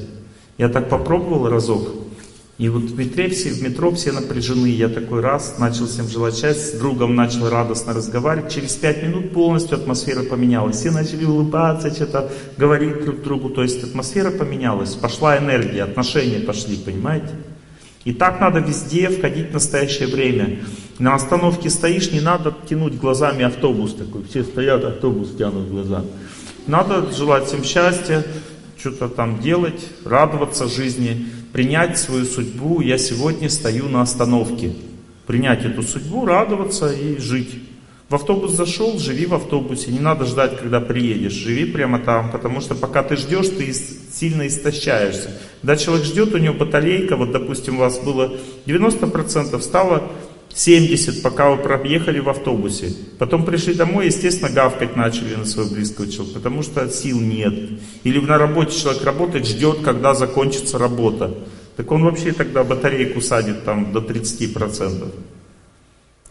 [0.58, 1.90] Я так попробовал разок,
[2.58, 4.68] и вот в метро все, в метро все напряжены.
[4.68, 8.54] Я такой раз начал всем желать счастья, с другом начал радостно разговаривать.
[8.54, 10.78] Через пять минут полностью атмосфера поменялась.
[10.78, 13.50] Все начали улыбаться, что-то говорить друг другу.
[13.50, 17.32] То есть атмосфера поменялась, пошла энергия, отношения пошли, понимаете?
[18.06, 20.60] И так надо везде входить в настоящее время.
[20.98, 24.24] На остановке стоишь, не надо тянуть глазами автобус такой.
[24.30, 26.06] Все стоят, автобус тянут глаза.
[26.68, 28.24] Надо желать всем счастья,
[28.86, 32.82] что-то там делать, радоваться жизни, принять свою судьбу.
[32.82, 34.74] Я сегодня стою на остановке.
[35.26, 37.50] Принять эту судьбу, радоваться и жить.
[38.10, 39.92] В автобус зашел, живи в автобусе.
[39.92, 41.32] Не надо ждать, когда приедешь.
[41.32, 45.32] Живи прямо там, потому что пока ты ждешь, ты сильно истощаешься.
[45.62, 48.38] Когда человек ждет, у него батарейка, вот допустим у вас было
[48.68, 50.12] 90%, стало
[50.56, 52.94] 70, пока вы проехали в автобусе.
[53.20, 57.54] Потом пришли домой, естественно, гавкать начали на своего близкого человека, потому что сил нет.
[58.04, 61.36] Или на работе человек работает, ждет, когда закончится работа.
[61.76, 65.12] Так он вообще тогда батарейку садит там до 30%.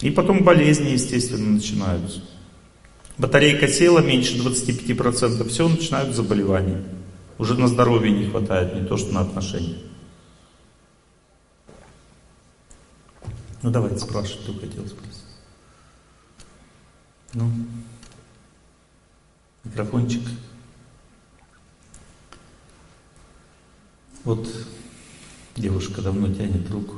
[0.00, 2.22] И потом болезни, естественно, начинаются.
[3.18, 6.82] Батарейка села меньше 25%, все, начинают заболевания.
[7.38, 9.76] Уже на здоровье не хватает, не то что на отношения.
[13.64, 15.24] Ну давайте спрашивать, кто хотел спросить.
[17.32, 17.50] Ну,
[19.64, 20.20] микрофончик.
[24.22, 24.46] Вот
[25.56, 26.96] девушка давно тянет руку.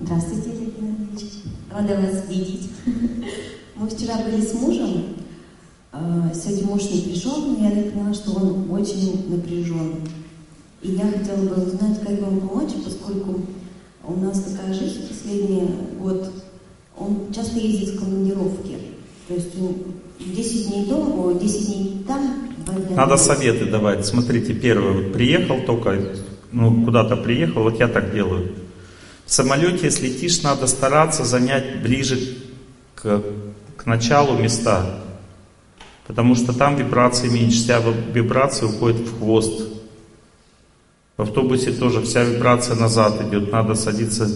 [0.00, 1.22] Здравствуйте, Олег Иванович.
[1.70, 2.68] Рада вас видеть.
[3.76, 5.14] Мы вчера были с мужем.
[5.92, 10.00] а, Сегодня муж не пришел, но я так поняла, что он очень напряжен.
[10.86, 13.40] И я хотела бы узнать, как вам помочь, поскольку
[14.04, 15.68] у нас такая жизнь последний
[15.98, 16.30] год.
[16.96, 18.78] Он часто ездит в командировки.
[19.26, 19.74] То есть он
[20.20, 22.48] 10 дней дома, о, 10 дней там,
[22.94, 24.06] Надо советы давать.
[24.06, 26.00] Смотрите, первое, вот приехал только,
[26.52, 28.52] ну, куда-то приехал, вот я так делаю.
[29.24, 32.36] В самолете, если летишь, надо стараться занять ближе
[32.94, 33.22] к,
[33.76, 35.00] к началу места.
[36.06, 37.80] Потому что там вибрации меньше, вся
[38.12, 39.76] вибрация уходит в хвост.
[41.16, 44.28] В автобусе тоже вся вибрация назад идет, надо садиться,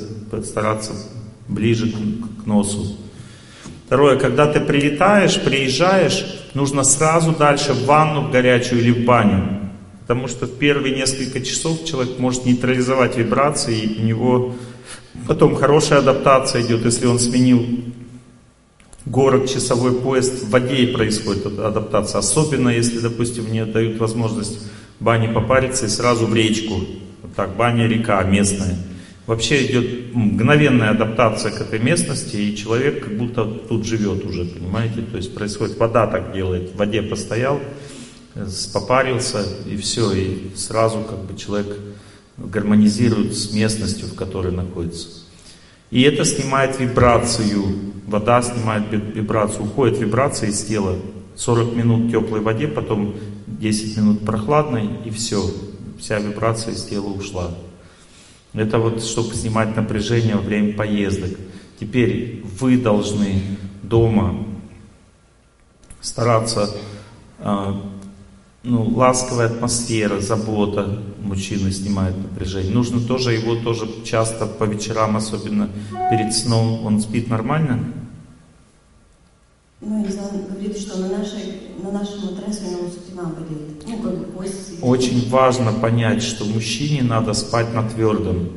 [0.43, 0.93] стараться
[1.47, 2.97] ближе к, носу.
[3.85, 6.25] Второе, когда ты прилетаешь, приезжаешь,
[6.55, 9.61] нужно сразу дальше в ванну горячую или в баню.
[10.03, 14.55] Потому что в первые несколько часов человек может нейтрализовать вибрации, и у него
[15.29, 17.63] потом хорошая адаптация идет, если он сменил
[19.05, 22.21] город, часовой поезд, в воде происходит адаптация.
[22.21, 24.61] Особенно если, допустим, мне дают возможность
[25.01, 26.75] бане попариться и сразу в речку.
[27.23, 28.77] Вот так, баня, река местная.
[29.27, 35.03] Вообще идет мгновенная адаптация к этой местности, и человек как будто тут живет уже, понимаете?
[35.03, 37.61] То есть происходит, вода так делает, в воде постоял,
[38.73, 41.77] попарился, и все, и сразу как бы человек
[42.39, 45.09] гармонизирует с местностью, в которой находится.
[45.91, 47.63] И это снимает вибрацию,
[48.07, 50.97] вода снимает ви- вибрацию, уходит вибрация из тела.
[51.41, 53.15] 40 минут теплой воде, потом
[53.47, 55.43] 10 минут прохладной, и все,
[55.99, 57.51] вся вибрация из тела ушла.
[58.53, 61.31] Это вот, чтобы снимать напряжение во время поездок.
[61.81, 63.41] Теперь вы должны
[63.83, 64.45] дома
[66.03, 66.77] стараться,
[67.39, 67.91] а,
[68.63, 72.75] ну, ласковая атмосфера, забота мужчины снимает напряжение.
[72.75, 75.71] Нужно тоже его тоже часто по вечерам, особенно
[76.11, 77.95] перед сном, он спит нормально?
[79.83, 83.83] Ну, не знаю, говорит, что на, нашей, на нашем матрасе у него спина болит.
[83.87, 84.79] Ну, как бы кость.
[84.83, 88.51] Очень важно понять, что мужчине надо спать на твердом.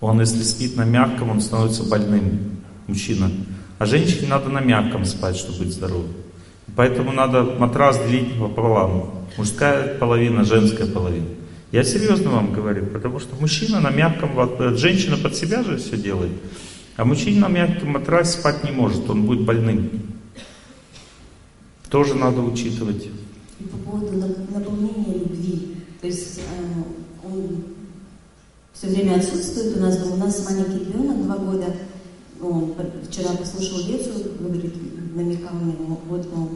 [0.00, 2.58] Он, если спит на мягком, он становится больным,
[2.88, 3.30] мужчина.
[3.78, 6.12] А женщине надо на мягком спать, чтобы быть здоровым.
[6.74, 9.26] Поэтому надо матрас делить пополам.
[9.38, 11.26] Мужская половина, женская половина.
[11.72, 15.96] Я серьезно вам говорю, потому что мужчина на мягком, э, женщина под себя же все
[15.96, 16.32] делает.
[16.96, 19.90] А мужчина на мягком матрасе спать не может, он будет больным.
[21.90, 23.06] Тоже надо учитывать.
[23.60, 25.76] И по поводу нап- наполнения любви.
[26.00, 27.62] То есть э, он
[28.72, 29.98] все время отсутствует у нас.
[30.04, 31.74] У нас маленький ребенок, два года.
[32.40, 32.74] Он
[33.08, 34.74] вчера послушал лекцию, говорит,
[35.14, 35.74] намекал мне,
[36.08, 36.50] вот, мол,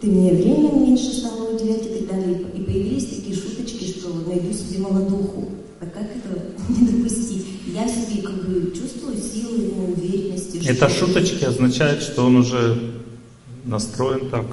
[0.00, 2.42] ты мне время меньше стала уделять и так далее.
[2.54, 5.48] И появились такие шуточки, что найду себе молодуху.
[5.80, 7.46] А как это не допустить?
[7.72, 10.60] Я в себе как бы чувствую силы, ну, уверенности.
[10.66, 12.95] Это шуточки означают, что он уже
[13.66, 14.46] настроен так.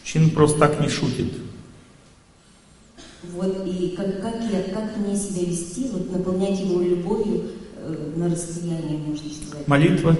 [0.00, 1.32] Мужчина просто так не шутит.
[3.32, 7.42] Вот, и как, как, я, как мне себя вести, вот наполнять его любовью
[7.76, 9.66] э, на расстоянии, можно сказать.
[9.66, 10.16] Молитва.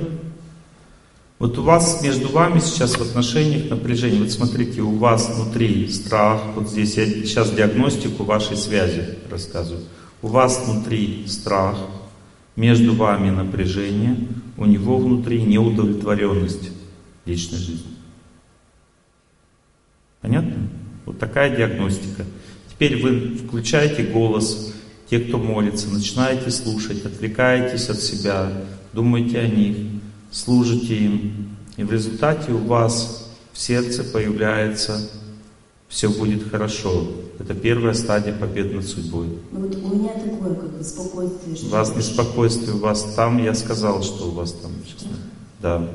[1.38, 4.22] Вот у вас, между вами сейчас в отношениях напряжение.
[4.22, 9.84] Вот смотрите, у вас внутри страх, вот здесь я сейчас диагностику вашей связи рассказываю.
[10.22, 11.76] У вас внутри страх,
[12.56, 14.16] между вами напряжение,
[14.56, 16.70] у него внутри неудовлетворенность
[17.26, 17.96] личной жизни.
[20.20, 20.68] Понятно?
[21.04, 22.24] Вот такая диагностика.
[22.70, 24.72] Теперь вы включаете голос,
[25.08, 28.50] те, кто молится, начинаете слушать, отвлекаетесь от себя,
[28.92, 29.76] думаете о них,
[30.30, 31.56] служите им.
[31.76, 35.10] И в результате у вас в сердце появляется
[35.88, 37.06] «все будет хорошо».
[37.38, 39.28] Это первая стадия победы над судьбой.
[39.52, 41.56] Ну вот у меня такое как бы спокойствие.
[41.66, 45.16] У вас беспокойствие, у вас там, я сказал, что у вас там, честно.
[45.60, 45.88] Да.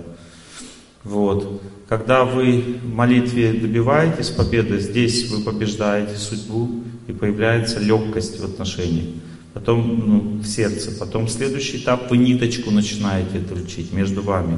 [1.03, 1.61] Вот.
[1.89, 9.15] Когда вы в молитве добиваетесь победы, здесь вы побеждаете судьбу, и появляется легкость в отношениях.
[9.53, 10.91] Потом ну, в сердце.
[10.97, 14.57] Потом следующий этап, вы ниточку начинаете отручить между вами.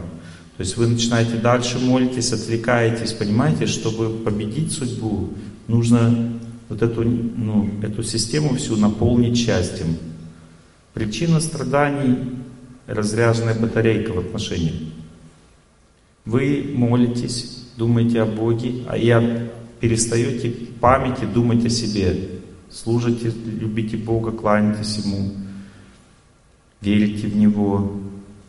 [0.57, 5.29] То есть вы начинаете дальше молитесь, отвлекаетесь, понимаете, чтобы победить судьбу,
[5.67, 6.39] нужно
[6.69, 9.97] вот эту, ну, эту систему всю наполнить счастьем.
[10.93, 12.17] Причина страданий–
[12.87, 14.75] разряженная батарейка в отношениях.
[16.25, 22.29] Вы молитесь, думаете о Боге, а я перестаете памяти думать о себе.
[22.71, 25.31] Служите, любите Бога, кланяйтесь Ему,
[26.81, 27.99] верите в Него,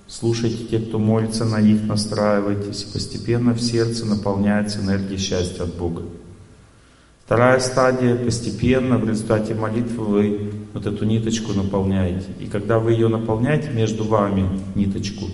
[0.06, 2.84] слушайте тех, кто молится, на них настраивайтесь.
[2.84, 6.02] Постепенно в сердце наполняется энергия счастья от Бога.
[7.24, 12.26] Вторая стадия, постепенно в результате молитвы вы вот эту ниточку наполняете.
[12.38, 15.26] И когда вы ее наполняете между вами, ниточку,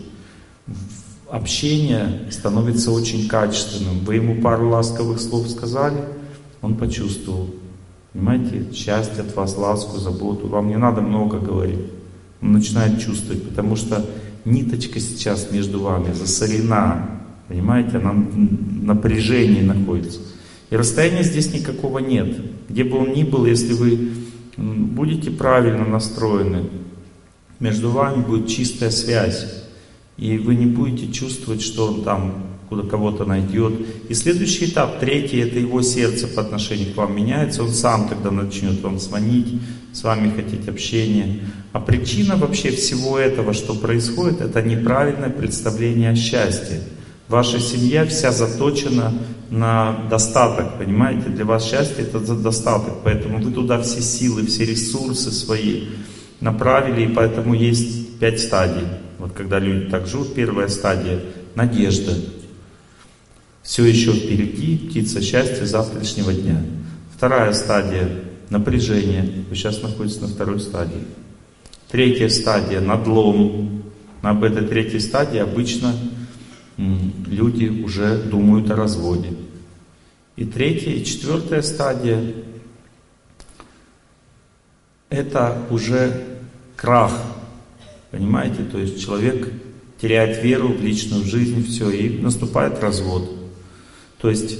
[1.30, 4.00] общение становится очень качественным.
[4.04, 6.04] Вы ему пару ласковых слов сказали,
[6.62, 7.50] он почувствовал.
[8.12, 10.48] Понимаете, счастье от вас, ласку, заботу.
[10.48, 11.86] Вам не надо много говорить.
[12.42, 14.04] Он начинает чувствовать, потому что
[14.44, 17.20] ниточка сейчас между вами засорена.
[17.48, 20.20] Понимаете, она в напряжении находится.
[20.70, 22.36] И расстояния здесь никакого нет.
[22.68, 24.12] Где бы он ни был, если вы
[24.56, 26.68] будете правильно настроены,
[27.60, 29.59] между вами будет чистая связь.
[30.20, 33.74] И вы не будете чувствовать, что он там куда кого-то найдет.
[34.08, 38.30] И следующий этап, третий, это его сердце по отношению к вам меняется, он сам тогда
[38.30, 39.60] начнет вам звонить,
[39.92, 41.40] с вами хотеть общения.
[41.72, 46.80] А причина вообще всего этого, что происходит, это неправильное представление о счастье.
[47.26, 49.12] Ваша семья вся заточена
[49.50, 51.28] на достаток, понимаете?
[51.28, 55.86] Для вас счастье это достаток, поэтому вы туда все силы, все ресурсы свои
[56.40, 58.86] направили, и поэтому есть пять стадий.
[59.20, 61.20] Вот когда люди так живут, первая стадия–
[61.54, 62.14] надежда.
[63.62, 66.62] Все еще впереди птица счастья завтрашнего дня.
[67.14, 68.08] Вторая стадия–
[68.48, 69.44] напряжение.
[69.50, 71.04] Вы сейчас находитесь на второй стадии.
[71.90, 73.82] Третья стадия– надлом.
[74.22, 75.94] Об этой третьей стадии обычно
[76.78, 79.34] люди уже думают о разводе.
[80.36, 82.36] И третья и четвертая стадия–
[85.10, 86.24] это уже
[86.74, 87.12] крах.
[88.10, 88.64] Понимаете?
[88.64, 89.52] То есть человек
[90.00, 93.30] теряет веру в личную жизнь, все, и наступает развод.
[94.20, 94.58] То есть,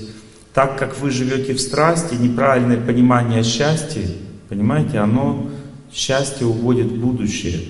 [0.55, 4.07] так как вы живете в страсти, неправильное понимание счастья,
[4.49, 5.51] понимаете, оно
[5.93, 7.61] счастье уводит в будущее.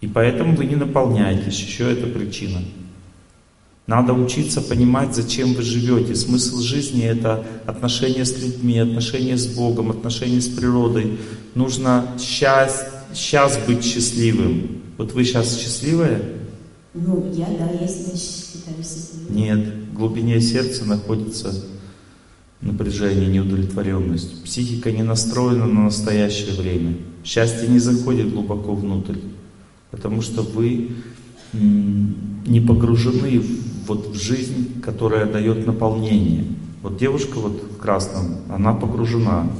[0.00, 2.60] И поэтому вы не наполняетесь, еще это причина.
[3.86, 6.14] Надо учиться понимать, зачем вы живете.
[6.14, 11.18] Смысл жизни это отношения с людьми, отношения с Богом, отношения с природой.
[11.54, 14.82] Нужно сейчас, сейчас быть счастливым.
[14.98, 16.22] Вот вы сейчас счастливая?
[16.94, 19.34] Ну, я, да, я себя считаю счастливой.
[19.34, 21.54] Нет, в глубине сердца находится
[22.60, 24.44] напряжение, неудовлетворенность.
[24.44, 26.96] Психика не настроена на настоящее время.
[27.24, 29.18] Счастье не заходит глубоко внутрь,
[29.90, 30.90] потому что вы
[31.52, 33.42] не погружены
[33.86, 36.44] вот в жизнь, которая дает наполнение.
[36.82, 39.50] Вот девушка вот в красном, она погружена,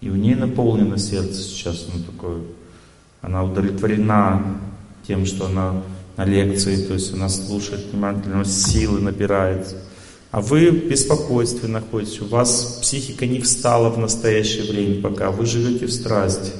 [0.00, 2.38] и в ней наполнено сердце сейчас, оно такое,
[3.22, 4.60] она удовлетворена
[5.06, 5.82] тем, что она
[6.16, 9.76] на лекции, то есть она слушает внимательно, силы набирается.
[10.30, 15.46] А вы в беспокойстве находитесь, у вас психика не встала в настоящее время пока, вы
[15.46, 16.52] живете в страсти.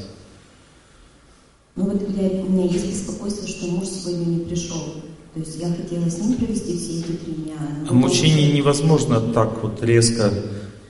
[1.76, 4.94] Ну вот я, у меня есть беспокойство, что муж сегодня не пришел.
[5.34, 7.54] То есть я хотела с ним провести все эти три дня.
[7.88, 10.32] А мужчине невозможно так вот резко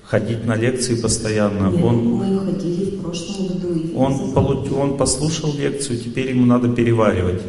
[0.09, 1.71] ходить на лекции постоянно.
[1.71, 3.69] Нет, он, мы ходили в прошлом году.
[3.95, 7.43] Он, полу, он послушал лекцию, теперь ему надо переваривать.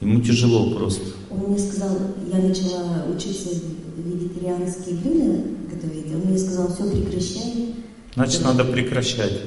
[0.00, 1.04] Ему тяжело просто.
[1.30, 1.96] Он мне сказал,
[2.32, 3.50] я начала учиться
[3.96, 6.12] вегетарианские блюда готовить.
[6.12, 7.74] Он мне сказал, все прекращай.
[8.14, 9.40] Значит, надо прекращать.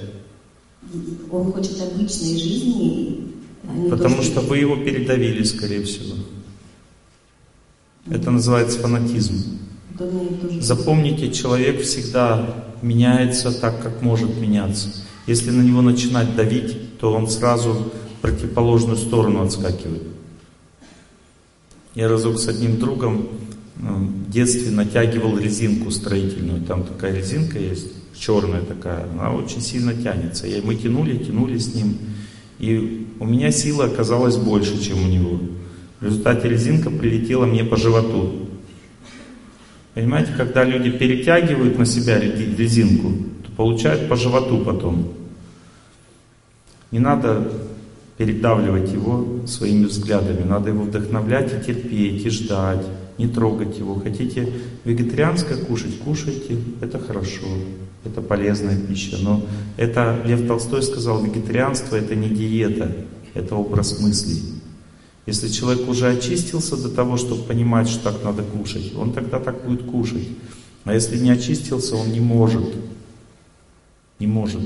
[1.29, 3.33] Он хочет обычной жизни.
[3.63, 6.15] А Потому что вы его передавили, скорее всего.
[8.09, 9.59] Это называется фанатизм.
[10.59, 14.89] Запомните, человек всегда меняется так, как может меняться.
[15.27, 20.03] Если на него начинать давить, то он сразу в противоположную сторону отскакивает.
[21.95, 23.29] Я разок с одним другом
[23.77, 26.61] ну, в детстве натягивал резинку строительную.
[26.61, 30.47] Там такая резинка есть, черная такая, она очень сильно тянется.
[30.47, 31.97] И мы тянули, тянули с ним.
[32.59, 35.39] И у меня сила оказалась больше, чем у него.
[35.99, 38.47] В результате резинка прилетела мне по животу.
[39.95, 43.13] Понимаете, когда люди перетягивают на себя резинку,
[43.43, 45.13] то получают по животу потом.
[46.91, 47.49] Не надо
[48.17, 50.43] передавливать его своими взглядами.
[50.43, 52.85] Надо его вдохновлять и терпеть, и ждать,
[53.17, 53.95] не трогать его.
[53.95, 54.49] Хотите
[54.83, 57.47] вегетарианское кушать, кушайте, это хорошо,
[58.03, 59.17] это полезная пища.
[59.21, 59.45] Но
[59.77, 62.91] это, Лев Толстой сказал, вегетарианство это не диета,
[63.33, 64.41] это образ мыслей.
[65.25, 69.65] Если человек уже очистился до того, чтобы понимать, что так надо кушать, он тогда так
[69.65, 70.27] будет кушать.
[70.83, 72.75] А если не очистился, он не может.
[74.19, 74.61] Не может.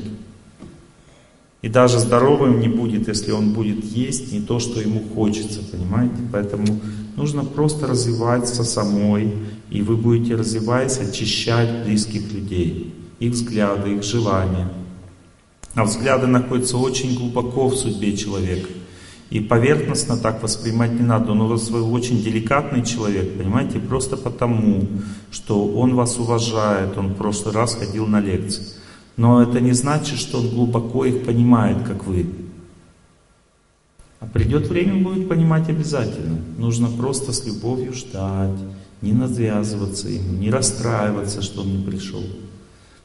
[1.62, 6.16] И даже здоровым не будет, если он будет есть не то, что ему хочется, понимаете?
[6.32, 6.80] Поэтому
[7.18, 9.34] нужно просто развиваться самой,
[9.70, 14.70] и вы будете, развиваясь, очищать близких людей, их взгляды, их желания.
[15.74, 18.70] А взгляды находятся очень глубоко в судьбе человека.
[19.30, 21.34] И поверхностно так воспринимать не надо.
[21.34, 24.88] Он у вас очень деликатный человек, понимаете, просто потому,
[25.32, 28.64] что он вас уважает, он в прошлый раз ходил на лекции.
[29.18, 32.26] Но это не значит, что он глубоко их понимает, как вы.
[34.20, 36.40] А придет время, будет понимать обязательно.
[36.58, 38.58] Нужно просто с любовью ждать,
[39.02, 42.24] не навязываться ему, не расстраиваться, что он не пришел.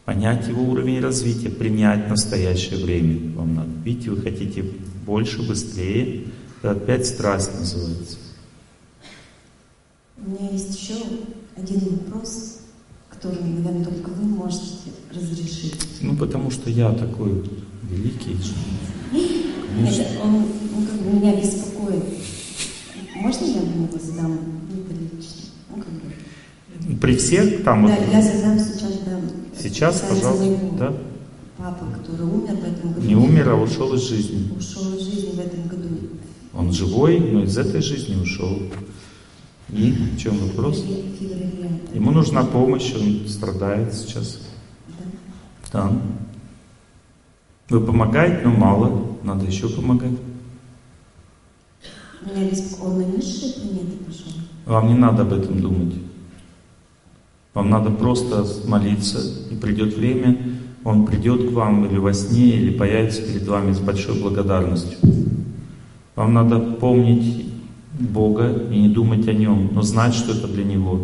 [0.04, 3.70] Понять его уровень развития, принять настоящее время вам надо.
[3.84, 4.64] Видите, вы хотите
[5.04, 6.24] больше, быстрее.
[6.62, 8.16] Это опять страсть называется.
[10.16, 10.94] У меня есть еще
[11.56, 12.60] один вопрос,
[13.10, 15.76] который, наверное, только вы можете разрешить.
[16.00, 17.44] Ну, потому что я такой
[17.82, 18.36] великий.
[19.12, 22.04] Нет, он ну, как бы меня беспокоит.
[23.16, 24.38] Можно я ему задам
[24.72, 25.50] это лично?
[25.70, 26.96] Ну, как бы.
[27.00, 27.86] При всех там...
[27.86, 29.20] Да, вот- я задам сейчас, да.
[29.60, 30.94] Сейчас, пожалуйста, да?
[31.56, 33.06] Папа, который умер в этом году.
[33.06, 34.52] Не умер, а ушел из жизни.
[34.56, 35.88] Ушел из жизни в этом году.
[36.52, 38.60] Он живой, но из этой жизни ушел.
[39.70, 40.84] И в чем вопрос?
[41.92, 44.40] Ему нужна помощь, он страдает сейчас.
[45.72, 45.88] Да.
[45.88, 46.02] Да.
[47.68, 49.16] Вы помогаете, но мало.
[49.22, 50.12] Надо еще помогать.
[52.26, 52.84] Меня беспокоит.
[52.84, 54.32] Он на низшие планеты пошел.
[54.66, 55.94] Вам не надо об этом думать.
[57.54, 59.20] Вам надо просто молиться,
[59.50, 63.80] и придет время, он придет к вам или во сне, или появится перед вами с
[63.80, 64.98] большой благодарностью.
[66.14, 67.46] Вам надо помнить
[67.98, 71.00] Бога и не думать о Нем, но знать, что это для Него.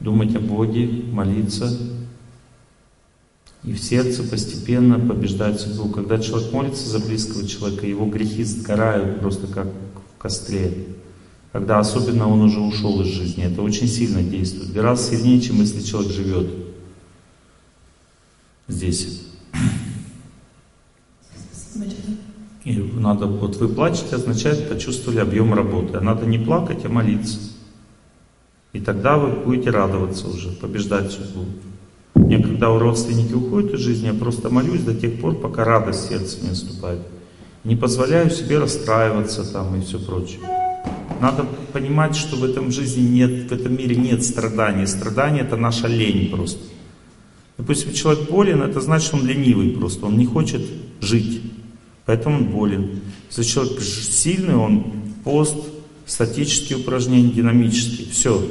[0.00, 1.70] Думать о Боге, молиться,
[3.62, 5.88] и в сердце постепенно побеждать судьбу.
[5.88, 10.88] Когда человек молится за близкого человека, его грехи сгорают просто как в костре.
[11.52, 14.72] Когда особенно он уже ушел из жизни, это очень сильно действует.
[14.72, 16.63] Гораздо сильнее, чем если человек живет
[18.68, 19.22] здесь.
[22.64, 25.98] И надо, вот вы плачете, означает, почувствовали объем работы.
[25.98, 27.38] А надо не плакать, а молиться.
[28.72, 31.44] И тогда вы будете радоваться уже, побеждать судьбу.
[32.14, 36.06] Мне когда у родственники уходят из жизни, я просто молюсь до тех пор, пока радость
[36.06, 37.00] в сердце не наступает.
[37.64, 40.40] Не позволяю себе расстраиваться там и все прочее.
[41.20, 44.86] Надо понимать, что в этом жизни нет, в этом мире нет страданий.
[44.86, 46.60] Страдания это наша лень просто.
[47.56, 50.62] Допустим, человек болен, это значит, он ленивый просто, он не хочет
[51.00, 51.40] жить,
[52.04, 53.00] поэтому он болен.
[53.28, 54.86] Если человек сильный, он
[55.22, 55.56] пост,
[56.06, 58.44] статические упражнения, динамические, все.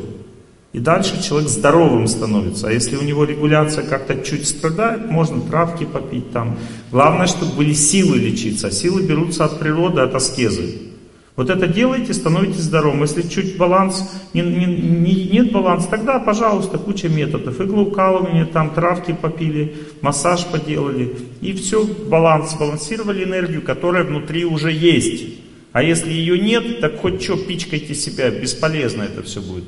[0.71, 2.67] И дальше человек здоровым становится.
[2.67, 6.57] А если у него регуляция как-то чуть страдает, можно травки попить там.
[6.89, 8.67] Главное, чтобы были силы лечиться.
[8.67, 10.92] А силы берутся от природы, от аскезы.
[11.35, 13.01] Вот это делаете, становитесь здоровым.
[13.01, 17.59] Если чуть баланс, не- не- не- нет баланса, тогда, пожалуйста, куча методов.
[17.59, 21.15] Иглоукалывание, там травки попили, массаж поделали.
[21.41, 25.25] И все, баланс, сбалансировали энергию, которая внутри уже есть.
[25.71, 29.63] А если ее нет, так хоть что, пичкайте себя, бесполезно это все будет.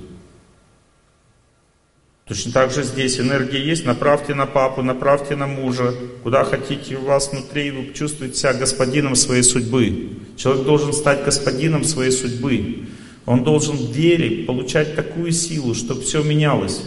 [2.27, 5.93] Точно так же здесь энергия есть, направьте на папу, направьте на мужа,
[6.23, 10.18] куда хотите у вас внутри, вы чувствуете себя господином своей судьбы.
[10.35, 12.88] Человек должен стать господином своей судьбы.
[13.27, 16.81] Он должен в вере получать такую силу, чтобы все менялось.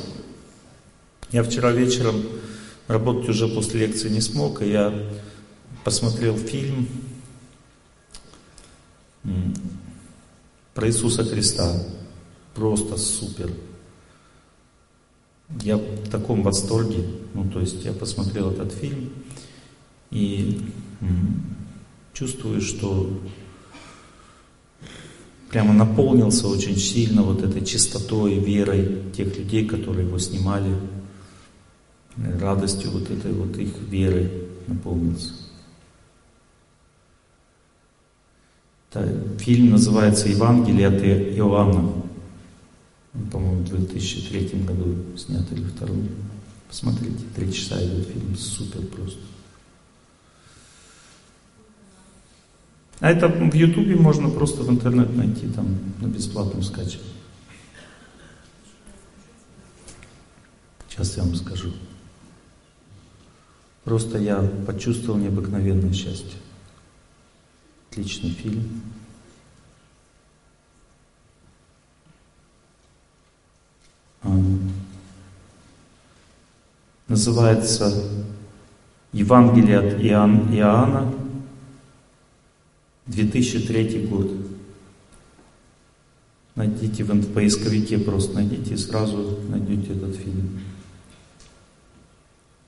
[1.31, 2.25] Я вчера вечером
[2.89, 4.93] работать уже после лекции не смог, и я
[5.85, 6.89] посмотрел фильм
[10.75, 11.81] про Иисуса Христа.
[12.55, 13.51] Просто супер.
[15.63, 17.05] Я в таком восторге,
[17.35, 19.11] ну то есть я посмотрел этот фильм
[20.11, 20.61] и
[22.13, 23.11] чувствую, что
[25.51, 30.75] прямо наполнился очень сильно вот этой чистотой, верой тех людей, которые его снимали,
[32.17, 35.33] радостью вот этой вот их веры наполнился.
[39.39, 42.08] Фильм называется «Евангелие от Иоанна».
[43.13, 46.09] По-моему, в 2003 году снят или втором.
[46.69, 49.21] Посмотрите, три часа идет фильм, супер просто.
[53.01, 57.13] А это в Ютубе можно просто в интернет найти, там на бесплатном скачивании.
[60.89, 61.73] Сейчас я вам скажу.
[63.85, 66.39] Просто я почувствовал необыкновенное счастье.
[67.91, 68.83] Отличный фильм.
[77.09, 78.05] Называется
[79.13, 81.15] Евангелие от Иоанн- Иоанна,
[83.07, 84.31] 2003 год.
[86.55, 90.61] Найдите в, поисковике, просто найдите и сразу найдете этот фильм.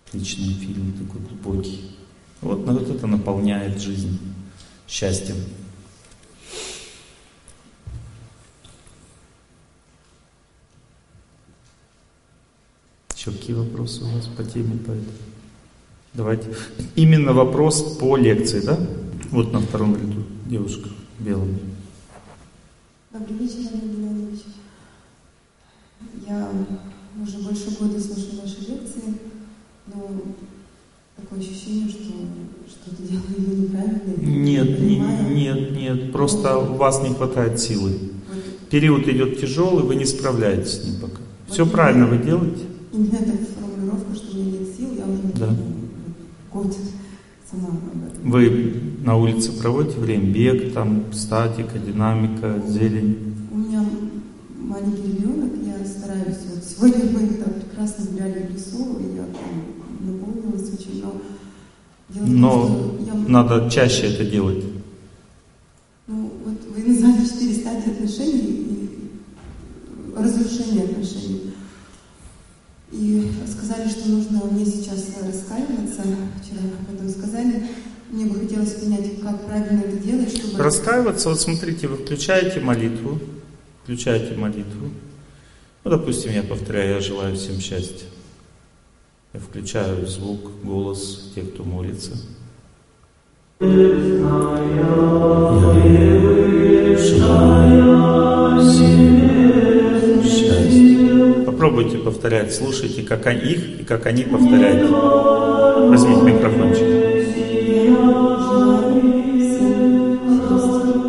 [0.07, 1.91] Отличный фильм, такой глубокий.
[2.41, 4.19] Вот, вот это наполняет жизнь
[4.89, 5.37] счастьем.
[13.21, 15.13] Еще какие вопросы у вас по теме по этой?
[16.15, 16.47] Давайте.
[16.97, 18.79] Именно вопрос по лекции, да?
[19.31, 20.89] Вот на втором ряду девушка.
[21.19, 21.49] белом.
[23.13, 24.41] Добрый вечер, Олег.
[26.27, 26.49] Я
[27.23, 29.21] уже больше года слушаю ваши лекции,
[29.89, 30.11] но
[31.15, 32.15] такое ощущение, что
[32.71, 34.15] что-то делаю неправильно.
[34.17, 37.99] Нет, не нет, нет, просто у вас не хватает силы.
[38.33, 41.21] Вот Период идет тяжелый, вы не справляетесь с ним пока.
[41.51, 42.70] Все правильно вы делаете.
[42.93, 45.57] Именно так формулировка, что у меня нет сил, я уже Да.
[46.53, 46.77] год
[47.51, 48.31] сама об этом.
[48.31, 53.35] Вы на улице проводите время, бег, там, статика, динамика, зелень.
[53.53, 53.85] У меня
[54.59, 56.39] маленький ребенок, я стараюсь.
[56.55, 61.15] Вот сегодня мы так прекрасно гуляли в лесу, и я там наполнилась очень, но
[62.09, 64.65] дело том, Но что я надо чаще это делать.
[66.07, 68.91] Ну, вот вы назвали четыре стадии отношений и
[70.17, 71.50] разрушения отношений.
[72.93, 76.03] И сказали, что нужно мне сейчас раскаиваться.
[76.43, 77.67] Вчера об этом сказали.
[78.11, 80.59] Мне бы хотелось понять, как правильно это делать, чтобы...
[80.59, 83.21] Раскаиваться, вот смотрите, вы включаете молитву,
[83.85, 84.91] включаете молитву.
[85.85, 88.07] Ну, допустим, я повторяю, я желаю всем счастья.
[89.33, 92.17] Я включаю звук, голос тех, кто молится.
[93.61, 94.21] счастья.
[101.47, 104.90] Попробуйте повторять, слушайте, как они, их и как они повторяют.
[104.90, 107.01] Возьмите микрофончик.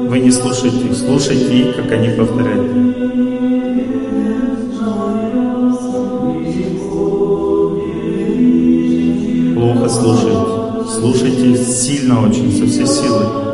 [0.09, 2.71] Вы не слушаете их, слушайте их, как они повторяют.
[9.55, 10.61] Плохо слушаете.
[10.89, 13.50] Слушайте сильно очень, со всей силы.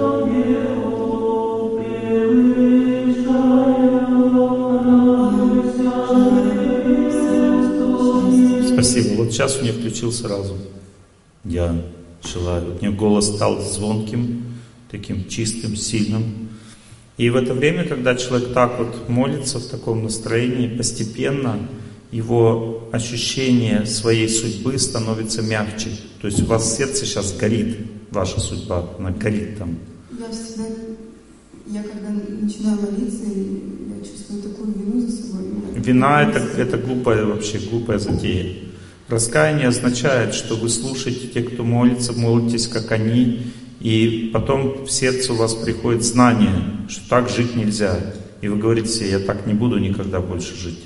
[9.48, 10.58] Сейчас у меня включился разум.
[11.46, 11.82] Я
[12.24, 12.74] желаю.
[12.74, 14.44] У меня голос стал звонким,
[14.92, 16.50] таким чистым, сильным.
[17.18, 21.58] И в это время, когда человек так вот молится в таком настроении, постепенно
[22.12, 25.90] его ощущение своей судьбы становится мягче.
[26.22, 27.78] То есть у вас сердце сейчас горит
[28.12, 29.78] ваша судьба, она горит там.
[30.20, 30.64] Я всегда...
[31.70, 35.48] Я когда начинаю молиться, я чувствую такую вину за собой.
[35.76, 38.68] Вина это, это глупая вообще, глупая затея.
[39.08, 45.32] Раскаяние означает, что вы слушаете тех, кто молится, молитесь, как они, и потом в сердце
[45.32, 46.52] у вас приходит знание,
[46.90, 47.98] что так жить нельзя.
[48.42, 50.84] И вы говорите себе, я так не буду никогда больше жить.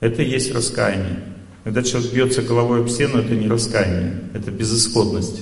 [0.00, 1.24] Это и есть раскаяние.
[1.64, 5.40] Когда человек бьется головой об стену, это не раскаяние, это безысходность.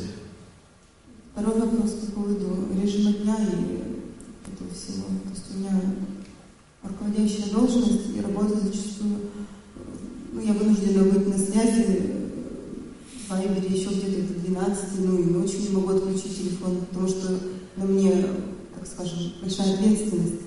[1.33, 5.07] Второй вопрос по поводу режима дня и этого всего.
[5.25, 5.81] То есть у меня
[6.85, 9.17] руководящая должность и работа зачастую,
[10.33, 12.12] ну, я вынуждена быть на связи
[13.33, 17.39] Вайбере еще где-то до 12, ну и ночью не могу отключить телефон, потому что
[17.77, 18.27] на мне,
[18.75, 20.43] так скажем, большая ответственность.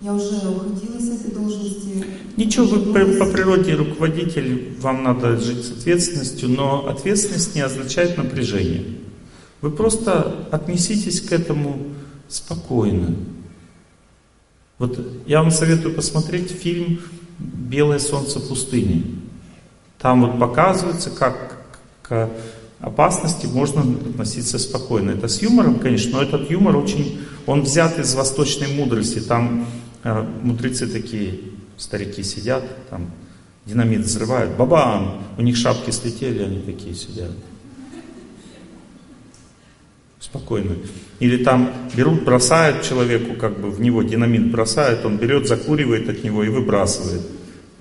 [0.00, 2.04] Я уже уходила с этой должности.
[2.36, 8.16] Ничего, вы по, по природе руководитель, вам надо жить с ответственностью, но ответственность не означает
[8.16, 8.84] напряжение.
[9.60, 11.88] Вы просто отнеситесь к этому
[12.28, 13.16] спокойно.
[14.78, 17.00] Вот я вам советую посмотреть фильм
[17.38, 19.04] «Белое солнце пустыни».
[19.98, 21.57] Там вот показывается, как
[22.08, 22.30] к
[22.80, 25.10] опасности можно относиться спокойно.
[25.10, 29.20] Это с юмором, конечно, но этот юмор очень, он взят из восточной мудрости.
[29.20, 29.66] Там
[30.04, 31.40] э, мудрецы такие,
[31.76, 33.10] старики сидят, там
[33.66, 37.32] динамит взрывают, бабам, у них шапки слетели, они такие сидят.
[40.20, 40.76] Спокойно.
[41.20, 46.24] Или там берут, бросают человеку, как бы в него динамит бросают, он берет, закуривает от
[46.24, 47.22] него и выбрасывает.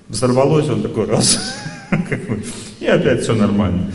[0.07, 1.39] Взорвалось, он такой раз,
[2.79, 3.91] и опять все нормально.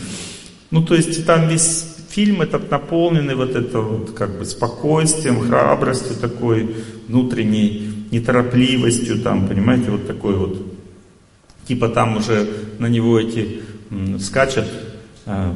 [0.72, 6.16] Ну, то есть там весь фильм этот наполненный вот это вот как бы спокойствием, храбростью
[6.16, 6.76] такой
[7.08, 10.66] внутренней, неторопливостью там, понимаете, вот такой вот.
[11.68, 14.64] Типа там уже на него эти м, скачут
[15.26, 15.54] а,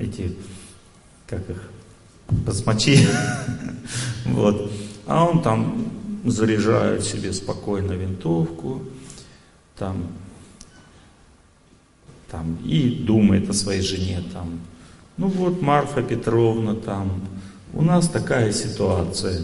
[0.00, 0.36] эти,
[1.26, 1.68] как их,
[2.30, 3.00] басмачи,
[4.26, 4.70] вот.
[5.06, 5.86] А он там
[6.24, 8.82] заряжает себе спокойно винтовку,
[9.76, 10.06] там,
[12.30, 14.60] там и думает о своей жене, там,
[15.16, 17.22] ну вот Марфа Петровна, там,
[17.72, 19.40] у нас такая ситуация,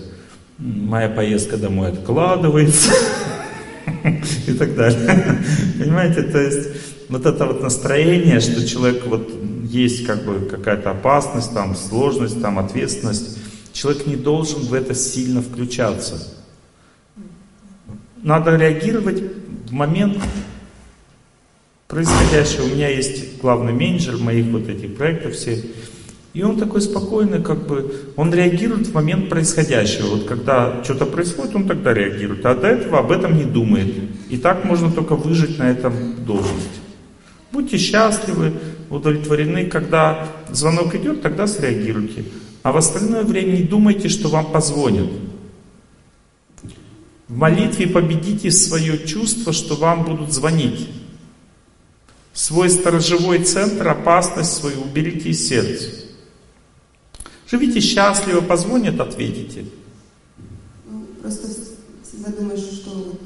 [0.59, 2.93] моя поездка домой откладывается
[4.47, 5.39] и так далее.
[5.79, 6.69] Понимаете, то есть
[7.09, 9.31] вот это вот настроение, что человек вот
[9.65, 13.39] есть как бы какая-то опасность, там сложность, там ответственность,
[13.73, 16.27] человек не должен в это сильно включаться.
[18.23, 19.23] Надо реагировать
[19.67, 20.23] в момент
[21.93, 22.65] происходящего.
[22.65, 25.63] У меня есть главный менеджер моих вот этих проектов все.
[26.33, 30.07] И он такой спокойный, как бы, он реагирует в момент происходящего.
[30.07, 32.47] Вот когда что-то происходит, он тогда реагирует.
[32.47, 33.93] А до этого об этом не думает.
[34.31, 36.81] И так можно только выжить на этом должности.
[37.53, 38.55] Будьте счастливы,
[38.89, 39.67] удовлетворены.
[39.67, 42.25] Когда звонок идет, тогда среагируйте.
[42.63, 45.11] А в остальное время не думайте, что вам позвонят.
[47.29, 50.89] В молитве победите свое чувство, что вам будут звонить.
[52.33, 55.89] Свой сторожевой центр, опасность свою уберите из сердца.
[57.51, 59.67] Живите счастливо, позвонят, ответите.
[60.89, 61.49] Ну, просто
[62.03, 63.21] всегда думаешь, что вот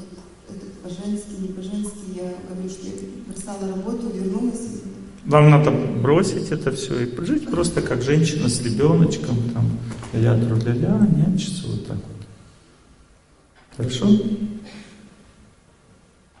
[0.49, 1.99] это по-женски, не по-женски.
[2.15, 2.93] Я говорю, что я
[3.25, 4.81] бросала работу, вернулась.
[5.27, 9.77] Вам надо бросить это все и жить просто как женщина с ребеночком, там,
[10.13, 12.27] ля ля ля нянчиться вот так вот.
[13.75, 14.07] Хорошо?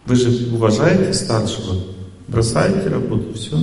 [0.05, 1.83] Вы же уважаете старшего,
[2.27, 3.57] бросаете работу, все.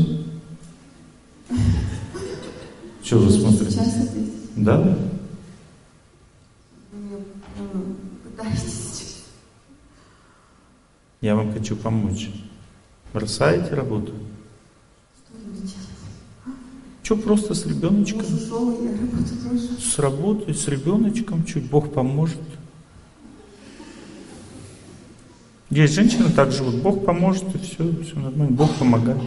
[3.03, 3.71] Что вы смотрите?
[3.71, 4.33] Сейчас ответить.
[4.57, 4.99] Да?
[11.21, 12.31] Я вам хочу помочь.
[13.13, 14.13] Бросаете работу?
[17.03, 18.25] Что просто с ребеночком?
[18.25, 22.41] С работой, с ребеночком, чуть Бог поможет.
[25.75, 29.21] Есть женщины так живут, Бог поможет, и все, все нормально, Бог помогает.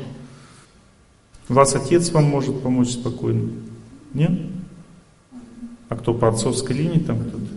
[1.50, 3.52] Вас отец вам может помочь спокойно.
[4.14, 4.32] Нет?
[5.90, 7.48] А кто по отцовской линии там кто-то?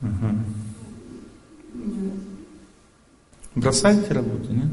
[0.00, 0.44] Ага.
[3.56, 4.70] Бросаете работу, нет?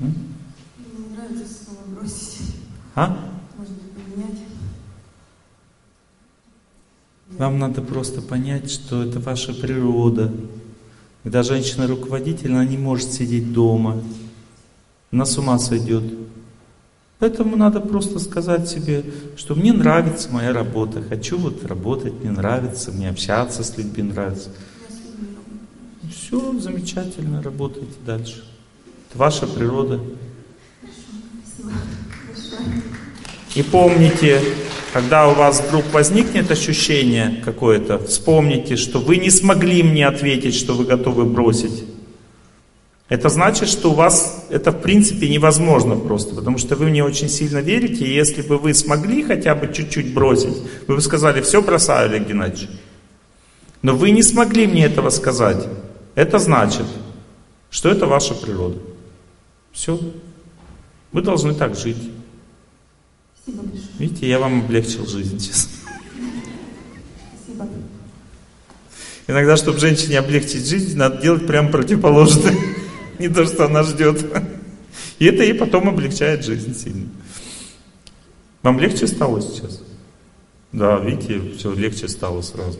[0.00, 0.31] М?
[1.42, 2.54] Нравится слово бросить.
[2.94, 3.18] А?
[3.58, 4.38] Может быть, поменять.
[7.30, 10.32] Вам надо просто понять, что это ваша природа.
[11.24, 14.02] Когда женщина руководитель, она не может сидеть дома.
[15.10, 16.04] Она с ума сойдет.
[17.18, 19.04] Поэтому надо просто сказать себе,
[19.36, 24.50] что мне нравится моя работа, хочу вот работать, мне нравится, мне общаться с людьми нравится.
[26.10, 28.44] Все замечательно, работайте дальше.
[29.08, 30.00] Это ваша природа.
[31.62, 31.72] Спасибо
[32.26, 32.82] большое.
[33.54, 34.40] И помните,
[34.92, 40.74] когда у вас вдруг возникнет ощущение какое-то, вспомните, что вы не смогли мне ответить, что
[40.74, 41.84] вы готовы бросить.
[43.08, 47.28] Это значит, что у вас это в принципе невозможно просто, потому что вы мне очень
[47.28, 50.56] сильно верите, и если бы вы смогли хотя бы чуть-чуть бросить,
[50.88, 52.70] вы бы сказали, все бросаю, Олег Геннадьевич.
[53.82, 55.66] Но вы не смогли мне этого сказать.
[56.14, 56.86] Это значит,
[57.68, 58.78] что это ваша природа.
[59.72, 59.98] Все.
[61.12, 61.98] Вы должны так жить.
[63.42, 63.64] Спасибо.
[63.98, 65.70] Видите, я вам облегчил жизнь, честно.
[67.44, 67.68] Спасибо.
[69.26, 72.54] Иногда, чтобы женщине облегчить жизнь, надо делать прям противоположное.
[73.18, 74.24] Не то, что она ждет.
[75.18, 77.08] И это ей потом облегчает жизнь сильно.
[78.62, 79.82] Вам легче стало сейчас?
[80.70, 82.78] Да, видите, все легче стало сразу.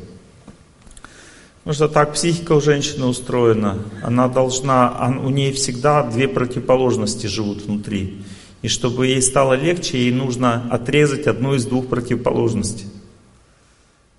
[1.58, 3.78] Потому что так психика у женщины устроена.
[4.02, 8.22] Она должна, у нее всегда две противоположности живут внутри.
[8.62, 12.86] И чтобы ей стало легче, ей нужно отрезать одну из двух противоположностей.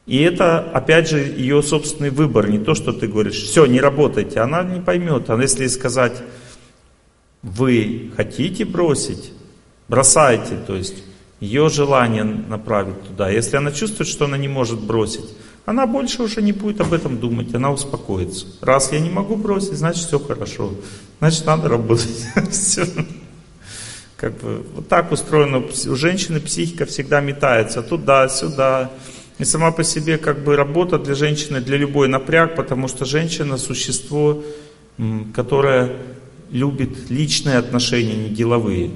[0.05, 4.41] И это, опять же, ее собственный выбор, не то, что ты говоришь, все, не работайте,
[4.41, 5.29] она не поймет.
[5.29, 6.21] А если сказать,
[7.41, 9.31] вы хотите бросить,
[9.87, 11.03] бросайте, то есть
[11.39, 13.29] ее желание направить туда.
[13.29, 15.29] Если она чувствует, что она не может бросить,
[15.65, 18.45] она больше уже не будет об этом думать, она успокоится.
[18.59, 20.71] Раз я не могу бросить, значит все хорошо,
[21.19, 22.27] значит надо работать.
[24.23, 25.57] Как бы вот так устроено.
[25.57, 28.89] У женщины психика всегда метается туда-сюда.
[29.37, 33.57] И сама по себе как бы работа для женщины, для любой напряг, потому что женщина
[33.57, 34.41] существо,
[35.35, 35.97] которое
[36.51, 38.91] любит личные отношения, не деловые.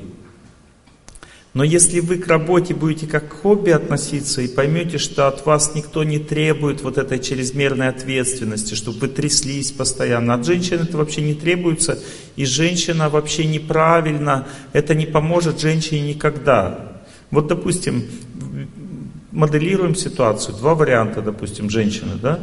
[1.54, 5.74] Но если вы к работе будете как к хобби относиться и поймете, что от вас
[5.74, 11.22] никто не требует вот этой чрезмерной ответственности, чтобы вы тряслись постоянно, от женщин это вообще
[11.22, 11.98] не требуется,
[12.36, 17.02] и женщина вообще неправильно, это не поможет женщине никогда.
[17.32, 18.04] Вот, допустим,
[19.32, 22.40] моделируем ситуацию, два варианта, допустим, женщины, да,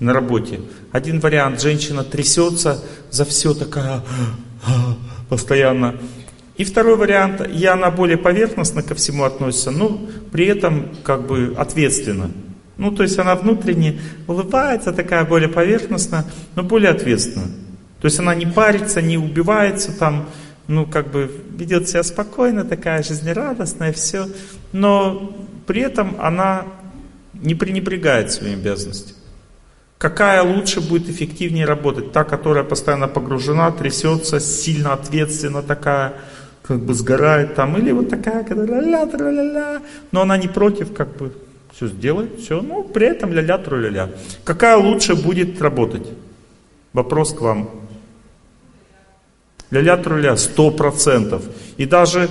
[0.00, 0.60] на работе.
[0.92, 4.02] Один вариант, женщина трясется за все такая
[5.28, 5.96] постоянно.
[6.56, 10.00] И второй вариант, и она более поверхностно ко всему относится, но
[10.30, 12.30] при этом как бы ответственно.
[12.76, 16.24] Ну, то есть она внутренне улыбается, такая более поверхностно,
[16.54, 17.46] но более ответственно.
[18.00, 20.28] То есть она не парится, не убивается там,
[20.66, 24.26] ну, как бы ведет себя спокойно, такая жизнерадостная, все.
[24.72, 25.34] Но
[25.66, 26.66] при этом она
[27.32, 29.18] не пренебрегает своими обязанностями.
[29.98, 32.12] Какая лучше будет эффективнее работать?
[32.12, 36.14] Та, которая постоянно погружена, трясется, сильно ответственна такая,
[36.66, 39.82] как бы сгорает там, или вот такая, которая ля ля ля ля
[40.12, 41.32] но она не против, как бы
[41.74, 43.60] все сделает, все, ну при этом ля-ля
[43.90, 44.10] ля
[44.44, 46.06] Какая лучше будет работать?
[46.92, 47.68] Вопрос к вам.
[49.70, 51.42] Ля-ля труля, сто процентов.
[51.76, 52.28] И даже,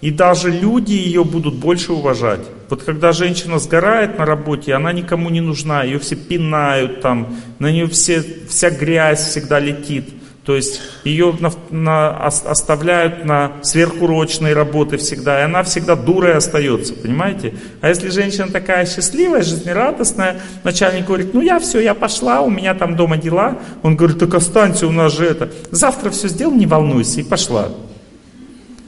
[0.00, 2.40] и даже люди ее будут больше уважать.
[2.70, 7.70] Вот когда женщина сгорает на работе, она никому не нужна, ее все пинают там, на
[7.70, 10.08] нее все, вся грязь всегда летит.
[10.46, 16.94] То есть ее на, на, оставляют на сверхурочные работы всегда, и она всегда дурой остается,
[16.94, 17.54] понимаете?
[17.80, 22.74] А если женщина такая счастливая, жизнерадостная, начальник говорит, ну я все, я пошла, у меня
[22.74, 23.58] там дома дела.
[23.82, 25.50] Он говорит, так останься, у нас же это.
[25.72, 27.70] Завтра все сделал, не волнуйся, и пошла.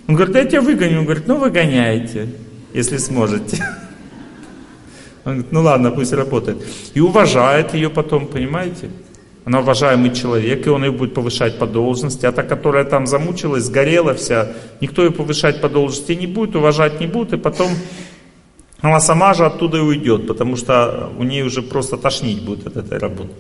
[0.07, 1.01] Он говорит, да я тебя выгоню.
[1.01, 2.29] Он говорит, ну выгоняйте,
[2.73, 3.65] если сможете.
[5.25, 6.65] Он говорит, ну ладно, пусть работает.
[6.95, 8.91] И уважает ее потом, понимаете?
[9.49, 12.27] Она уважаемый человек, и он ее будет повышать по должности.
[12.27, 14.49] А та, которая там замучилась, сгорела вся,
[14.83, 17.71] никто ее повышать по должности не будет, уважать не будет, и потом
[18.83, 22.77] она сама же оттуда и уйдет, потому что у нее уже просто тошнить будет от
[22.77, 23.31] этой работы.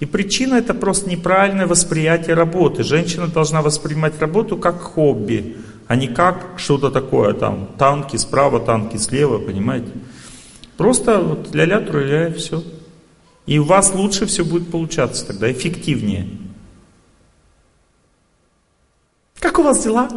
[0.00, 2.82] И причина это просто неправильное восприятие работы.
[2.82, 8.96] Женщина должна воспринимать работу как хобби, а не как что-то такое там, танки справа, танки
[8.96, 9.90] слева, понимаете?
[10.78, 12.62] Просто вот ля-ля, труля, все.
[13.48, 16.28] И у вас лучше все будет получаться тогда, эффективнее.
[19.40, 20.10] Как у вас дела?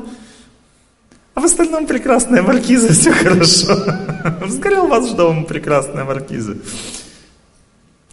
[1.34, 3.74] А в остальном прекрасная маркиза, все хорошо.
[4.50, 6.58] Сгорел вас дом, прекрасная маркиза.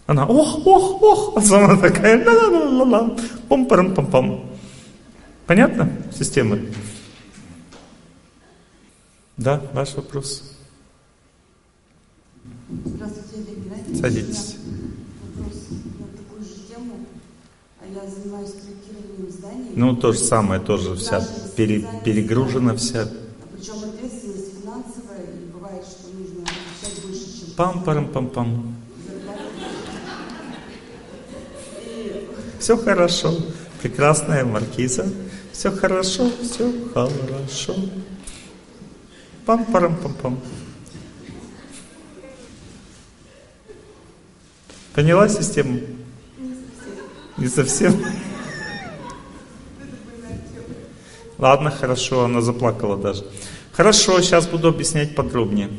[0.07, 3.17] Она, ох, ох, ох, а сама такая, ла ла ла ла ла
[3.49, 4.49] пом парам пам пам
[5.45, 6.59] Понятно система?
[9.35, 10.55] Да, ваш вопрос.
[12.85, 13.99] Здравствуйте.
[13.99, 14.55] Садитесь.
[17.93, 19.71] я занимаюсь проектированием зданий.
[19.75, 21.25] Ну, то же самое, тоже вся
[21.55, 23.07] пере, перегружена вся.
[23.55, 27.49] Причем ответственность финансовая, и бывает, что нужно отвечать больше, чем...
[27.55, 28.75] Пам-парам-пам-пам.
[32.59, 33.37] Все хорошо.
[33.81, 35.07] Прекрасная маркиза.
[35.51, 37.75] Все хорошо, все хорошо.
[39.45, 40.39] Пам-парам-пам-пам.
[44.93, 45.79] Поняла систему?
[47.39, 47.95] Не совсем.
[51.37, 53.23] Ладно, хорошо, она заплакала даже.
[53.71, 55.69] Хорошо, сейчас буду объяснять подробнее.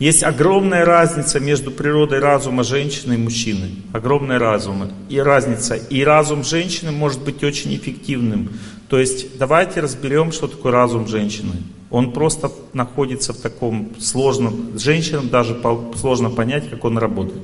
[0.00, 3.70] Есть огромная разница между природой разума женщины и мужчины.
[3.92, 4.90] Огромная разума.
[5.08, 5.76] И разница.
[5.76, 8.50] И разум женщины может быть очень эффективным.
[8.88, 11.52] То есть давайте разберем, что такое разум женщины.
[11.90, 14.78] Он просто находится в таком сложном...
[14.78, 15.56] Женщинам даже
[15.96, 17.42] сложно понять, как он работает.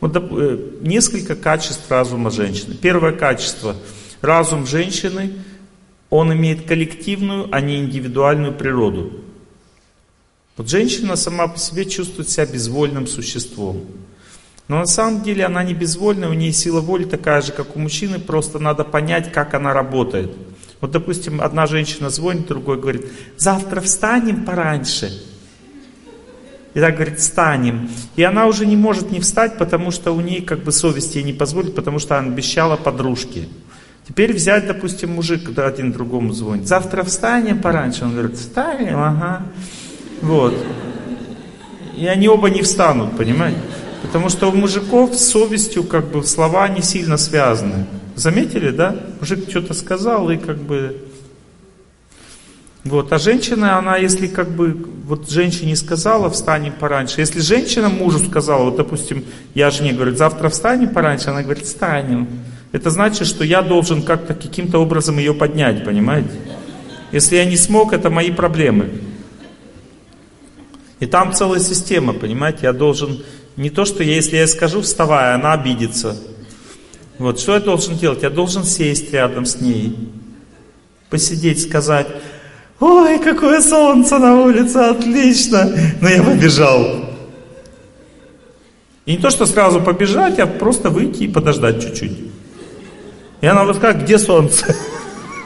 [0.00, 2.74] Вот э, несколько качеств разума женщины.
[2.74, 3.76] Первое качество.
[4.20, 5.32] Разум женщины,
[6.10, 9.12] он имеет коллективную, а не индивидуальную природу.
[10.56, 13.86] Вот женщина сама по себе чувствует себя безвольным существом.
[14.68, 17.78] Но на самом деле она не безвольная, у нее сила воли такая же, как у
[17.78, 20.32] мужчины, просто надо понять, как она работает.
[20.80, 23.06] Вот, допустим, одна женщина звонит, другой говорит,
[23.36, 25.12] завтра встанем пораньше.
[26.76, 27.88] И так говорит, встанем.
[28.16, 31.24] И она уже не может не встать, потому что у нее как бы совесть ей
[31.24, 33.48] не позволит, потому что она обещала подружке.
[34.06, 36.68] Теперь взять, допустим, мужик, когда один другому звонит.
[36.68, 38.04] Завтра встанем пораньше.
[38.04, 39.44] Он говорит, встанем, ага.
[40.20, 40.54] Вот.
[41.96, 43.58] И они оба не встанут, понимаете?
[44.02, 47.86] Потому что у мужиков с совестью как бы слова не сильно связаны.
[48.16, 48.94] Заметили, да?
[49.18, 51.05] Мужик что-то сказал и как бы
[52.86, 53.12] вот.
[53.12, 57.20] А женщина, она если как бы, вот женщине сказала, встанем пораньше.
[57.20, 62.28] Если женщина мужу сказала, вот допустим, я жене говорю, завтра встанем пораньше, она говорит, встанем.
[62.72, 66.30] Это значит, что я должен как-то каким-то образом ее поднять, понимаете?
[67.12, 68.90] Если я не смог, это мои проблемы.
[71.00, 72.60] И там целая система, понимаете?
[72.62, 73.22] Я должен,
[73.56, 76.16] не то, что я, если я скажу, вставай, она обидится.
[77.18, 78.22] Вот, что я должен делать?
[78.22, 79.96] Я должен сесть рядом с ней,
[81.08, 82.08] посидеть, сказать,
[82.78, 85.72] Ой, какое солнце на улице, отлично.
[86.00, 87.06] Но я побежал.
[89.06, 92.18] И не то, что сразу побежать, а просто выйти и подождать чуть-чуть.
[93.40, 94.74] И она вот как, где солнце?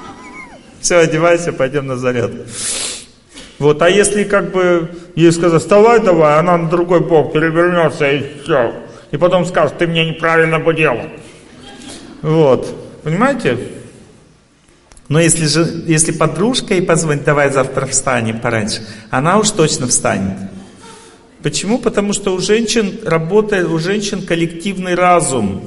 [0.81, 2.31] Все, одевайся, пойдем на заряд.
[3.59, 8.41] Вот, а если как бы ей сказать, вставай давай, она на другой бок перевернется и
[8.43, 8.73] все.
[9.11, 10.95] И потом скажет, ты меня неправильно будил.
[12.23, 13.59] Вот, понимаете?
[15.11, 20.39] Но если, же, если подружка ей позвонит, давай завтра встанем пораньше, она уж точно встанет.
[21.43, 21.79] Почему?
[21.79, 25.65] Потому что у женщин работает, у женщин коллективный разум.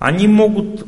[0.00, 0.84] Они могут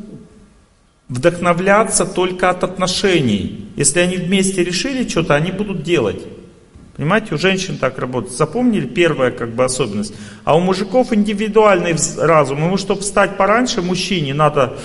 [1.07, 3.71] вдохновляться только от отношений.
[3.77, 6.21] Если они вместе решили что-то, они будут делать.
[6.97, 8.35] Понимаете, у женщин так работает.
[8.35, 10.13] Запомнили первая как бы особенность.
[10.43, 12.65] А у мужиков индивидуальный разум.
[12.65, 14.77] Ему, чтобы встать пораньше, мужчине надо...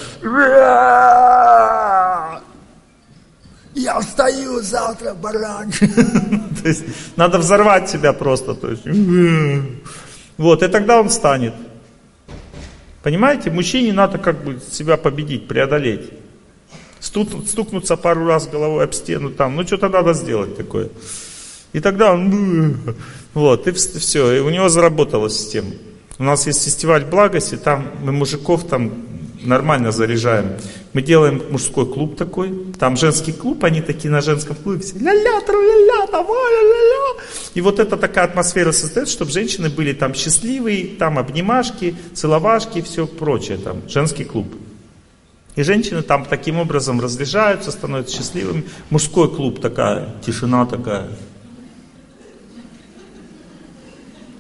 [3.74, 5.88] Я встаю завтра пораньше.
[6.62, 6.84] То есть
[7.16, 8.54] надо взорвать себя просто.
[8.54, 8.82] То есть,
[10.36, 11.54] вот, и тогда он встанет.
[13.02, 16.10] Понимаете, мужчине надо как бы себя победить, преодолеть.
[17.00, 20.88] стукнуться пару раз головой об стену там, ну что-то надо сделать такое.
[21.72, 22.76] И тогда он,
[23.34, 25.70] вот, и все, и у него заработала система.
[26.18, 28.92] У нас есть фестиваль благости, там мы мужиков там
[29.42, 30.52] нормально заряжаем.
[30.92, 35.40] Мы делаем мужской клуб такой, там женский клуб, они такие на женском клубе все ля-ля,
[35.40, 37.22] тру-ля-ля, там, ля-ля-ля.
[37.54, 43.06] И вот это такая атмосфера создает, чтобы женщины были там счастливые, там обнимашки, целовашки, все
[43.06, 44.46] прочее, там, женский клуб.
[45.56, 48.64] И женщины там таким образом разряжаются, становятся счастливыми.
[48.88, 51.08] Мужской клуб такая, тишина такая.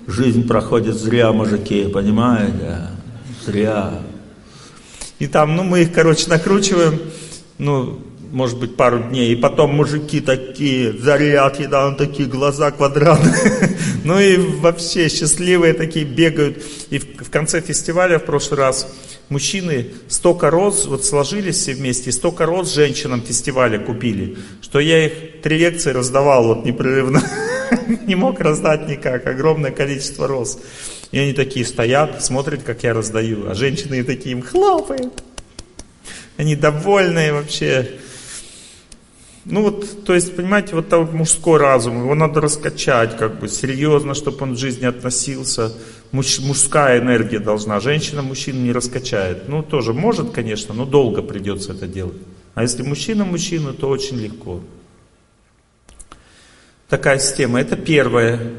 [0.06, 2.88] Жизнь проходит зря, мужики, понимаете?
[3.44, 4.00] Зря.
[5.20, 6.98] И там, ну, мы их, короче, накручиваем,
[7.58, 8.00] ну,
[8.32, 14.18] может быть, пару дней, и потом мужики такие, зарядки, да, он такие глаза квадратные, ну
[14.18, 16.64] и вообще счастливые такие бегают.
[16.88, 18.90] И в, конце фестиваля в прошлый раз
[19.28, 25.42] мужчины столько роз, вот сложились все вместе, столько роз женщинам фестиваля купили, что я их
[25.42, 27.22] три лекции раздавал вот непрерывно,
[28.06, 30.58] не мог раздать никак, огромное количество роз.
[31.12, 35.22] И они такие стоят, смотрят, как я раздаю, а женщины такие им хлопают.
[36.36, 37.98] Они довольные вообще.
[39.44, 44.14] Ну вот, то есть, понимаете, вот там мужской разум, его надо раскачать, как бы, серьезно,
[44.14, 45.72] чтобы он в жизни относился.
[46.12, 49.48] Муж, мужская энергия должна, женщина мужчину не раскачает.
[49.48, 52.18] Ну, тоже может, конечно, но долго придется это делать.
[52.54, 54.60] А если мужчина мужчину, то очень легко.
[56.88, 57.60] Такая система.
[57.60, 58.52] Это первое.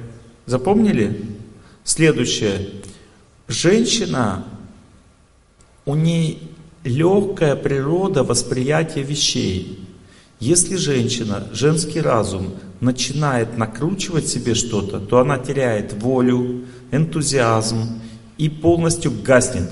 [0.46, 1.41] Запомнили?
[1.94, 2.70] Следующее.
[3.50, 4.46] Женщина,
[5.84, 6.50] у ней
[6.86, 9.86] легкая природа восприятия вещей.
[10.40, 18.00] Если женщина, женский разум, начинает накручивать себе что-то, то она теряет волю, энтузиазм
[18.38, 19.70] и полностью гаснет.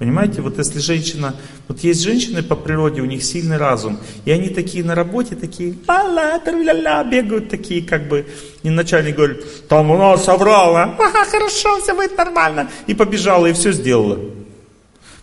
[0.00, 1.34] Понимаете, вот если женщина,
[1.68, 5.74] вот есть женщины по природе, у них сильный разум, и они такие на работе, такие
[5.86, 8.24] ла-ла, ля бегают такие, как бы,
[8.62, 13.52] и начальник говорит, там у нас соврала, ага, хорошо, все будет нормально, и побежала, и
[13.52, 14.18] все сделала.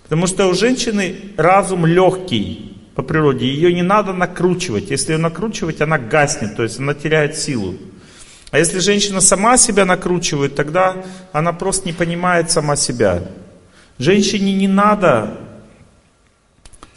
[0.04, 5.82] Потому что у женщины разум легкий по природе, ее не надо накручивать, если ее накручивать,
[5.82, 7.74] она гаснет, то есть она теряет силу.
[8.52, 13.24] А если женщина сама себя накручивает, тогда она просто не понимает сама себя.
[14.00, 15.38] Женщине не надо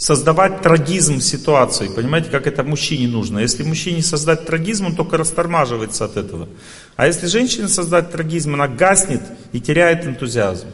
[0.00, 1.88] создавать трагизм ситуации.
[1.88, 3.38] Понимаете, как это мужчине нужно.
[3.38, 6.48] Если мужчине создать трагизм, он только растормаживается от этого.
[6.96, 9.22] А если женщине создать трагизм, она гаснет
[9.52, 10.68] и теряет энтузиазм.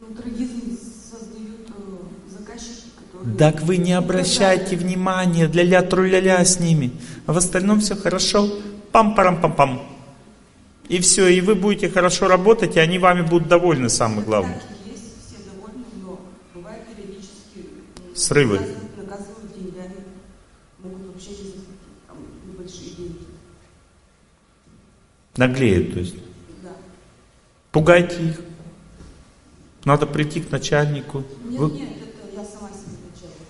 [0.00, 0.78] Ну, трагизм
[1.10, 3.36] создают э, заказчики, которые...
[3.36, 6.92] Так вы не обращайте внимания, для-ля, тру-ля-ля с ними.
[7.26, 8.48] А в остальном все хорошо.
[8.90, 9.97] Пам-парам-пам-пам.
[10.88, 14.60] И все, и вы будете хорошо работать, и они вами будут довольны, самое главное.
[18.14, 18.60] Срывы.
[25.36, 26.16] Наглеют, то есть.
[26.64, 26.70] Да.
[27.70, 28.40] Пугайте их.
[29.84, 31.22] Надо прийти к начальнику.
[31.44, 31.70] Нет, вы...
[31.70, 33.48] нет, это я сама себе начальник.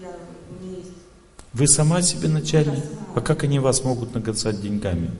[0.00, 0.92] Я, у меня есть...
[1.52, 2.84] Вы сама себе начальник?
[3.16, 5.10] А как они вас могут нагацать деньгами?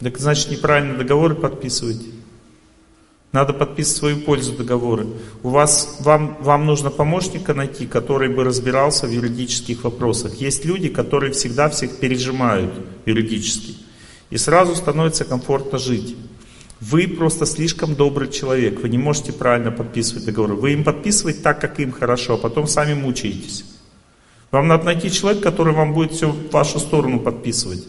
[0.00, 2.06] Так значит неправильно договоры подписываете.
[3.32, 5.06] Надо подписывать свою пользу договоры.
[5.44, 10.34] У вас, вам, вам нужно помощника найти, который бы разбирался в юридических вопросах.
[10.34, 12.72] Есть люди, которые всегда всех пережимают
[13.06, 13.76] юридически.
[14.30, 16.16] И сразу становится комфортно жить.
[16.80, 18.80] Вы просто слишком добрый человек.
[18.80, 20.54] Вы не можете правильно подписывать договоры.
[20.54, 23.64] Вы им подписываете так, как им хорошо, а потом сами мучаетесь.
[24.50, 27.84] Вам надо найти человека, который вам будет все в вашу сторону подписывать.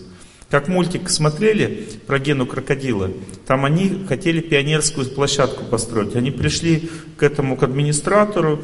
[0.51, 3.09] Как мультик смотрели про Гену крокодила,
[3.47, 6.17] там они хотели пионерскую площадку построить.
[6.17, 8.61] Они пришли к этому, к администратору,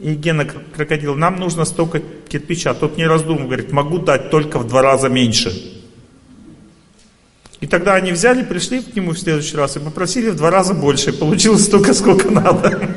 [0.00, 2.74] и Гена крокодил, нам нужно столько кирпича.
[2.74, 5.52] Тот не раздумывая, говорит, могу дать только в два раза меньше.
[7.60, 10.74] И тогда они взяли, пришли к нему в следующий раз и попросили в два раза
[10.74, 11.10] больше.
[11.10, 12.80] И получилось столько, сколько надо.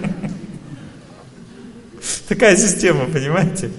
[2.28, 3.70] Такая система, понимаете?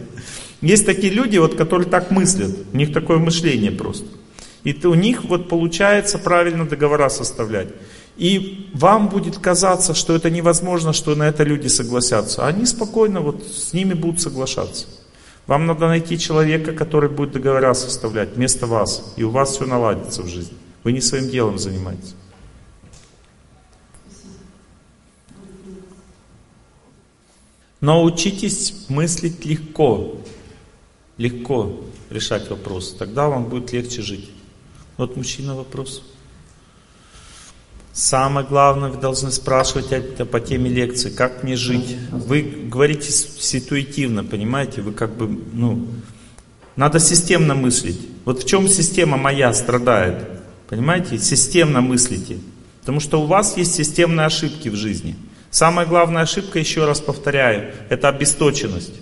[0.60, 4.21] Есть такие люди, вот, которые так мыслят, у них такое мышление просто.
[4.64, 7.68] И у них вот получается правильно договора составлять.
[8.16, 12.44] И вам будет казаться, что это невозможно, что на это люди согласятся.
[12.44, 14.86] А они спокойно вот с ними будут соглашаться.
[15.46, 19.14] Вам надо найти человека, который будет договора составлять вместо вас.
[19.16, 20.56] И у вас все наладится в жизни.
[20.84, 22.14] Вы не своим делом занимаетесь.
[27.80, 30.14] Научитесь мыслить легко.
[31.16, 31.80] Легко
[32.10, 32.96] решать вопросы.
[32.96, 34.30] Тогда вам будет легче жить.
[34.96, 36.02] Вот мужчина вопрос.
[37.92, 41.96] Самое главное, вы должны спрашивать это по теме лекции, как мне жить.
[42.10, 44.80] Вы говорите ситуативно, понимаете?
[44.80, 45.86] Вы как бы, ну,
[46.74, 48.00] надо системно мыслить.
[48.24, 50.26] Вот в чем система моя страдает?
[50.68, 51.18] Понимаете?
[51.18, 52.38] Системно мыслите.
[52.80, 55.14] Потому что у вас есть системные ошибки в жизни.
[55.50, 58.94] Самая главная ошибка, еще раз повторяю, это обесточенность.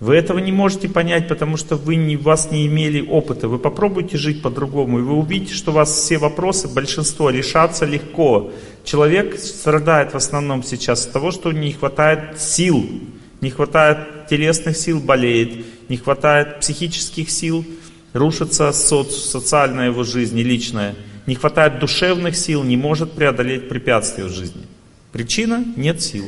[0.00, 3.46] Вы этого не можете понять, потому что вы не, вас не имели опыта.
[3.46, 8.52] Вы попробуйте жить по-другому, и вы увидите, что у вас все вопросы, большинство, решатся легко.
[8.84, 12.84] Человек страдает в основном сейчас от того, что не хватает сил,
[13.40, 17.64] не хватает телесных сил, болеет, не хватает психических сил,
[18.12, 20.96] рушится соци, социальная его жизнь, личная,
[21.26, 24.62] не хватает душевных сил, не может преодолеть препятствия в жизни.
[25.12, 26.24] Причина– нет сил.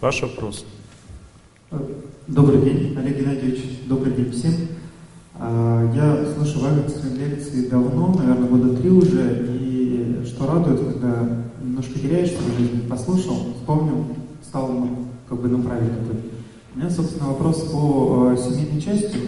[0.00, 0.64] Ваш вопрос.
[2.26, 3.80] Добрый день, Олег Геннадьевич.
[3.86, 4.52] Добрый день всем.
[5.34, 11.98] А, я слушаю ваши лекции давно, наверное, года три уже, и что радует, когда немножко
[11.98, 14.06] теряешься в жизни, послушал, вспомнил,
[14.42, 14.88] стал
[15.28, 16.20] как бы на правильный путь.
[16.74, 19.18] У меня, собственно, вопрос по э, семейной части.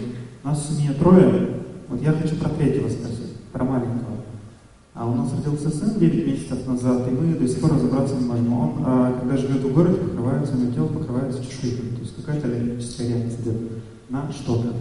[0.43, 1.49] У нас в семье трое.
[1.89, 4.17] Вот я хочу про третьего спросить, про маленького.
[4.95, 8.25] А у нас родился сын 9 месяцев назад, и мы до сих пор разобраться не
[8.25, 8.51] можем.
[8.53, 11.97] Он, а, когда живет в городе, покрывается, на тело покрывается чешуйкой.
[12.27, 13.55] Какая-то аллергическая реакция идет
[14.09, 14.73] на что-то.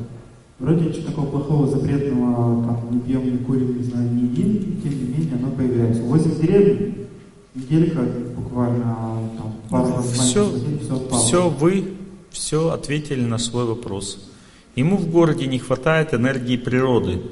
[0.59, 4.91] Вроде ничего такого плохого, запретного, там, не пьем, не курим, не знаю, не едим, тем
[4.91, 6.03] не менее оно появляется.
[6.03, 7.07] Возим в деревню,
[7.55, 8.01] неделька
[8.37, 8.97] буквально,
[9.39, 10.51] там, пару раз все,
[10.81, 11.93] все, все вы,
[12.31, 14.29] все ответили на свой вопрос.
[14.75, 17.23] Ему в городе не хватает энергии природы.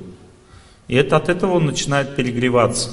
[0.87, 2.91] И это от этого он начинает перегреваться.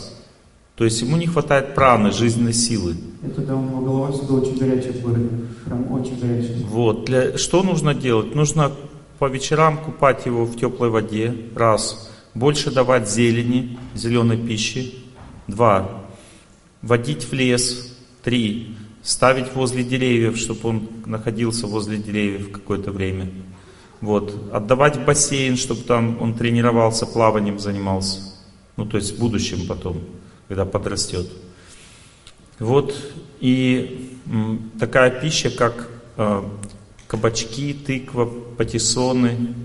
[0.82, 2.96] То есть ему не хватает праны, жизненной силы.
[3.22, 5.30] Это да, у него голова всегда очень горячая городе.
[5.64, 6.58] Прям очень горячая.
[6.66, 7.06] Вот.
[7.06, 8.34] Для, что нужно делать?
[8.34, 8.72] Нужно
[9.20, 11.36] по вечерам купать его в теплой воде.
[11.56, 12.10] Раз.
[12.34, 14.96] Больше давать зелени, зеленой пищи.
[15.46, 15.88] Два.
[16.82, 17.96] Водить в лес.
[18.24, 18.76] Три.
[19.04, 23.30] Ставить возле деревьев, чтобы он находился возле деревьев какое-то время.
[24.02, 24.34] Вот.
[24.52, 28.22] Отдавать в бассейн, чтобы там он тренировался, плаванием занимался.
[28.78, 30.00] Ну, то есть в будущем потом,
[30.52, 31.32] когда подрастет.
[32.60, 32.94] Вот.
[33.40, 34.20] И
[34.82, 35.88] такая пища, как
[36.18, 36.44] э,
[37.08, 38.26] кабачки, тыква,
[38.58, 39.56] патиссоны,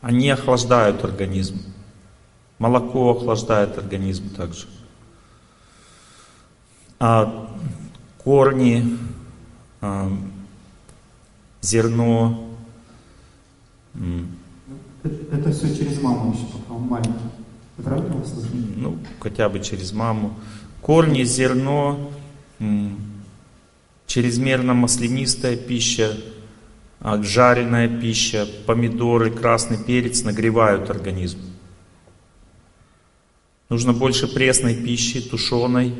[0.00, 1.60] они охлаждают организм.
[2.60, 4.68] Молоко охлаждает организм также.
[7.00, 7.50] А
[8.22, 8.96] корни,
[9.80, 10.10] э,
[11.60, 12.50] зерно,
[15.02, 17.43] это все через маму еще, пока он маленький.
[17.76, 20.38] Ну, хотя бы через маму.
[20.80, 22.10] Корни, зерно,
[24.06, 26.16] чрезмерно маслянистая пища,
[27.00, 31.38] а, жареная пища, помидоры, красный перец нагревают организм.
[33.68, 35.94] Нужно больше пресной пищи, тушеной,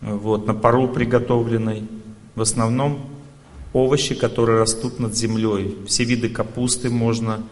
[0.00, 1.86] вот, на пару приготовленной.
[2.34, 3.08] В основном
[3.72, 5.76] овощи, которые растут над землей.
[5.86, 7.42] Все виды капусты можно,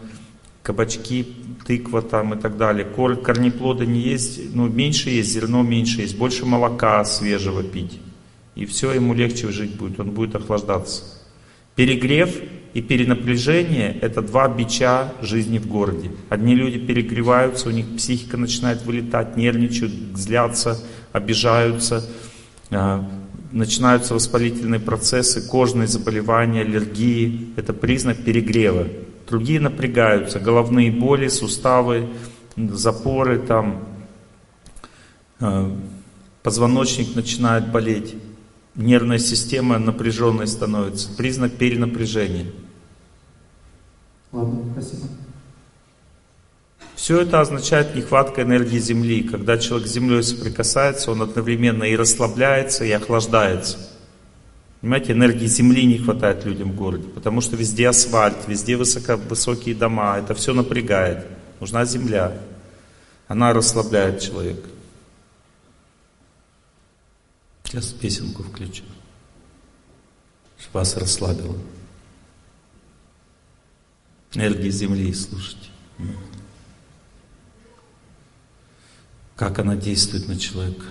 [0.63, 1.35] кабачки,
[1.71, 2.83] тыква там и так далее.
[2.83, 7.99] Кор, корнеплоды не есть, ну меньше есть, зерно меньше есть, больше молока свежего пить.
[8.55, 11.03] И все, ему легче жить будет, он будет охлаждаться.
[11.75, 12.29] Перегрев
[12.73, 16.11] и перенапряжение– это два бича жизни в городе.
[16.27, 20.77] Одни люди перегреваются, у них психика начинает вылетать, нервничают, злятся,
[21.13, 22.03] обижаются,
[22.69, 23.09] а,
[23.53, 27.53] начинаются воспалительные процессы, кожные заболевания, аллергии.
[27.55, 28.87] Это признак перегрева.
[29.31, 32.09] Другие напрягаются, головные боли, суставы,
[32.57, 33.81] запоры, там,
[35.39, 35.71] э,
[36.43, 38.13] позвоночник начинает болеть.
[38.75, 41.15] Нервная система напряженной становится.
[41.15, 42.47] Признак перенапряжения.
[44.33, 45.07] Ладно, спасибо.
[46.95, 49.23] Все это означает нехватка энергии Земли.
[49.23, 53.77] Когда человек с Землей соприкасается, он одновременно и расслабляется, и охлаждается.
[54.81, 59.75] Понимаете, энергии Земли не хватает людям в городе, потому что везде асфальт, везде высоко, высокие
[59.75, 61.27] дома, это все напрягает.
[61.59, 62.35] Нужна Земля.
[63.27, 64.67] Она расслабляет человека.
[67.63, 68.83] Сейчас песенку включу,
[70.57, 71.55] чтобы вас расслабило.
[74.33, 75.69] энергии Земли слушать.
[79.35, 80.85] Как она действует на человека.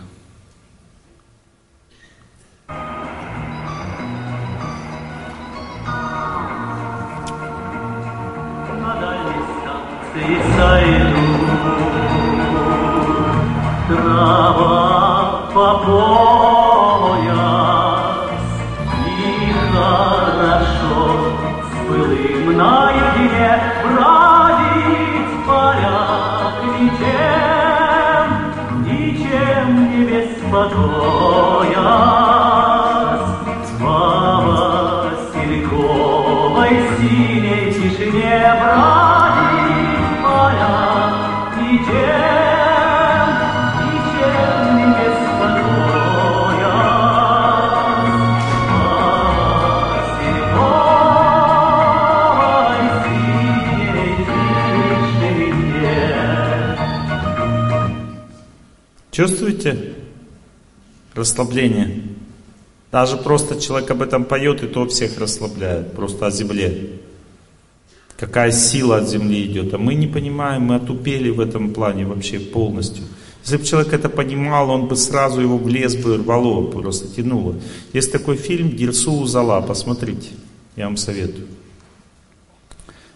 [33.78, 34.40] Во
[35.02, 39.09] васильковой синей тишине бродить
[59.20, 59.97] Чувствуете
[61.14, 62.05] расслабление?
[62.90, 66.92] Даже просто человек об этом поет, и то всех расслабляет, просто о земле.
[68.16, 69.74] Какая сила от земли идет.
[69.74, 73.05] А мы не понимаем, мы отупели в этом плане вообще полностью.
[73.42, 77.56] Если бы человек это понимал, он бы сразу его в лес бы рвало, просто тянуло.
[77.92, 80.30] Есть такой фильм «Дирсу Зала», посмотрите,
[80.76, 81.47] я вам советую.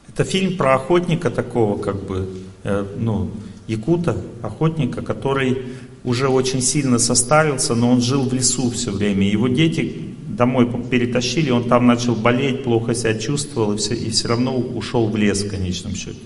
[0.06, 2.28] Это фильм про охотника такого, как бы,
[2.62, 3.30] э, ну,
[3.66, 5.62] якута, охотника, который
[6.04, 9.28] уже очень сильно состарился, но он жил в лесу все время.
[9.28, 14.28] Его дети домой перетащили, он там начал болеть, плохо себя чувствовал, и все, и все
[14.28, 16.18] равно ушел в лес в конечном счете.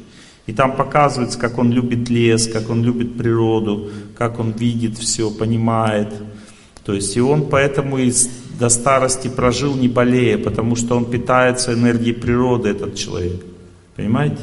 [0.46, 5.30] И там показывается, как он любит лес, как он любит природу, как он видит все,
[5.30, 6.12] понимает.
[6.84, 8.10] То есть и он поэтому и
[8.58, 13.44] до старости прожил не болея, потому что он питается энергией природы, этот человек.
[13.94, 14.38] Понимаете?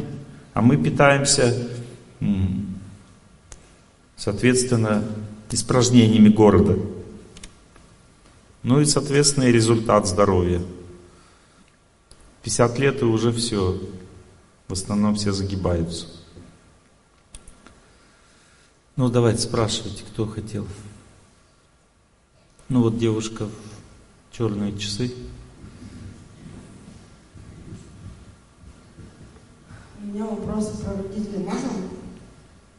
[0.53, 1.53] А мы питаемся,
[4.15, 5.03] соответственно,
[5.53, 6.77] испражнениями города.
[8.63, 10.61] Ну и, соответственно, и результат здоровья.
[12.43, 13.79] 50 лет и уже все.
[14.67, 16.07] В основном все загибаются.
[18.95, 20.65] Ну, давайте спрашивайте, кто хотел.
[22.67, 25.13] Ну вот девушка в черные часы.
[30.01, 31.69] У меня вопрос про родителей можно?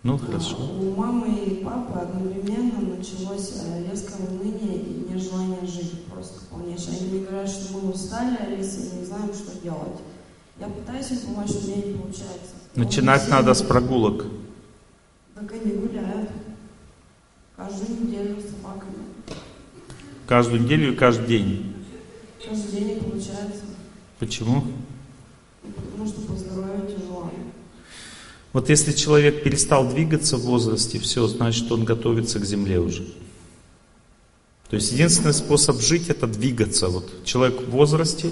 [0.07, 0.57] Ну, хорошо.
[0.57, 6.97] У мамы и папы одновременно началось э, резкое уныние и нежелание жить просто полнейшее.
[6.97, 9.99] Они мне говорят, что мы устали, Алиса, и не знаем, что делать.
[10.61, 12.55] Я пытаюсь им помочь, но у меня не получается.
[12.77, 14.27] Начинать Он надо с прогулок.
[15.35, 16.31] Так они гуляют.
[17.57, 19.07] Каждую неделю с собаками.
[20.28, 21.74] Каждую неделю и каждый день.
[22.49, 23.65] Каждый день не получается.
[24.20, 24.62] Почему?
[25.65, 27.28] Потому что по здоровью тяжело.
[28.57, 33.03] Вот если человек перестал двигаться в возрасте, все, значит он готовится к земле уже.
[34.70, 36.89] То есть единственный способ жить это двигаться.
[36.89, 38.31] Вот человек в возрасте,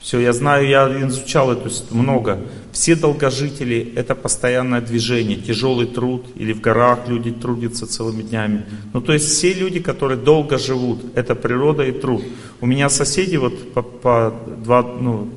[0.00, 2.40] все, я знаю, я изучал это много.
[2.72, 8.66] Все долгожители это постоянное движение, тяжелый труд, или в горах люди трудятся целыми днями.
[8.92, 12.24] Ну то есть все люди, которые долго живут, это природа и труд.
[12.60, 14.34] У меня соседи вот по, по
[14.64, 15.30] два, ну,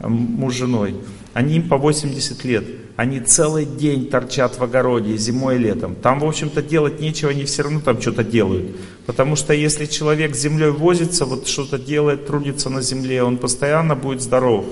[0.00, 0.96] муж с женой,
[1.32, 2.64] они им по 80 лет.
[2.96, 5.94] Они целый день торчат в огороде, зимой и летом.
[5.94, 8.76] Там, в общем-то, делать нечего, они все равно там что-то делают.
[9.06, 13.94] Потому что если человек с землей возится, вот что-то делает, трудится на земле, он постоянно
[13.94, 14.66] будет здоров.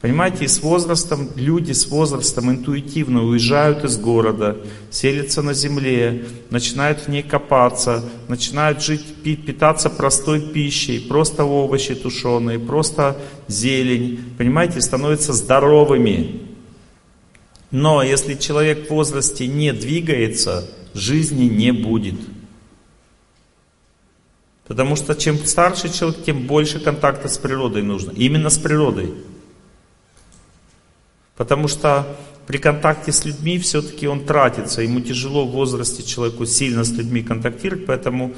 [0.00, 4.56] Понимаете, с возрастом, люди с возрастом интуитивно уезжают из города,
[4.90, 11.96] селятся на земле, начинают в ней копаться, начинают жить, пи- питаться простой пищей, просто овощи
[11.96, 13.16] тушеные, просто
[13.48, 16.42] зелень, понимаете, становятся здоровыми.
[17.72, 22.14] Но если человек в возрасте не двигается, жизни не будет.
[24.68, 28.12] Потому что чем старше человек, тем больше контакта с природой нужно.
[28.12, 29.12] Именно с природой.
[31.38, 32.04] Потому что
[32.46, 34.82] при контакте с людьми все-таки он тратится.
[34.82, 38.34] Ему тяжело в возрасте человеку сильно с людьми контактировать, поэтому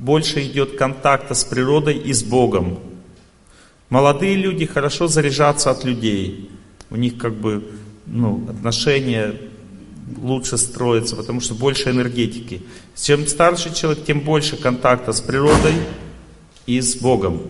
[0.00, 2.80] больше идет контакта с природой и с Богом.
[3.88, 6.50] Молодые люди хорошо заряжаться от людей.
[6.90, 7.70] У них как бы
[8.06, 9.34] ну, отношения
[10.16, 12.62] лучше строятся, потому что больше энергетики.
[12.96, 15.74] Чем старше человек, тем больше контакта с природой
[16.66, 17.42] и с Богом.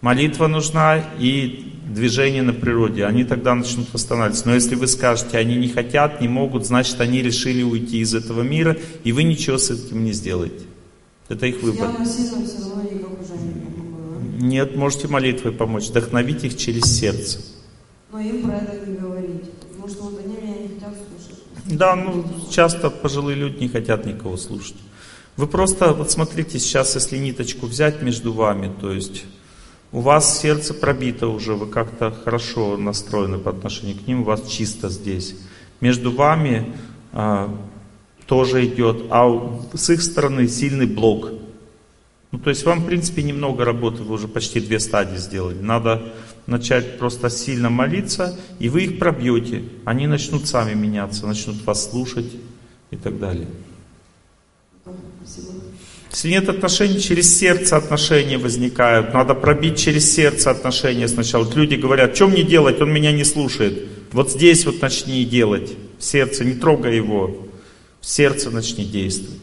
[0.00, 3.04] Молитва нужна и движение на природе.
[3.04, 4.46] Они тогда начнут восстанавливаться.
[4.46, 8.42] Но если вы скажете, они не хотят, не могут, значит они решили уйти из этого
[8.42, 10.64] мира, и вы ничего с этим не сделаете.
[11.28, 11.90] Это их выбор.
[14.40, 17.40] Нет, можете молитвой помочь, вдохновить их через сердце.
[18.12, 19.50] Но им про это не говорить.
[19.60, 21.42] Потому что вот они меня не хотят слушать.
[21.66, 24.76] Да, ну часто пожилые люди не хотят никого слушать.
[25.36, 29.24] Вы просто, вот смотрите, сейчас если ниточку взять между вами, то есть
[29.92, 34.46] у вас сердце пробито уже, вы как-то хорошо настроены по отношению к ним, у вас
[34.46, 35.34] чисто здесь.
[35.80, 36.72] Между вами
[37.12, 37.54] а,
[38.26, 41.30] тоже идет, а с их стороны сильный блок.
[42.30, 45.58] Ну, то есть вам, в принципе, немного работы, вы уже почти две стадии сделали.
[45.58, 46.12] Надо
[46.46, 49.64] начать просто сильно молиться, и вы их пробьете.
[49.86, 52.30] Они начнут сами меняться, начнут вас слушать
[52.90, 53.48] и так далее.
[54.84, 55.57] Спасибо.
[56.18, 59.14] Если нет отношений, через сердце отношения возникают.
[59.14, 61.44] Надо пробить через сердце отношения сначала.
[61.44, 63.86] Вот люди говорят, что мне делать, он меня не слушает.
[64.10, 65.76] Вот здесь вот начни делать.
[65.96, 67.46] В сердце, не трогай его.
[68.00, 69.38] В сердце начни действовать.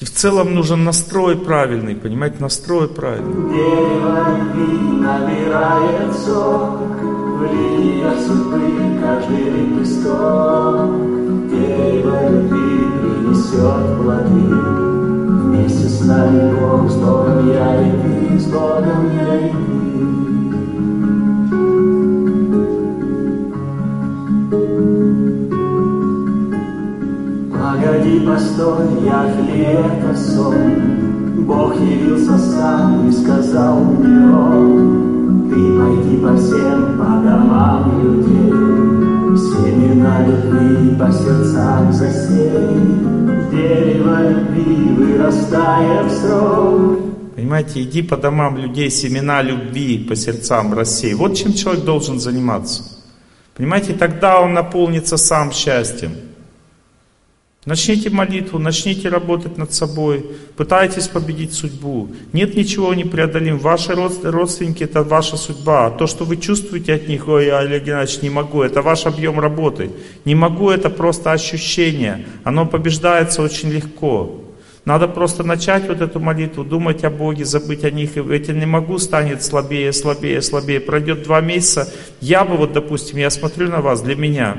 [0.00, 3.54] И в целом нужен настрой правильный, понимаете, настрой правильный.
[3.54, 4.36] Дерево
[5.00, 6.78] набирает сок,
[7.40, 10.90] в судьбы каждый лепесток.
[11.48, 12.63] Дерево любви
[13.54, 14.54] принесет плоды,
[15.44, 19.54] вместе с нами Бог, с Богом я и ты, с Богом я и ты.
[27.52, 30.54] Погоди, постой, я ли это сон?
[31.46, 38.52] Бог явился сам и сказал мне он, Ты пойди по всем по домам людей,
[39.36, 46.98] Семена любви по сердцам засей, Дерево любви вырастая в срок.
[47.34, 51.14] Понимаете, иди по домам людей, семена любви по сердцам рассей.
[51.14, 52.82] Вот чем человек должен заниматься.
[53.56, 56.12] Понимаете, тогда он наполнится сам счастьем.
[57.64, 62.10] Начните молитву, начните работать над собой, пытайтесь победить судьбу.
[62.34, 63.62] Нет ничего непреодолимого.
[63.62, 65.90] Ваши родственники это ваша судьба.
[65.90, 69.90] То, что вы чувствуете от них, ой, Олег Геннадьевич, не могу, это ваш объем работы.
[70.26, 72.26] Не могу, это просто ощущение.
[72.44, 74.42] Оно побеждается очень легко.
[74.84, 78.18] Надо просто начать вот эту молитву, думать о Боге, забыть о них.
[78.18, 80.80] И эти не могу станет слабее, слабее, слабее.
[80.80, 81.90] Пройдет два месяца.
[82.20, 84.58] Я бы вот, допустим, я смотрю на вас, для меня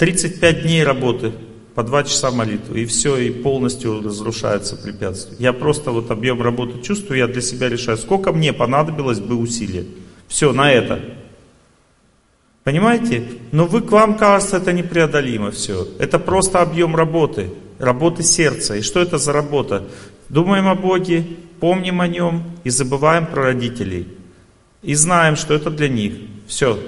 [0.00, 1.30] 35 дней работы,
[1.74, 5.36] по 2 часа молитвы, и все, и полностью разрушаются препятствия.
[5.38, 9.84] Я просто вот объем работы чувствую, я для себя решаю, сколько мне понадобилось бы усилия.
[10.26, 11.00] Все, на это.
[12.64, 13.24] Понимаете?
[13.52, 15.86] Но вы, к вам кажется, это непреодолимо все.
[15.98, 18.76] Это просто объем работы, работы сердца.
[18.76, 19.84] И что это за работа?
[20.30, 21.26] Думаем о Боге,
[21.60, 24.08] помним о Нем и забываем про родителей.
[24.80, 26.14] И знаем, что это для них.
[26.46, 26.78] Все.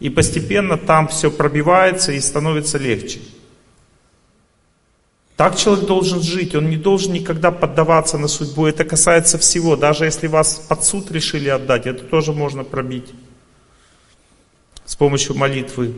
[0.00, 3.20] И постепенно там все пробивается и становится легче.
[5.36, 8.66] Так человек должен жить, он не должен никогда поддаваться на судьбу.
[8.66, 9.76] Это касается всего.
[9.76, 13.06] Даже если вас под суд решили отдать, это тоже можно пробить
[14.84, 15.94] с помощью молитвы.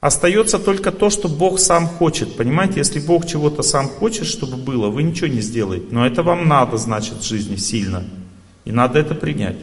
[0.00, 2.36] Остается только то, что Бог сам хочет.
[2.36, 5.86] Понимаете, если Бог чего-то сам хочет, чтобы было, вы ничего не сделаете.
[5.90, 8.04] Но это вам надо, значит, в жизни сильно.
[8.64, 9.56] И надо это принять.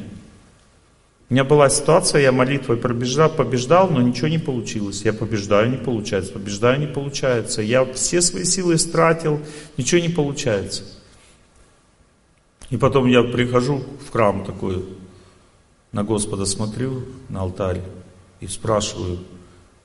[1.30, 5.04] У меня была ситуация, я молитвой пробежал, побеждал, но ничего не получилось.
[5.04, 7.62] Я побеждаю, не получается, побеждаю, не получается.
[7.62, 9.40] Я все свои силы истратил,
[9.78, 10.84] ничего не получается.
[12.72, 14.84] И потом я прихожу в храм такой,
[15.92, 17.82] на Господа смотрю, на алтарь,
[18.40, 19.20] и спрашиваю,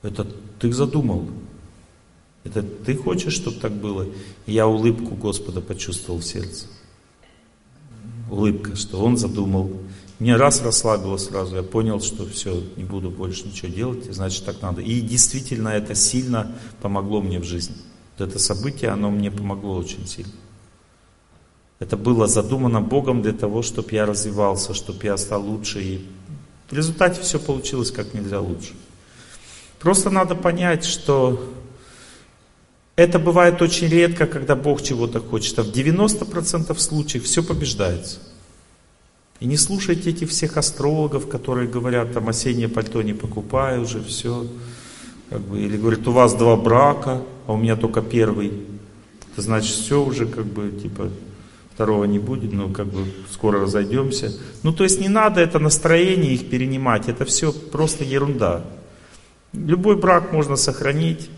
[0.01, 0.25] это
[0.59, 1.27] ты задумал?
[2.43, 4.07] Это ты хочешь, чтобы так было?
[4.47, 6.65] И я улыбку Господа почувствовал в сердце.
[8.31, 9.71] Улыбка, что Он задумал.
[10.19, 14.61] Мне раз расслабило сразу, я понял, что все, не буду больше ничего делать, значит так
[14.61, 14.81] надо.
[14.81, 17.75] И действительно это сильно помогло мне в жизни.
[18.17, 20.31] Вот это событие, оно мне помогло очень сильно.
[21.79, 25.81] Это было задумано Богом для того, чтобы я развивался, чтобы я стал лучше.
[25.83, 26.05] И
[26.69, 28.73] в результате все получилось как нельзя лучше.
[29.79, 31.53] Просто надо понять, что
[32.95, 35.59] это бывает очень редко, когда Бог чего-то хочет.
[35.59, 38.19] А в 90% случаев все побеждается.
[39.39, 44.47] И не слушайте этих всех астрологов, которые говорят, там осеннее пальто не покупай уже, все.
[45.29, 48.53] Как бы, или говорят, у вас два брака, а у меня только первый.
[49.33, 51.09] Это значит, все уже как бы, типа,
[51.73, 54.31] второго не будет, ну, как бы, скоро разойдемся.
[54.63, 58.63] Ну, то есть не надо это настроение их перенимать, это все просто ерунда.
[59.51, 61.29] Любой брак можно сохранить,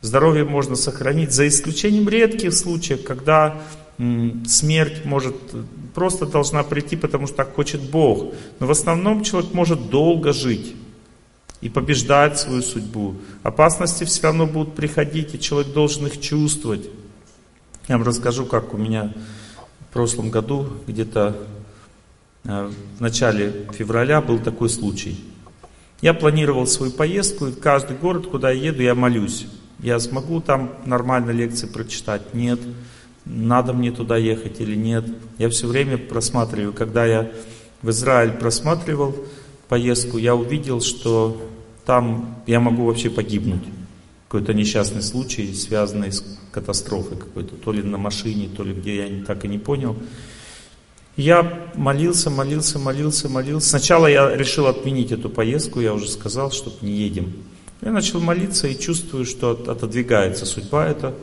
[0.00, 3.60] здоровье можно сохранить, за исключением редких случаев, когда
[4.46, 5.34] смерть может
[5.94, 8.34] просто должна прийти, потому что так хочет Бог.
[8.60, 10.74] Но в основном человек может долго жить
[11.62, 13.14] и побеждать свою судьбу.
[13.42, 16.88] Опасности все равно будут приходить, и человек должен их чувствовать.
[17.88, 19.14] Я вам расскажу, как у меня
[19.80, 21.36] в прошлом году, где-то
[22.44, 25.18] э, в начале февраля был такой случай.
[26.02, 29.46] Я планировал свою поездку, и в каждый город, куда я еду, я молюсь.
[29.78, 32.34] Я смогу там нормально лекции прочитать?
[32.34, 32.60] Нет.
[33.26, 35.04] Надо мне туда ехать или нет?
[35.38, 36.72] Я все время просматриваю.
[36.72, 37.30] Когда я
[37.82, 39.14] в Израиль просматривал
[39.68, 41.40] поездку, я увидел, что
[41.84, 43.64] там я могу вообще погибнуть.
[44.28, 46.22] Какой-то несчастный случай, связанный с
[46.52, 49.96] катастрофой какой-то, то ли на машине, то ли где, я так и не понял.
[51.16, 53.70] Я молился, молился, молился, молился.
[53.70, 57.32] Сначала я решил отменить эту поездку, я уже сказал, что не едем.
[57.80, 61.14] Я начал молиться и чувствую, что отодвигается судьба эта,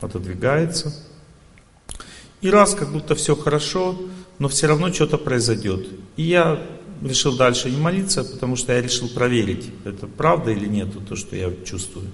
[0.00, 0.94] отодвигается.
[2.40, 3.98] И раз как будто все хорошо,
[4.38, 5.88] но все равно что-то произойдет.
[6.16, 6.60] И я
[7.02, 11.36] решил дальше не молиться, потому что я решил проверить, это правда или нет, то, что
[11.36, 12.06] я чувствую.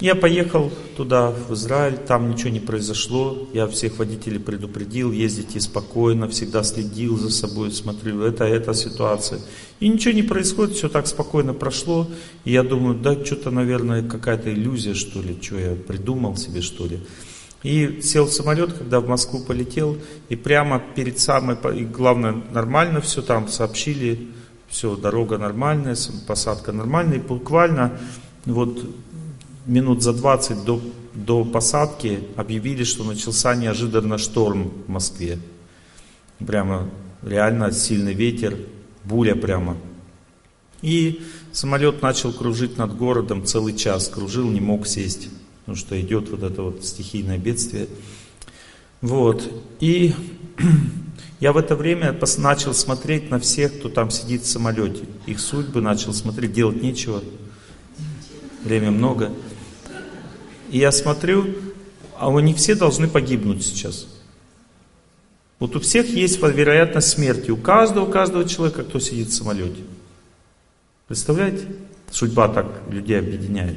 [0.00, 3.48] Я поехал туда, в Израиль, там ничего не произошло.
[3.52, 9.40] Я всех водителей предупредил, ездите спокойно, всегда следил за собой, смотрел, это, эта ситуация.
[9.80, 12.06] И ничего не происходит, все так спокойно прошло.
[12.44, 16.86] И я думаю, да, что-то, наверное, какая-то иллюзия, что ли, что я придумал себе, что
[16.86, 17.00] ли.
[17.62, 23.00] И сел в самолет, когда в Москву полетел, и прямо перед самой, и главное, нормально
[23.00, 24.28] все там сообщили,
[24.68, 25.96] все, дорога нормальная,
[26.26, 27.98] посадка нормальная, и буквально
[28.44, 28.84] вот
[29.66, 30.80] минут за 20 до,
[31.14, 35.38] до посадки объявили, что начался неожиданно шторм в Москве.
[36.38, 36.88] Прямо
[37.22, 38.56] реально сильный ветер,
[39.04, 39.76] буря прямо.
[40.80, 45.28] И самолет начал кружить над городом целый час, кружил, не мог сесть,
[45.68, 47.88] потому что идет вот это вот стихийное бедствие.
[49.02, 49.52] Вот.
[49.80, 50.14] И
[51.40, 55.04] я в это время начал смотреть на всех, кто там сидит в самолете.
[55.26, 57.22] Их судьбы начал смотреть, делать нечего.
[58.64, 59.30] Время много.
[60.70, 61.54] И я смотрю,
[62.18, 64.06] а они все должны погибнуть сейчас.
[65.58, 67.50] Вот у всех есть вероятность смерти.
[67.50, 69.82] У каждого, у каждого человека, кто сидит в самолете.
[71.08, 71.66] Представляете?
[72.10, 73.76] Судьба так людей объединяет.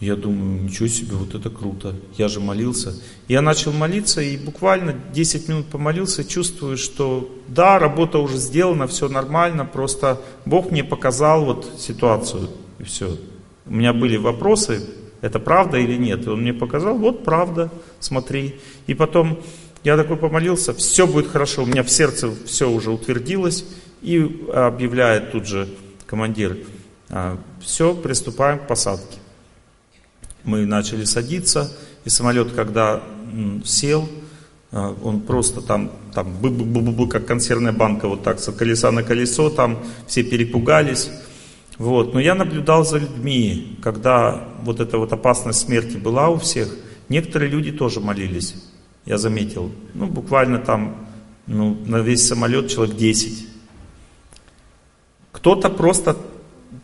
[0.00, 1.94] Я думаю, ничего себе, вот это круто.
[2.18, 2.94] Я же молился.
[3.28, 9.08] Я начал молиться и буквально 10 минут помолился, чувствую, что да, работа уже сделана, все
[9.08, 13.16] нормально, просто Бог мне показал вот ситуацию и все.
[13.66, 14.82] У меня были вопросы,
[15.20, 16.26] это правда или нет.
[16.26, 18.56] И он мне показал, вот правда, смотри.
[18.86, 19.38] И потом
[19.84, 23.64] я такой помолился, все будет хорошо, у меня в сердце все уже утвердилось.
[24.02, 24.18] И
[24.52, 25.66] объявляет тут же
[26.06, 26.58] командир,
[27.08, 29.18] «А, все, приступаем к посадке.
[30.44, 31.72] Мы начали садиться,
[32.04, 33.02] и самолет, когда
[33.64, 34.08] сел,
[34.70, 38.52] а, он просто там, там бы -бы -бы -бы, как консервная банка, вот так, с
[38.52, 41.10] колеса на колесо, там все перепугались.
[41.78, 42.14] Вот.
[42.14, 46.68] Но я наблюдал за людьми, когда вот эта вот опасность смерти была у всех,
[47.08, 48.54] некоторые люди тоже молились,
[49.06, 49.70] я заметил.
[49.94, 51.06] Ну, буквально там,
[51.46, 53.46] ну, на весь самолет человек 10.
[55.32, 56.16] Кто-то просто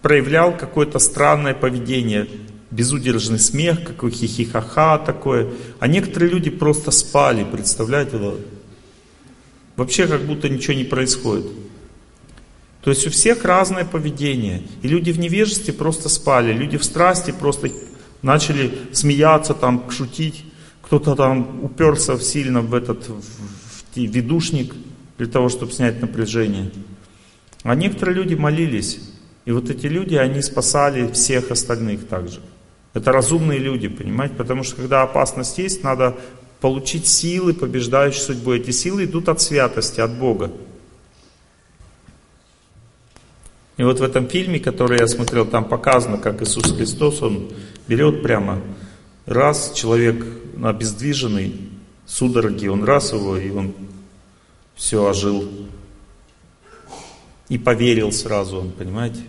[0.03, 2.27] проявлял какое-то странное поведение,
[2.71, 5.49] безудержный смех, какой хихихаха такое.
[5.79, 8.19] А некоторые люди просто спали, представляете?
[9.77, 11.47] Вообще как будто ничего не происходит.
[12.83, 14.63] То есть у всех разное поведение.
[14.83, 17.71] И люди в невежестве просто спали, люди в страсти просто
[18.23, 20.45] начали смеяться, там, шутить.
[20.83, 24.75] Кто-то там уперся сильно в этот в, в ведушник
[25.19, 26.71] для того, чтобы снять напряжение.
[27.63, 28.99] А некоторые люди молились.
[29.45, 32.41] И вот эти люди, они спасали всех остальных также.
[32.93, 34.35] Это разумные люди, понимаете?
[34.35, 36.17] Потому что когда опасность есть, надо
[36.61, 38.53] получить силы, побеждающие судьбу.
[38.53, 40.51] Эти силы идут от святости, от Бога.
[43.77, 47.51] И вот в этом фильме, который я смотрел, там показано, как Иисус Христос, Он
[47.89, 48.61] берет прямо,
[49.25, 50.27] раз человек
[50.63, 51.71] обездвиженный,
[52.07, 53.75] судороги, он раз его, и он
[54.75, 55.49] все ожил.
[57.49, 59.21] И поверил сразу он, понимаете?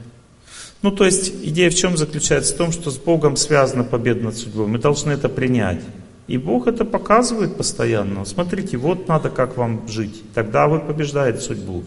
[0.81, 2.53] Ну, то есть, идея в чем заключается?
[2.53, 4.67] В том, что с Богом связана победа над судьбой.
[4.67, 5.81] Мы должны это принять.
[6.27, 8.25] И Бог это показывает постоянно.
[8.25, 10.23] Смотрите, вот надо как вам жить.
[10.33, 11.83] Тогда вы побеждаете судьбу.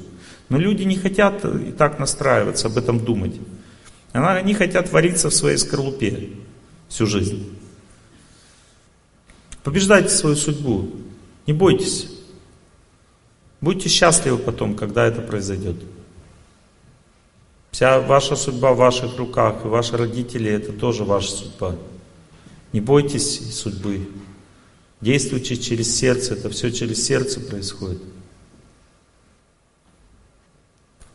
[0.49, 3.35] Но люди не хотят и так настраиваться, об этом думать.
[4.13, 6.31] Они хотят вариться в своей скорлупе
[6.89, 7.59] всю жизнь.
[9.65, 10.91] Побеждайте свою судьбу.
[11.47, 12.11] Не бойтесь.
[13.61, 15.77] Будьте счастливы потом, когда это произойдет.
[17.75, 21.75] Вся ваша судьба в ваших руках, и ваши родители это тоже ваша судьба.
[22.73, 24.09] Не бойтесь судьбы.
[25.01, 28.01] Действуйте через сердце, это все через сердце происходит.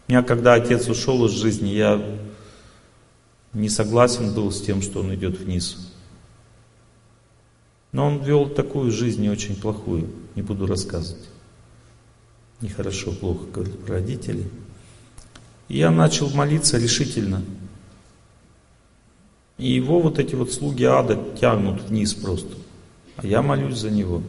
[0.06, 2.20] У меня, когда отец ушел из жизни, я
[3.54, 5.94] не согласен был с тем, что он идет вниз.
[7.94, 11.30] Но он вел такую жизнь не очень плохую, не буду рассказывать.
[12.60, 14.52] Нехорошо, плохо говорить про родителей.
[15.70, 17.44] Я начал молиться решительно.
[19.58, 22.56] И его вот эти вот слуги ада тянут вниз просто.
[23.18, 24.24] А я молюсь за него.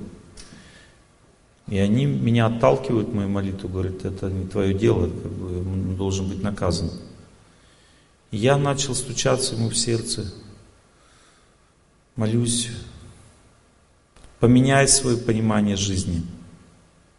[1.69, 6.29] И они меня отталкивают, мою молитву, говорят, это не твое дело, как бы, он должен
[6.29, 6.91] быть наказан.
[8.33, 10.33] И я начал стучаться ему в сердце,
[12.17, 12.71] молюсь,
[14.41, 16.23] поменяй свое понимание жизни,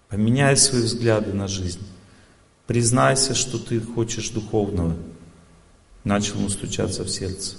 [0.10, 1.86] поменяй свои взгляды на жизнь,
[2.72, 4.96] признайся, что ты хочешь духовного.
[6.06, 7.58] Начал ему стучаться в сердце.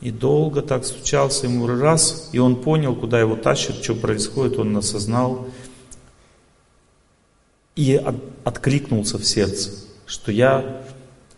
[0.00, 4.74] И долго так стучался ему раз, и он понял, куда его тащат, что происходит, он
[4.74, 5.48] осознал
[7.74, 8.14] и от,
[8.44, 9.72] откликнулся в сердце,
[10.06, 10.82] что я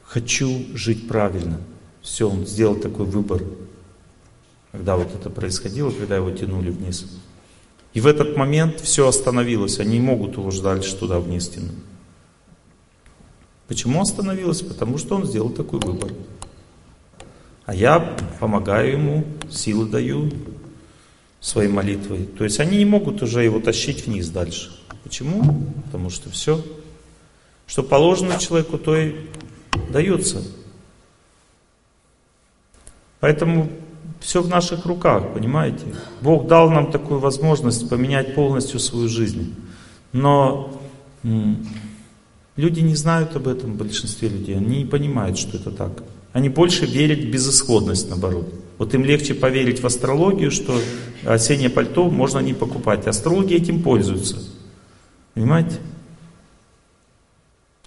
[0.05, 1.59] хочу жить правильно.
[2.01, 3.43] Все, он сделал такой выбор,
[4.71, 7.07] когда вот это происходило, когда его тянули вниз.
[7.93, 11.88] И в этот момент все остановилось, они могут его дальше туда вниз тянуть.
[13.69, 14.63] Почему остановилось?
[14.63, 16.11] Потому что он сделал такой выбор.
[17.67, 18.01] А я
[18.41, 20.31] помогаю ему, силы даю
[21.39, 22.25] своей молитвой.
[22.25, 24.75] То есть они не могут уже его тащить вниз дальше.
[25.05, 25.67] Почему?
[25.85, 26.65] Потому что все,
[27.67, 29.15] что положено человеку, то и
[29.91, 30.43] дается.
[33.21, 33.69] Поэтому
[34.21, 35.85] все в наших руках, понимаете?
[36.23, 39.55] Бог дал нам такую возможность поменять полностью свою жизнь.
[40.13, 40.81] Но
[42.59, 44.57] люди не знают об этом, в большинстве людей.
[44.57, 46.03] Они не понимают, что это так.
[46.33, 48.53] Они больше верят в безысходность, наоборот.
[48.77, 50.79] Вот им легче поверить в астрологию, что
[51.25, 53.07] осеннее пальто можно не покупать.
[53.07, 54.43] Астрологи этим пользуются.
[55.35, 55.79] Понимаете?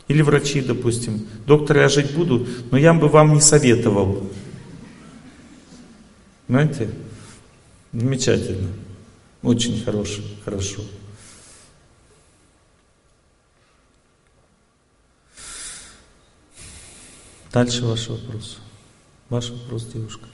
[0.08, 1.28] Или врачи, допустим.
[1.46, 4.30] Доктор, я жить буду, но я бы вам не советовал.
[6.48, 6.90] Понимаете?
[7.94, 8.70] Замечательно.
[9.44, 10.82] Очень хорошо, хорошо.
[17.54, 18.60] Дальше ваш вопрос.
[19.30, 20.26] Ваш вопрос, девушка.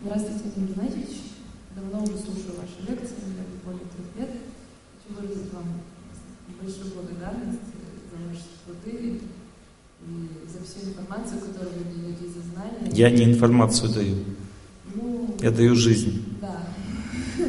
[0.00, 1.16] Здравствуйте, Владимир Геннадьевич.
[1.74, 3.16] Давно уже слушаю ваши лекции,
[3.64, 4.36] более трех лет.
[4.94, 5.80] Хочу выразить вам
[6.60, 7.60] большую благодарность
[8.10, 9.20] за ваши труды
[10.06, 12.90] и за всю информацию, которую вы даете, за знания.
[12.92, 14.24] Я не информацию даю.
[14.94, 16.24] Ну, Я даю жизнь.
[16.40, 16.62] Да.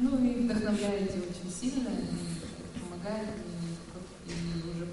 [0.00, 3.32] Ну и вдохновляете очень сильно, и помогаете,
[4.28, 4.86] и, и уже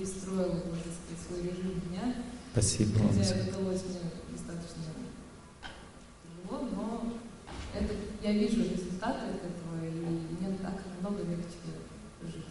[0.00, 2.14] перестроила, можно сказать, свой режим дня.
[2.52, 3.08] Спасибо вам.
[3.08, 4.00] Хотя это удалось мне
[4.32, 4.82] достаточно
[6.24, 7.12] тяжело, но
[7.74, 11.58] это, я вижу результаты от этого, и мне так намного легче
[12.24, 12.46] жить.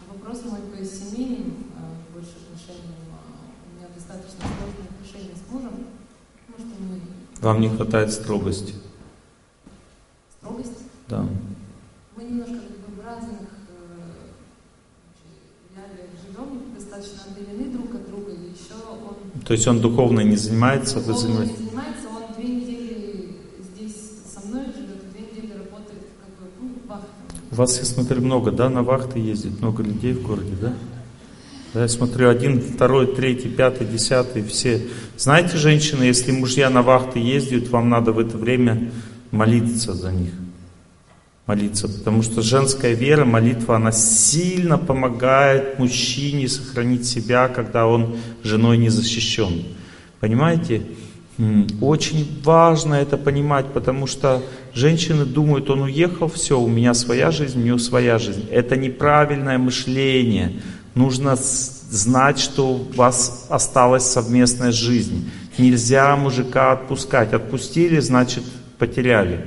[0.00, 2.94] А вопрос мой по семейным а, больше отношениям.
[3.10, 3.16] а,
[3.66, 5.86] У меня достаточно сложные отношения с мужем.
[6.46, 7.00] Потому что мы
[7.40, 8.74] Вам не хватает строгости.
[10.38, 10.78] строгость.
[11.08, 11.26] Да.
[12.16, 14.28] Мы немножко как бы в разных э,
[15.74, 20.36] реалиях живем, достаточно отдалены друг от друга, и еще он То есть он духовно не
[20.36, 21.58] занимается, духовно не занимаетесь.
[21.58, 23.36] занимается, он две недели
[23.74, 23.96] здесь
[24.26, 27.40] со мной живет, две недели работает как бы ну, вахтами.
[27.50, 30.74] У вас, я смотрю, много, да, на вахты ездит, много людей в городе, да?
[31.72, 34.86] Да, я смотрю, один, второй, третий, пятый, десятый, все.
[35.16, 38.92] Знаете, женщины, если мужья на вахты ездят, вам надо в это время
[39.30, 40.32] молиться за них.
[41.52, 48.78] Молиться, потому что женская вера, молитва, она сильно помогает мужчине сохранить себя, когда он женой
[48.78, 49.62] не защищен.
[50.18, 50.80] Понимаете?
[51.82, 57.60] Очень важно это понимать, потому что женщины думают, он уехал, все, у меня своя жизнь,
[57.60, 58.46] у него своя жизнь.
[58.50, 60.62] Это неправильное мышление.
[60.94, 65.30] Нужно знать, что у вас осталась совместная жизнь.
[65.58, 67.34] Нельзя мужика отпускать.
[67.34, 68.42] Отпустили, значит
[68.78, 69.44] потеряли.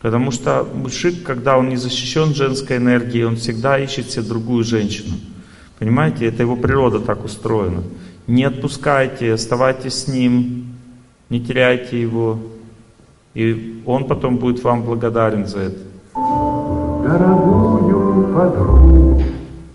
[0.00, 5.16] Потому что мужик, когда он не защищен женской энергией, он всегда ищет себе другую женщину.
[5.78, 7.82] Понимаете, это его природа так устроена.
[8.26, 10.68] Не отпускайте, оставайтесь с ним,
[11.28, 12.38] не теряйте его.
[13.34, 15.78] И он потом будет вам благодарен за это.
[16.14, 19.22] Дорогую подругу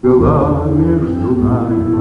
[0.02, 1.96] была между нами.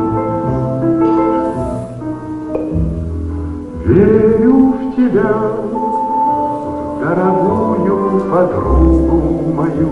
[3.86, 5.73] Верю в тебя,
[7.05, 9.91] дорогую подругу мою.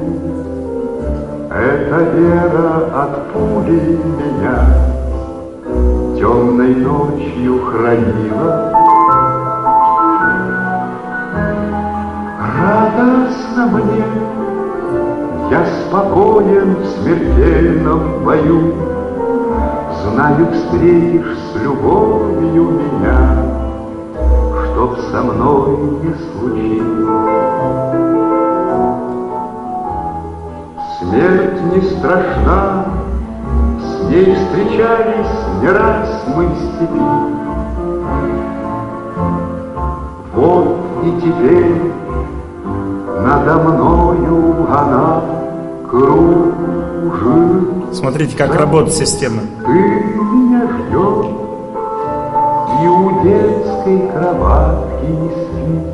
[1.51, 4.59] Эта вера от пули меня
[6.17, 8.73] темной ночью хранила.
[12.59, 14.05] Радостно мне,
[15.51, 18.75] я спокоен в смертельном бою.
[20.03, 23.53] Знаю, встретишь с любовью меня
[24.83, 27.02] чтоб со мной не случилось.
[31.13, 32.87] Смерть не страшна,
[33.79, 37.03] с ней встречались не раз мы степи.
[40.35, 41.93] Вот и теперь
[43.21, 45.21] надо мною она
[45.91, 46.55] кружит.
[47.93, 49.43] Смотрите, как работает система.
[49.67, 51.27] Ты меня ждешь,
[52.81, 55.93] и у детской кроватки не спишь,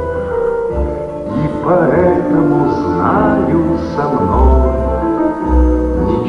[1.35, 4.58] И поэтому знаю со мной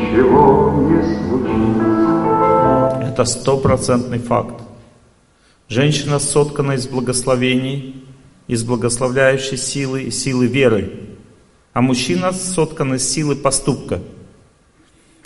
[0.09, 1.89] ничего не случится.
[3.11, 4.55] Это стопроцентный факт.
[5.67, 8.03] Женщина соткана из благословений,
[8.47, 10.91] из благословляющей силы и силы веры.
[11.73, 14.01] А мужчина соткан из силы поступка.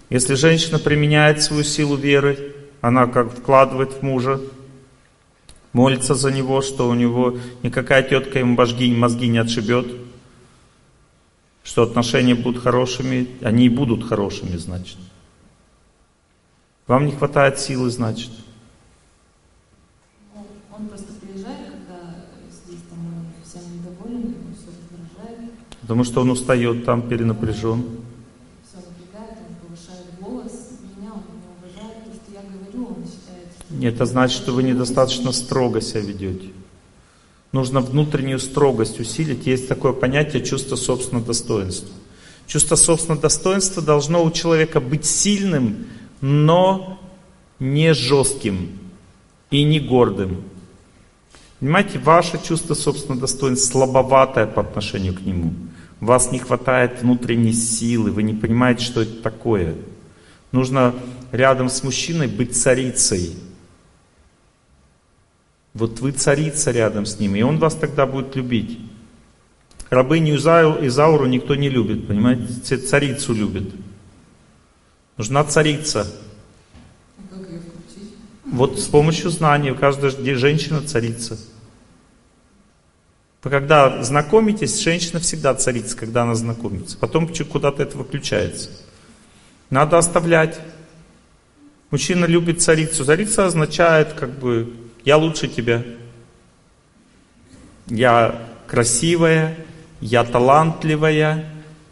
[0.10, 4.42] Если женщина применяет свою силу веры, она как вкладывает в мужа,
[5.72, 9.88] молится за него, что у него никакая тетка ему мозги, не отшибет,
[11.64, 14.98] что отношения будут хорошими, они и будут хорошими, значит.
[16.88, 18.30] Вам не хватает силы, значит.
[20.78, 22.16] Он просто приезжает, когда
[22.52, 23.00] здесь там
[23.46, 25.52] всем недоволен, он все раздражает,
[25.82, 27.84] Потому что он устает там, перенапряжен.
[28.68, 30.52] все напрягает, он повышает голос.
[30.98, 33.74] Меня он не уважает, то, что я говорю, он считает, что...
[33.74, 36.50] Нет, это значит, что вы недостаточно строго себя ведете.
[37.54, 39.46] Нужно внутреннюю строгость усилить.
[39.46, 41.92] Есть такое понятие чувство собственного достоинства.
[42.48, 45.86] Чувство собственного достоинства должно у человека быть сильным,
[46.20, 47.00] но
[47.60, 48.72] не жестким
[49.52, 50.44] и не гордым.
[51.60, 55.54] Понимаете, ваше чувство собственного достоинства слабоватое по отношению к нему.
[56.00, 59.76] Вас не хватает внутренней силы, вы не понимаете, что это такое.
[60.52, 60.94] Нужно
[61.32, 63.36] рядом с мужчиной быть царицей.
[65.74, 68.80] Вот вы царица рядом с ним, и он вас тогда будет любить.
[69.90, 72.78] Рабыню Изау- Изауру никто не любит, понимаете?
[72.78, 73.72] Царицу любят.
[75.18, 76.08] Нужна царица.
[77.18, 78.14] А как ее включить?
[78.46, 81.38] Вот с помощью знания каждая женщина царица.
[83.44, 86.98] Вы когда знакомитесь, женщина всегда царица, когда она знакомится.
[86.98, 88.70] Потом куда-то это выключается.
[89.70, 90.60] Надо оставлять.
[91.92, 93.06] Мужчина любит царицу.
[93.06, 94.74] Царица означает, как бы,
[95.06, 95.84] я лучше тебя.
[97.88, 99.58] Я красивая,
[100.00, 101.50] я талантливая,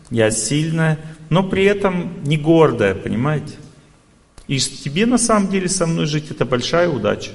[0.09, 0.99] я сильная,
[1.29, 3.55] но при этом не гордая, понимаете?
[4.47, 7.31] И тебе на самом деле со мной жить это большая удача.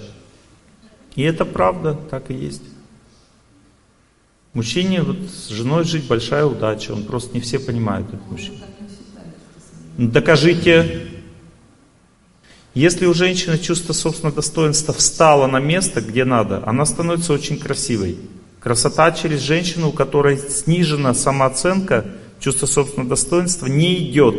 [1.14, 2.62] И это правда, так и есть.
[4.52, 8.58] Мужчине вот с женой жить большая удача, он просто не все понимают этот мужчина.
[9.98, 11.15] Докажите.
[12.76, 18.18] Если у женщины чувство собственного достоинства встало на место, где надо, она становится очень красивой.
[18.60, 22.04] Красота через женщину, у которой снижена самооценка,
[22.38, 24.36] чувство собственного достоинства, не идет.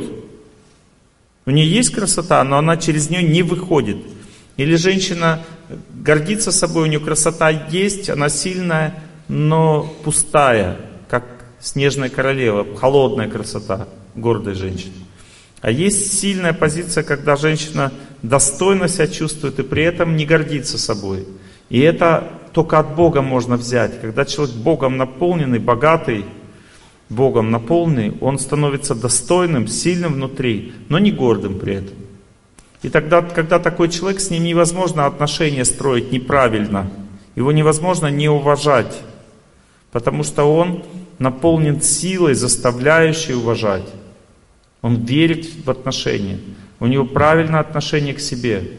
[1.48, 3.98] У нее есть красота, но она через нее не выходит.
[4.56, 5.42] Или женщина
[5.96, 10.78] гордится собой, у нее красота есть, она сильная, но пустая,
[11.10, 11.26] как
[11.60, 15.07] снежная королева, холодная красота гордой женщины.
[15.62, 21.26] А есть сильная позиция, когда женщина достойно себя чувствует и при этом не гордится собой.
[21.70, 24.00] И это только от Бога можно взять.
[24.02, 26.26] Когда человек Богом наполненный, богатый,
[27.10, 31.96] Богом наполненный, он становится достойным, сильным внутри, но не гордым при этом.
[32.84, 36.90] И тогда, когда такой человек, с ним невозможно отношения строить неправильно.
[37.36, 39.02] Его невозможно не уважать.
[39.92, 40.84] Потому что он
[41.18, 43.86] наполнен силой, заставляющей уважать.
[44.82, 46.40] Он верит в отношения.
[46.80, 48.72] У него правильное отношение к себе.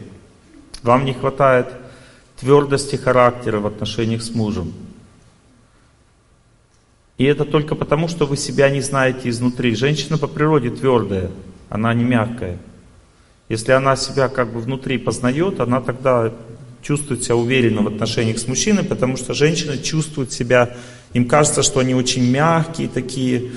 [0.82, 1.68] Вам не хватает
[2.38, 4.72] твердости характера в отношениях с мужем.
[7.16, 9.74] И это только потому, что вы себя не знаете изнутри.
[9.74, 11.30] Женщина по природе твердая,
[11.68, 12.58] она не мягкая.
[13.48, 16.32] Если она себя как бы внутри познает, она тогда
[16.80, 20.76] чувствует себя уверенно в отношениях с мужчиной, потому что женщины чувствуют себя,
[21.12, 23.50] им кажется, что они очень мягкие, такие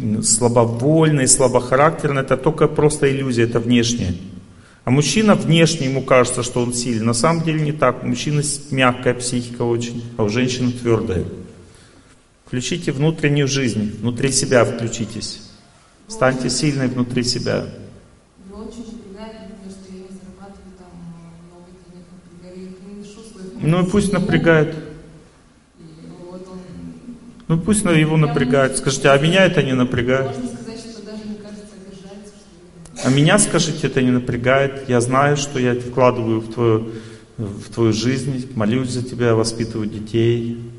[0.00, 2.24] м, слабовольные, слабохарактерные.
[2.24, 4.14] Это только просто иллюзия, это внешнее.
[4.84, 7.06] А мужчина внешне, ему кажется, что он сильный.
[7.06, 8.02] На самом деле не так.
[8.02, 11.24] У мужчины мягкая психика очень, а у женщины твердая.
[12.44, 15.40] Включите внутреннюю жизнь, внутри себя включитесь.
[16.06, 17.64] Станьте сильной внутри себя.
[18.46, 18.68] Свой
[23.62, 24.76] Ну и пусть напрягает.
[27.48, 28.76] Ну пусть на- его напрягает.
[28.78, 30.36] Скажите, а меня это не напрягает?
[30.36, 33.02] можно сказать, что даже мне кажется, обижается, что ли.
[33.04, 34.88] А меня, скажите, это не напрягает.
[34.88, 36.84] Я знаю, что я вкладываю в твое
[37.36, 40.70] в твою жизнь, молюсь за тебя, воспитываю детей.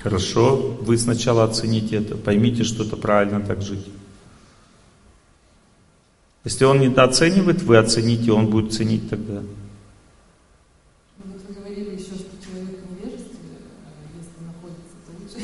[0.00, 3.84] Хорошо, вы сначала оцените это, поймите, что это правильно так жить.
[6.44, 9.42] Если он недооценивает, вы оцените, он будет ценить тогда.
[9.42, 15.40] Ну, вот вы говорили еще, что человек в невежестве, э, если находится, то лучше,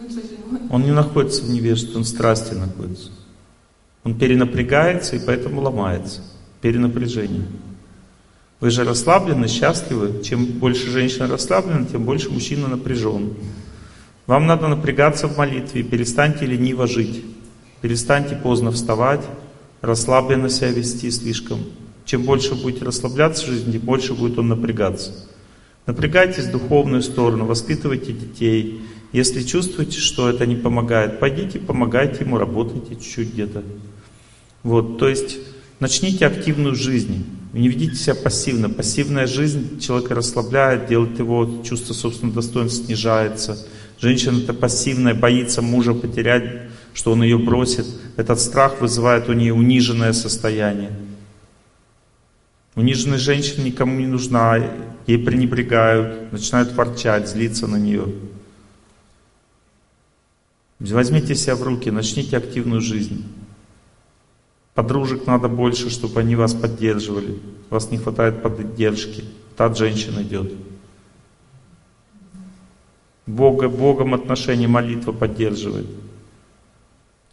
[0.00, 3.10] лучше ему Он не находится в невежестве, он в страсти находится.
[4.04, 6.22] Он перенапрягается и поэтому ломается.
[6.62, 7.46] Перенапряжение.
[8.60, 10.22] Вы же расслаблены, счастливы.
[10.22, 13.34] Чем больше женщина расслаблена, тем больше мужчина напряжен.
[14.26, 15.82] Вам надо напрягаться в молитве.
[15.82, 17.24] Перестаньте лениво жить.
[17.80, 19.24] Перестаньте поздно вставать,
[19.80, 21.60] расслабленно себя вести слишком.
[22.04, 25.12] Чем больше будете расслабляться в жизни, тем больше будет он напрягаться.
[25.86, 28.82] Напрягайтесь в духовную сторону, воспитывайте детей.
[29.12, 33.64] Если чувствуете, что это не помогает, пойдите, помогайте ему, работайте чуть-чуть где-то.
[34.62, 35.38] Вот, то есть
[35.80, 37.24] начните активную жизнь.
[37.52, 38.70] Не ведите себя пассивно.
[38.70, 43.58] Пассивная жизнь человека расслабляет, делает его чувство собственного достоинства снижается.
[43.98, 47.86] Женщина это пассивная, боится мужа потерять, что он ее бросит.
[48.16, 50.92] Этот страх вызывает у нее униженное состояние.
[52.76, 54.56] Униженная женщина никому не нужна,
[55.08, 58.06] ей пренебрегают, начинают ворчать, злиться на нее.
[60.80, 63.26] Возьмите себя в руки, начните активную жизнь.
[64.74, 67.38] Подружек надо больше, чтобы они вас поддерживали.
[67.68, 69.24] Вас не хватает поддержки.
[69.56, 70.52] Та женщина идет.
[73.26, 75.86] Бога, Богом отношения молитва поддерживает.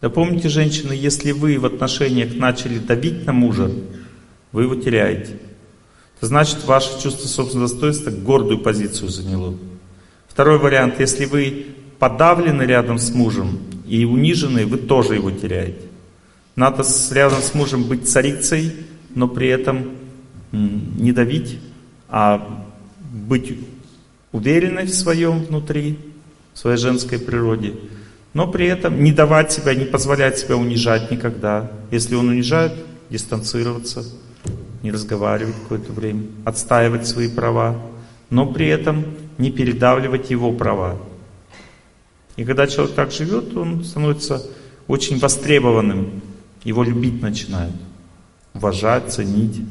[0.02, 3.72] Да помните, женщины, если вы в отношениях начали давить на мужа,
[4.52, 5.40] вы его теряете.
[6.18, 9.56] Это значит, ваше чувство собственного достоинства гордую позицию заняло.
[10.28, 15.82] Второй вариант, если вы подавлены рядом с мужем и унижены, вы тоже его теряете.
[16.56, 18.74] Надо рядом с мужем быть царицей,
[19.14, 19.92] но при этом
[20.52, 21.60] не давить,
[22.10, 22.66] а
[23.12, 23.58] быть
[24.32, 26.00] уверенной в своем внутри,
[26.54, 27.74] в своей женской природе,
[28.34, 31.72] но при этом не давать себя, не позволять себя унижать никогда.
[31.92, 32.74] Если он унижает,
[33.10, 34.04] дистанцироваться,
[34.84, 37.82] не разговаривать какое-то время, отстаивать свои права,
[38.30, 39.06] но при этом
[39.38, 40.98] не передавливать его права.
[42.38, 44.42] И когда человек так живет, он становится
[44.88, 46.22] очень востребованным,
[46.64, 47.76] его любить начинают,
[48.54, 49.62] уважать, ценить.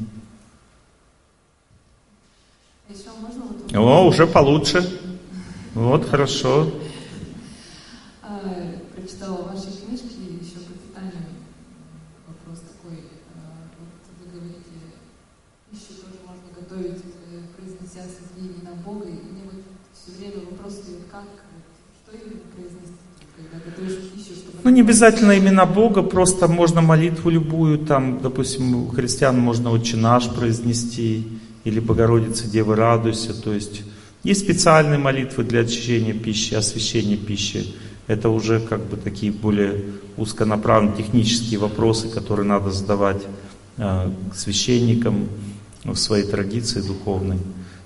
[2.89, 4.87] Еще можно вот О, уже получше.
[5.73, 6.71] Вот, хорошо.
[8.23, 8.39] А,
[8.95, 10.07] прочитала в вашей книжке
[10.41, 11.27] еще про питание
[12.27, 13.03] вопрос такой.
[13.35, 13.89] а, Вот
[14.19, 14.97] вы говорите,
[15.69, 19.05] пищу тоже можно готовить, э, произнеся созвездие на Бога.
[19.07, 19.61] И мне вот
[19.93, 21.63] все время вопрос стоит, как, вот,
[22.01, 22.95] что именно произнести,
[23.35, 23.56] когда готовишь пищу, чтобы...
[24.63, 29.97] Ну, не обязательно имена Бога, просто можно молитву любую, там, допустим, у христиан можно «Отче
[29.97, 31.27] наш» произнести,
[31.63, 33.83] или «Богородица, Дева, радуйся», то есть
[34.23, 37.75] есть специальные молитвы для очищения пищи, освящения пищи.
[38.07, 39.85] Это уже как бы такие более
[40.17, 43.21] узконаправленные технические вопросы, которые надо задавать
[43.77, 45.29] э, священникам
[45.83, 47.37] в своей традиции духовной.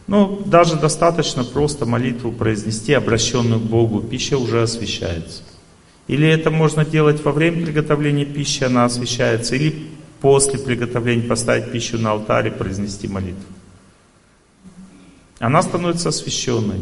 [0.07, 5.43] Но даже достаточно просто молитву произнести, обращенную к Богу, пища уже освящается.
[6.11, 9.87] Или это можно делать во время приготовления пищи, она освящается, или
[10.19, 13.45] после приготовления поставить пищу на алтарь и произнести молитву.
[15.39, 16.81] Она становится освященной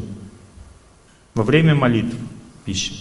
[1.35, 2.15] во время молитв
[2.65, 2.95] пищи.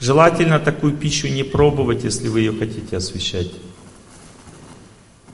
[0.00, 3.52] Желательно такую пищу не пробовать, если вы ее хотите освещать.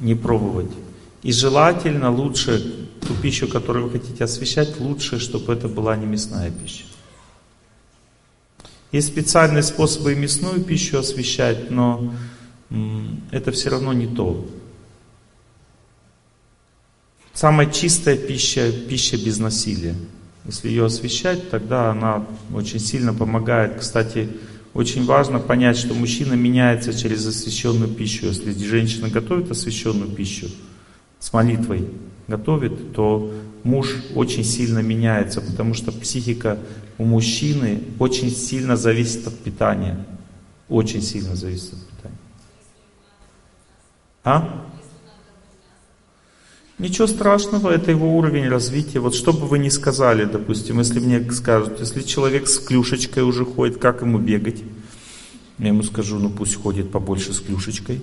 [0.01, 0.73] Не пробовать.
[1.23, 6.51] И желательно лучше ту пищу, которую вы хотите освещать, лучше, чтобы это была не мясная
[6.51, 6.85] пища.
[8.95, 12.15] Есть специальные способы и мясную пищу освещать, но
[13.33, 14.49] это все равно не то.
[17.33, 19.97] Самая чистая пища– пища без насилия.
[20.45, 22.25] Если ее освещать, тогда она
[22.55, 23.81] очень сильно помогает.
[23.81, 24.29] Кстати,
[24.75, 28.27] очень важно понять, что мужчина меняется через освященную пищу.
[28.27, 30.47] Если женщина готовит освященную пищу
[31.19, 31.89] с молитвой,
[32.29, 36.61] готовит, то муж очень сильно меняется, потому что психика
[36.99, 40.05] у мужчины очень сильно зависит от питания.
[40.69, 42.19] Очень сильно зависит от питания.
[44.25, 44.67] А?
[46.79, 48.99] Ничего страшного, это его уровень развития.
[48.99, 53.45] Вот что бы вы ни сказали, допустим, если мне скажут, если человек с клюшечкой уже
[53.45, 54.63] ходит, как ему бегать?
[55.59, 58.03] Я ему скажу, ну пусть ходит побольше с клюшечкой.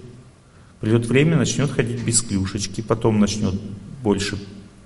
[0.80, 3.54] Придет время, начнет ходить без клюшечки, потом начнет
[4.02, 4.38] больше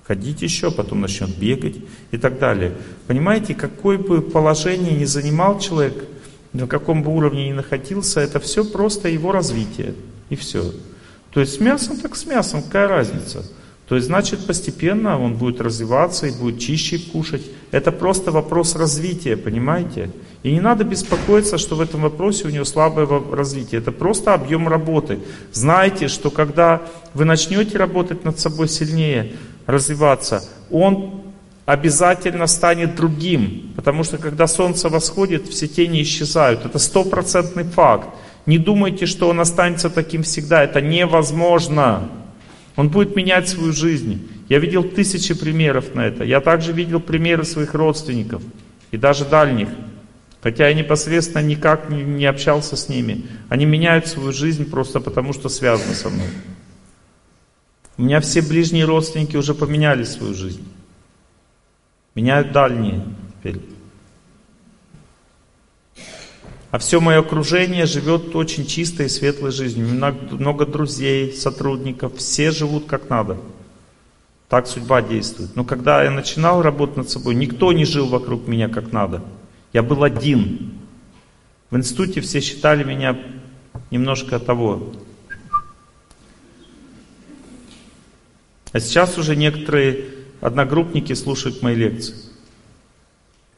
[0.06, 1.76] ходить еще, потом начнет бегать
[2.10, 2.72] и так далее.
[3.06, 6.04] Понимаете, какое бы положение ни занимал человек,
[6.52, 9.94] на каком бы уровне ни находился, это все просто его развитие.
[10.30, 10.72] И все.
[11.30, 13.44] То есть с мясом так с мясом, какая разница?
[13.88, 17.42] То есть, значит, постепенно он будет развиваться и будет чище кушать.
[17.76, 20.10] Это просто вопрос развития, понимаете?
[20.42, 23.82] И не надо беспокоиться, что в этом вопросе у него слабое развитие.
[23.82, 25.18] Это просто объем работы.
[25.52, 26.80] Знайте, что когда
[27.12, 29.34] вы начнете работать над собой сильнее,
[29.66, 31.24] развиваться, он
[31.66, 33.74] обязательно станет другим.
[33.76, 36.64] Потому что когда солнце восходит, все тени исчезают.
[36.64, 38.08] Это стопроцентный факт.
[38.46, 40.64] Не думайте, что он останется таким всегда.
[40.64, 42.08] Это невозможно.
[42.76, 44.28] Он будет менять свою жизнь.
[44.48, 46.24] Я видел тысячи примеров на это.
[46.24, 48.42] Я также видел примеры своих родственников
[48.90, 49.68] и даже дальних.
[50.42, 53.24] Хотя я непосредственно никак не, общался с ними.
[53.48, 56.28] Они меняют свою жизнь просто потому, что связаны со мной.
[57.98, 60.62] У меня все ближние родственники уже поменяли свою жизнь.
[62.14, 63.02] Меняют дальние
[63.38, 63.60] теперь.
[66.70, 69.86] А все мое окружение живет очень чистой и светлой жизнью.
[69.88, 73.38] Много друзей, сотрудников, все живут как надо.
[74.48, 75.56] Так судьба действует.
[75.56, 79.22] Но когда я начинал работать над собой, никто не жил вокруг меня как надо.
[79.72, 80.72] Я был один.
[81.70, 83.18] В институте все считали меня
[83.90, 84.92] немножко того.
[88.72, 90.06] А сейчас уже некоторые
[90.40, 92.14] одногруппники слушают мои лекции.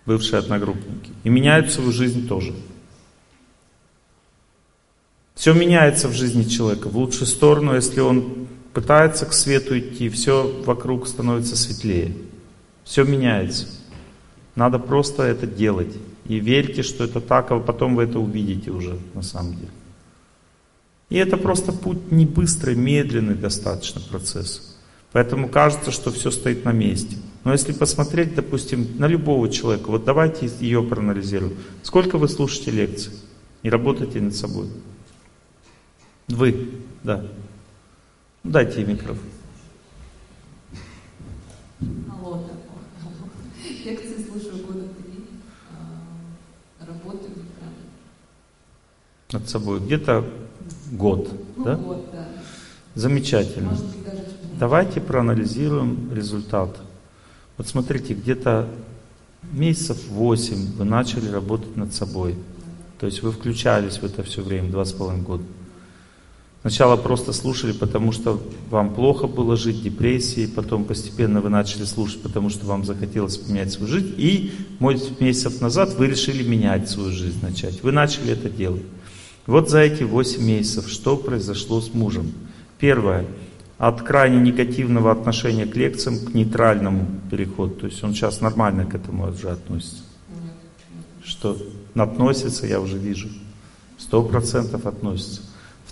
[0.07, 1.11] Бывшие одногруппники.
[1.25, 2.55] И меняют свою жизнь тоже.
[5.39, 10.53] Все меняется в жизни человека в лучшую сторону, если он пытается к свету идти, все
[10.67, 12.13] вокруг становится светлее.
[12.83, 13.69] Все меняется.
[14.57, 15.95] Надо просто это делать.
[16.27, 19.71] И верьте, что это так, а потом вы это увидите уже на самом деле.
[21.09, 24.77] И это просто путь не быстрый, медленный достаточно процесс.
[25.13, 27.17] Поэтому кажется, что все стоит на месте.
[27.45, 31.55] Но если посмотреть, допустим, на любого человека, вот давайте ее проанализируем.
[31.85, 33.13] Сколько вы слушаете лекций
[33.63, 34.67] и работаете над собой?
[36.29, 36.71] Вы,
[37.03, 37.25] да.
[38.45, 39.25] Дайте ей микрофон.
[42.11, 42.45] Алло,
[43.85, 45.25] Лекции слушаю года три.
[45.73, 47.33] А, работаю.
[49.33, 49.81] Над собой.
[49.81, 50.25] Где-то
[50.93, 51.77] год, ну, да?
[51.77, 52.29] Год, да.
[52.95, 53.71] Замечательно.
[53.71, 54.23] Может даже
[54.59, 56.79] Давайте проанализируем результат.
[57.57, 58.69] Вот смотрите, где-то
[59.53, 62.37] месяцев восемь вы начали работать над собой.
[62.99, 65.45] То есть вы включались в это все время, два с половиной года.
[66.63, 72.21] Сначала просто слушали, потому что вам плохо было жить, депрессии, потом постепенно вы начали слушать,
[72.21, 74.53] потому что вам захотелось поменять свою жизнь, и
[75.21, 77.83] месяцев назад вы решили менять свою жизнь, начать.
[77.85, 78.83] Вы начали это делать.
[79.47, 82.33] Вот за эти 8 месяцев что произошло с мужем?
[82.79, 83.25] Первое.
[83.79, 87.75] От крайне негативного отношения к лекциям к нейтральному переходу.
[87.75, 90.03] То есть он сейчас нормально к этому уже относится.
[91.25, 91.57] Что
[91.95, 93.29] относится, я уже вижу.
[93.97, 95.43] Сто процентов относится.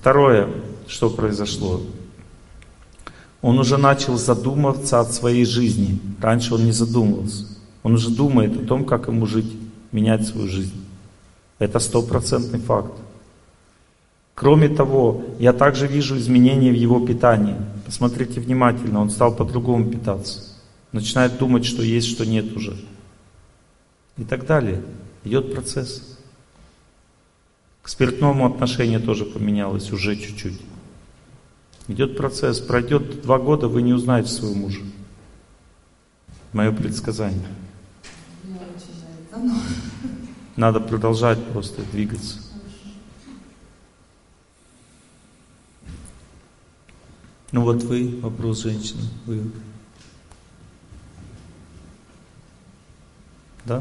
[0.07, 0.49] Второе,
[0.87, 1.81] что произошло.
[3.43, 5.99] Он уже начал задумываться о своей жизни.
[6.21, 7.47] Раньше он не задумывался.
[7.83, 9.53] Он уже думает о том, как ему жить,
[9.91, 10.81] менять свою жизнь.
[11.59, 12.93] Это стопроцентный факт.
[14.37, 17.57] Кроме того, я также вижу изменения в его питании.
[17.85, 20.41] Посмотрите внимательно, он стал по-другому питаться.
[20.93, 22.77] Начинает думать, что есть, что нет уже.
[24.19, 24.85] И так далее.
[25.25, 26.16] Идет процесс.
[27.87, 30.61] К спиртному отношение тоже поменялось уже чуть-чуть.
[31.87, 32.59] Идет процесс.
[32.59, 34.81] Пройдет два года, вы не узнаете своего мужа.
[36.53, 37.47] Мое предсказание.
[40.57, 42.41] Надо продолжать просто двигаться.
[47.53, 49.03] Ну вот вы, вопрос женщины.
[49.27, 49.49] Вы.
[53.65, 53.81] Да?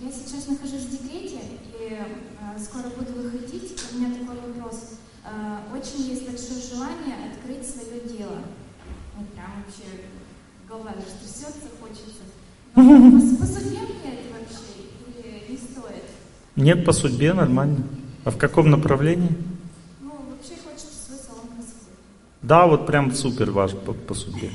[0.00, 1.40] Я сейчас нахожусь в декрете
[1.78, 3.76] и э, скоро буду выходить.
[3.92, 4.98] У меня такой вопрос.
[5.24, 8.38] Э, очень есть большое желание открыть свое дело.
[9.16, 10.06] Вот прям вообще
[10.68, 12.22] голова даже трясется, хочется.
[12.76, 16.04] Но по, по судьбе мне это вообще или не стоит?
[16.54, 17.82] Нет, по судьбе нормально.
[18.24, 19.36] А в каком направлении?
[20.00, 21.90] Ну, вообще хочется свой салон красоты.
[22.42, 24.50] Да, вот прям супер ваш по, по судьбе.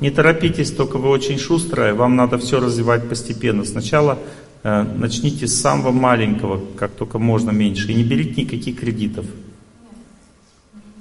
[0.00, 3.64] Не торопитесь, только вы очень шустрая, вам надо все развивать постепенно.
[3.64, 9.26] Сначала э, начните с самого маленького, как только можно меньше, и не берите никаких кредитов.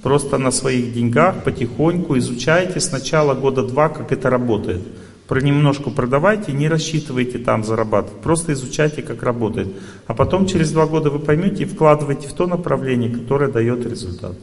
[0.01, 4.81] Просто на своих деньгах потихоньку изучайте сначала года два, как это работает.
[5.27, 9.69] Понемножку продавайте, не рассчитывайте там зарабатывать, просто изучайте, как работает.
[10.07, 14.35] А потом через два года вы поймете и вкладывайте в то направление, которое дает результат.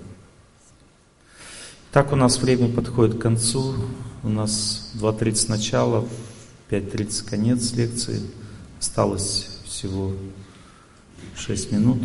[1.92, 3.74] Так у нас время подходит к концу.
[4.22, 6.06] У нас 2.30 начало,
[6.70, 8.20] 5.30 конец лекции.
[8.78, 10.12] Осталось всего
[11.36, 11.98] Шесть минут.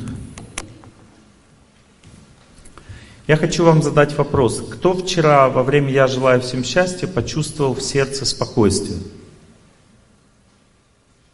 [3.27, 4.61] Я хочу вам задать вопрос.
[4.71, 8.99] Кто вчера во время «Я желаю всем счастья» почувствовал в сердце спокойствие?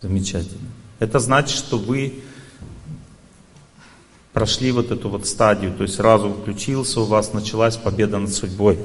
[0.02, 0.70] Замечательно.
[1.00, 2.22] Это значит, что вы
[4.34, 8.80] прошли вот эту вот стадию, то есть разум включился, у вас началась победа над судьбой.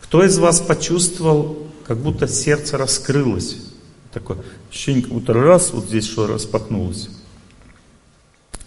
[0.00, 3.73] Кто из вас почувствовал, как будто сердце раскрылось?
[4.14, 4.38] Такое
[4.70, 7.10] ощущение, как будто раз, вот здесь что распахнулось.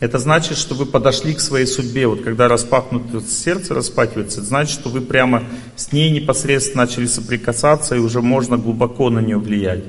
[0.01, 2.05] Это значит, что вы подошли к своей судьбе.
[2.05, 5.45] Вот когда распахнуто сердце распахивается, это значит, что вы прямо
[5.77, 9.85] с ней непосредственно начали соприкасаться и уже можно глубоко на нее влиять.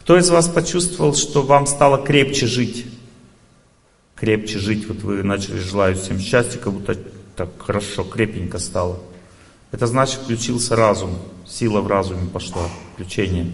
[0.00, 2.86] Кто из вас почувствовал, что вам стало крепче жить?
[4.16, 6.96] Крепче жить, вот вы начали желать всем счастья, как будто
[7.36, 8.98] так хорошо, крепенько стало.
[9.70, 13.46] Это значит, включился разум, сила в разуме пошла, включение.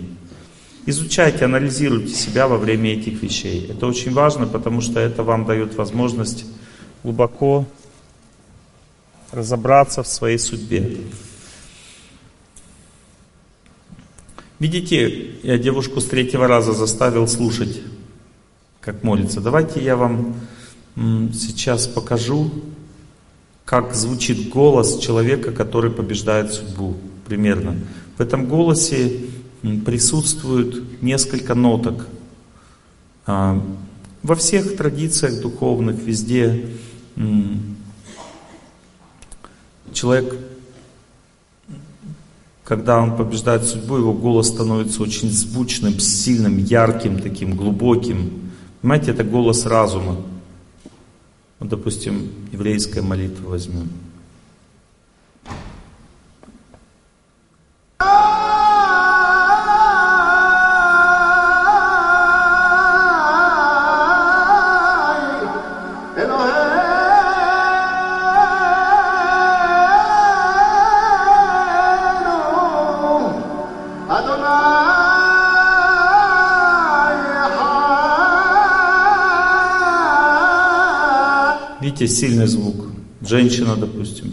[0.87, 3.67] Изучайте, анализируйте себя во время этих вещей.
[3.71, 6.45] Это очень важно, потому что это вам дает возможность
[7.03, 7.67] глубоко
[9.33, 10.99] разобраться в своей судьбе.
[14.59, 17.81] Видите, я девушку с третьего раза заставил слушать,
[18.81, 19.41] как молится.
[19.41, 20.35] Давайте я вам
[21.33, 22.51] сейчас покажу,
[23.65, 26.97] как звучит голос человека, который побеждает судьбу.
[27.27, 27.77] Примерно.
[28.19, 29.23] В этом голосе
[29.85, 32.07] присутствует несколько ноток.
[33.27, 33.63] А,
[34.23, 36.69] во всех традициях духовных, везде
[39.93, 40.37] человек,
[42.65, 48.51] когда он побеждает судьбу, его голос становится очень звучным, сильным, ярким, таким глубоким.
[48.81, 50.17] Понимаете, это голос разума.
[51.59, 53.89] Вот, допустим, еврейская молитва возьмем.
[81.95, 82.87] Видите, сильный звук.
[83.21, 84.33] Женщина, допустим,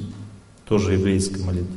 [0.67, 1.75] тоже еврейская молитва.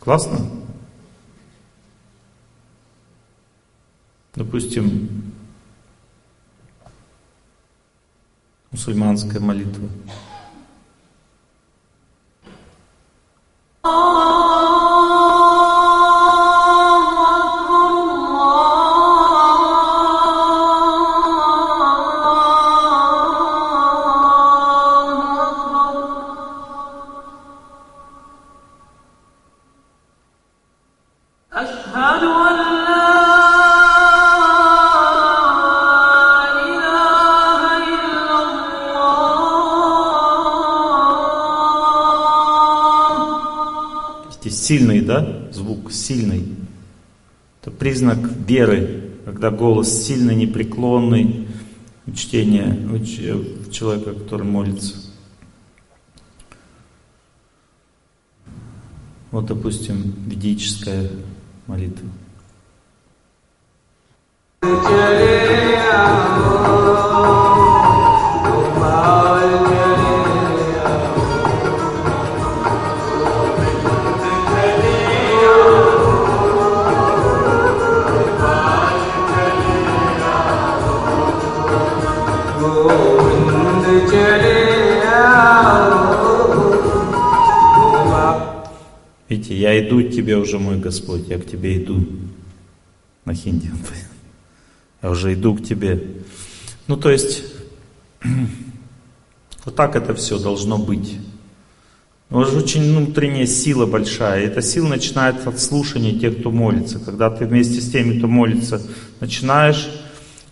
[0.00, 0.41] Классно?
[45.92, 46.44] Сильный.
[47.60, 51.46] Это признак веры, когда голос сильный, непреклонный,
[52.14, 52.98] чтение у
[53.70, 54.96] человека, который молится.
[59.30, 61.08] Вот, допустим, ведическая
[61.66, 62.08] молитва.
[90.92, 92.04] Господь, я к тебе иду.
[93.24, 93.70] На хинди.
[95.02, 96.02] Я уже иду к тебе.
[96.86, 97.44] Ну, то есть,
[99.64, 101.16] вот так это все должно быть.
[102.28, 104.42] Но же очень внутренняя сила большая.
[104.42, 106.98] И эта сила начинается от слушания тех, кто молится.
[106.98, 108.82] Когда ты вместе с теми, кто молится,
[109.18, 109.88] начинаешь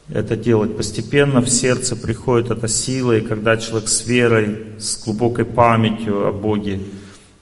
[0.08, 5.44] это делать постепенно, в сердце приходит эта сила, и когда человек с верой, с глубокой
[5.44, 6.80] памятью о Боге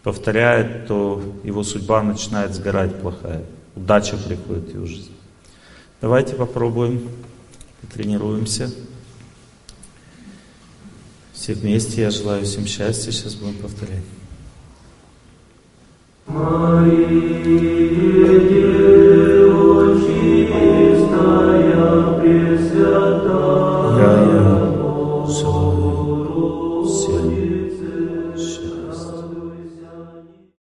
[0.03, 3.45] повторяет, то его судьба начинает сгорать плохая.
[3.77, 5.13] Удача приходит в его жизнь.
[6.01, 7.09] Давайте попробуем,
[7.81, 8.71] потренируемся.
[11.33, 14.05] Все вместе, я желаю всем счастья, сейчас будем повторять.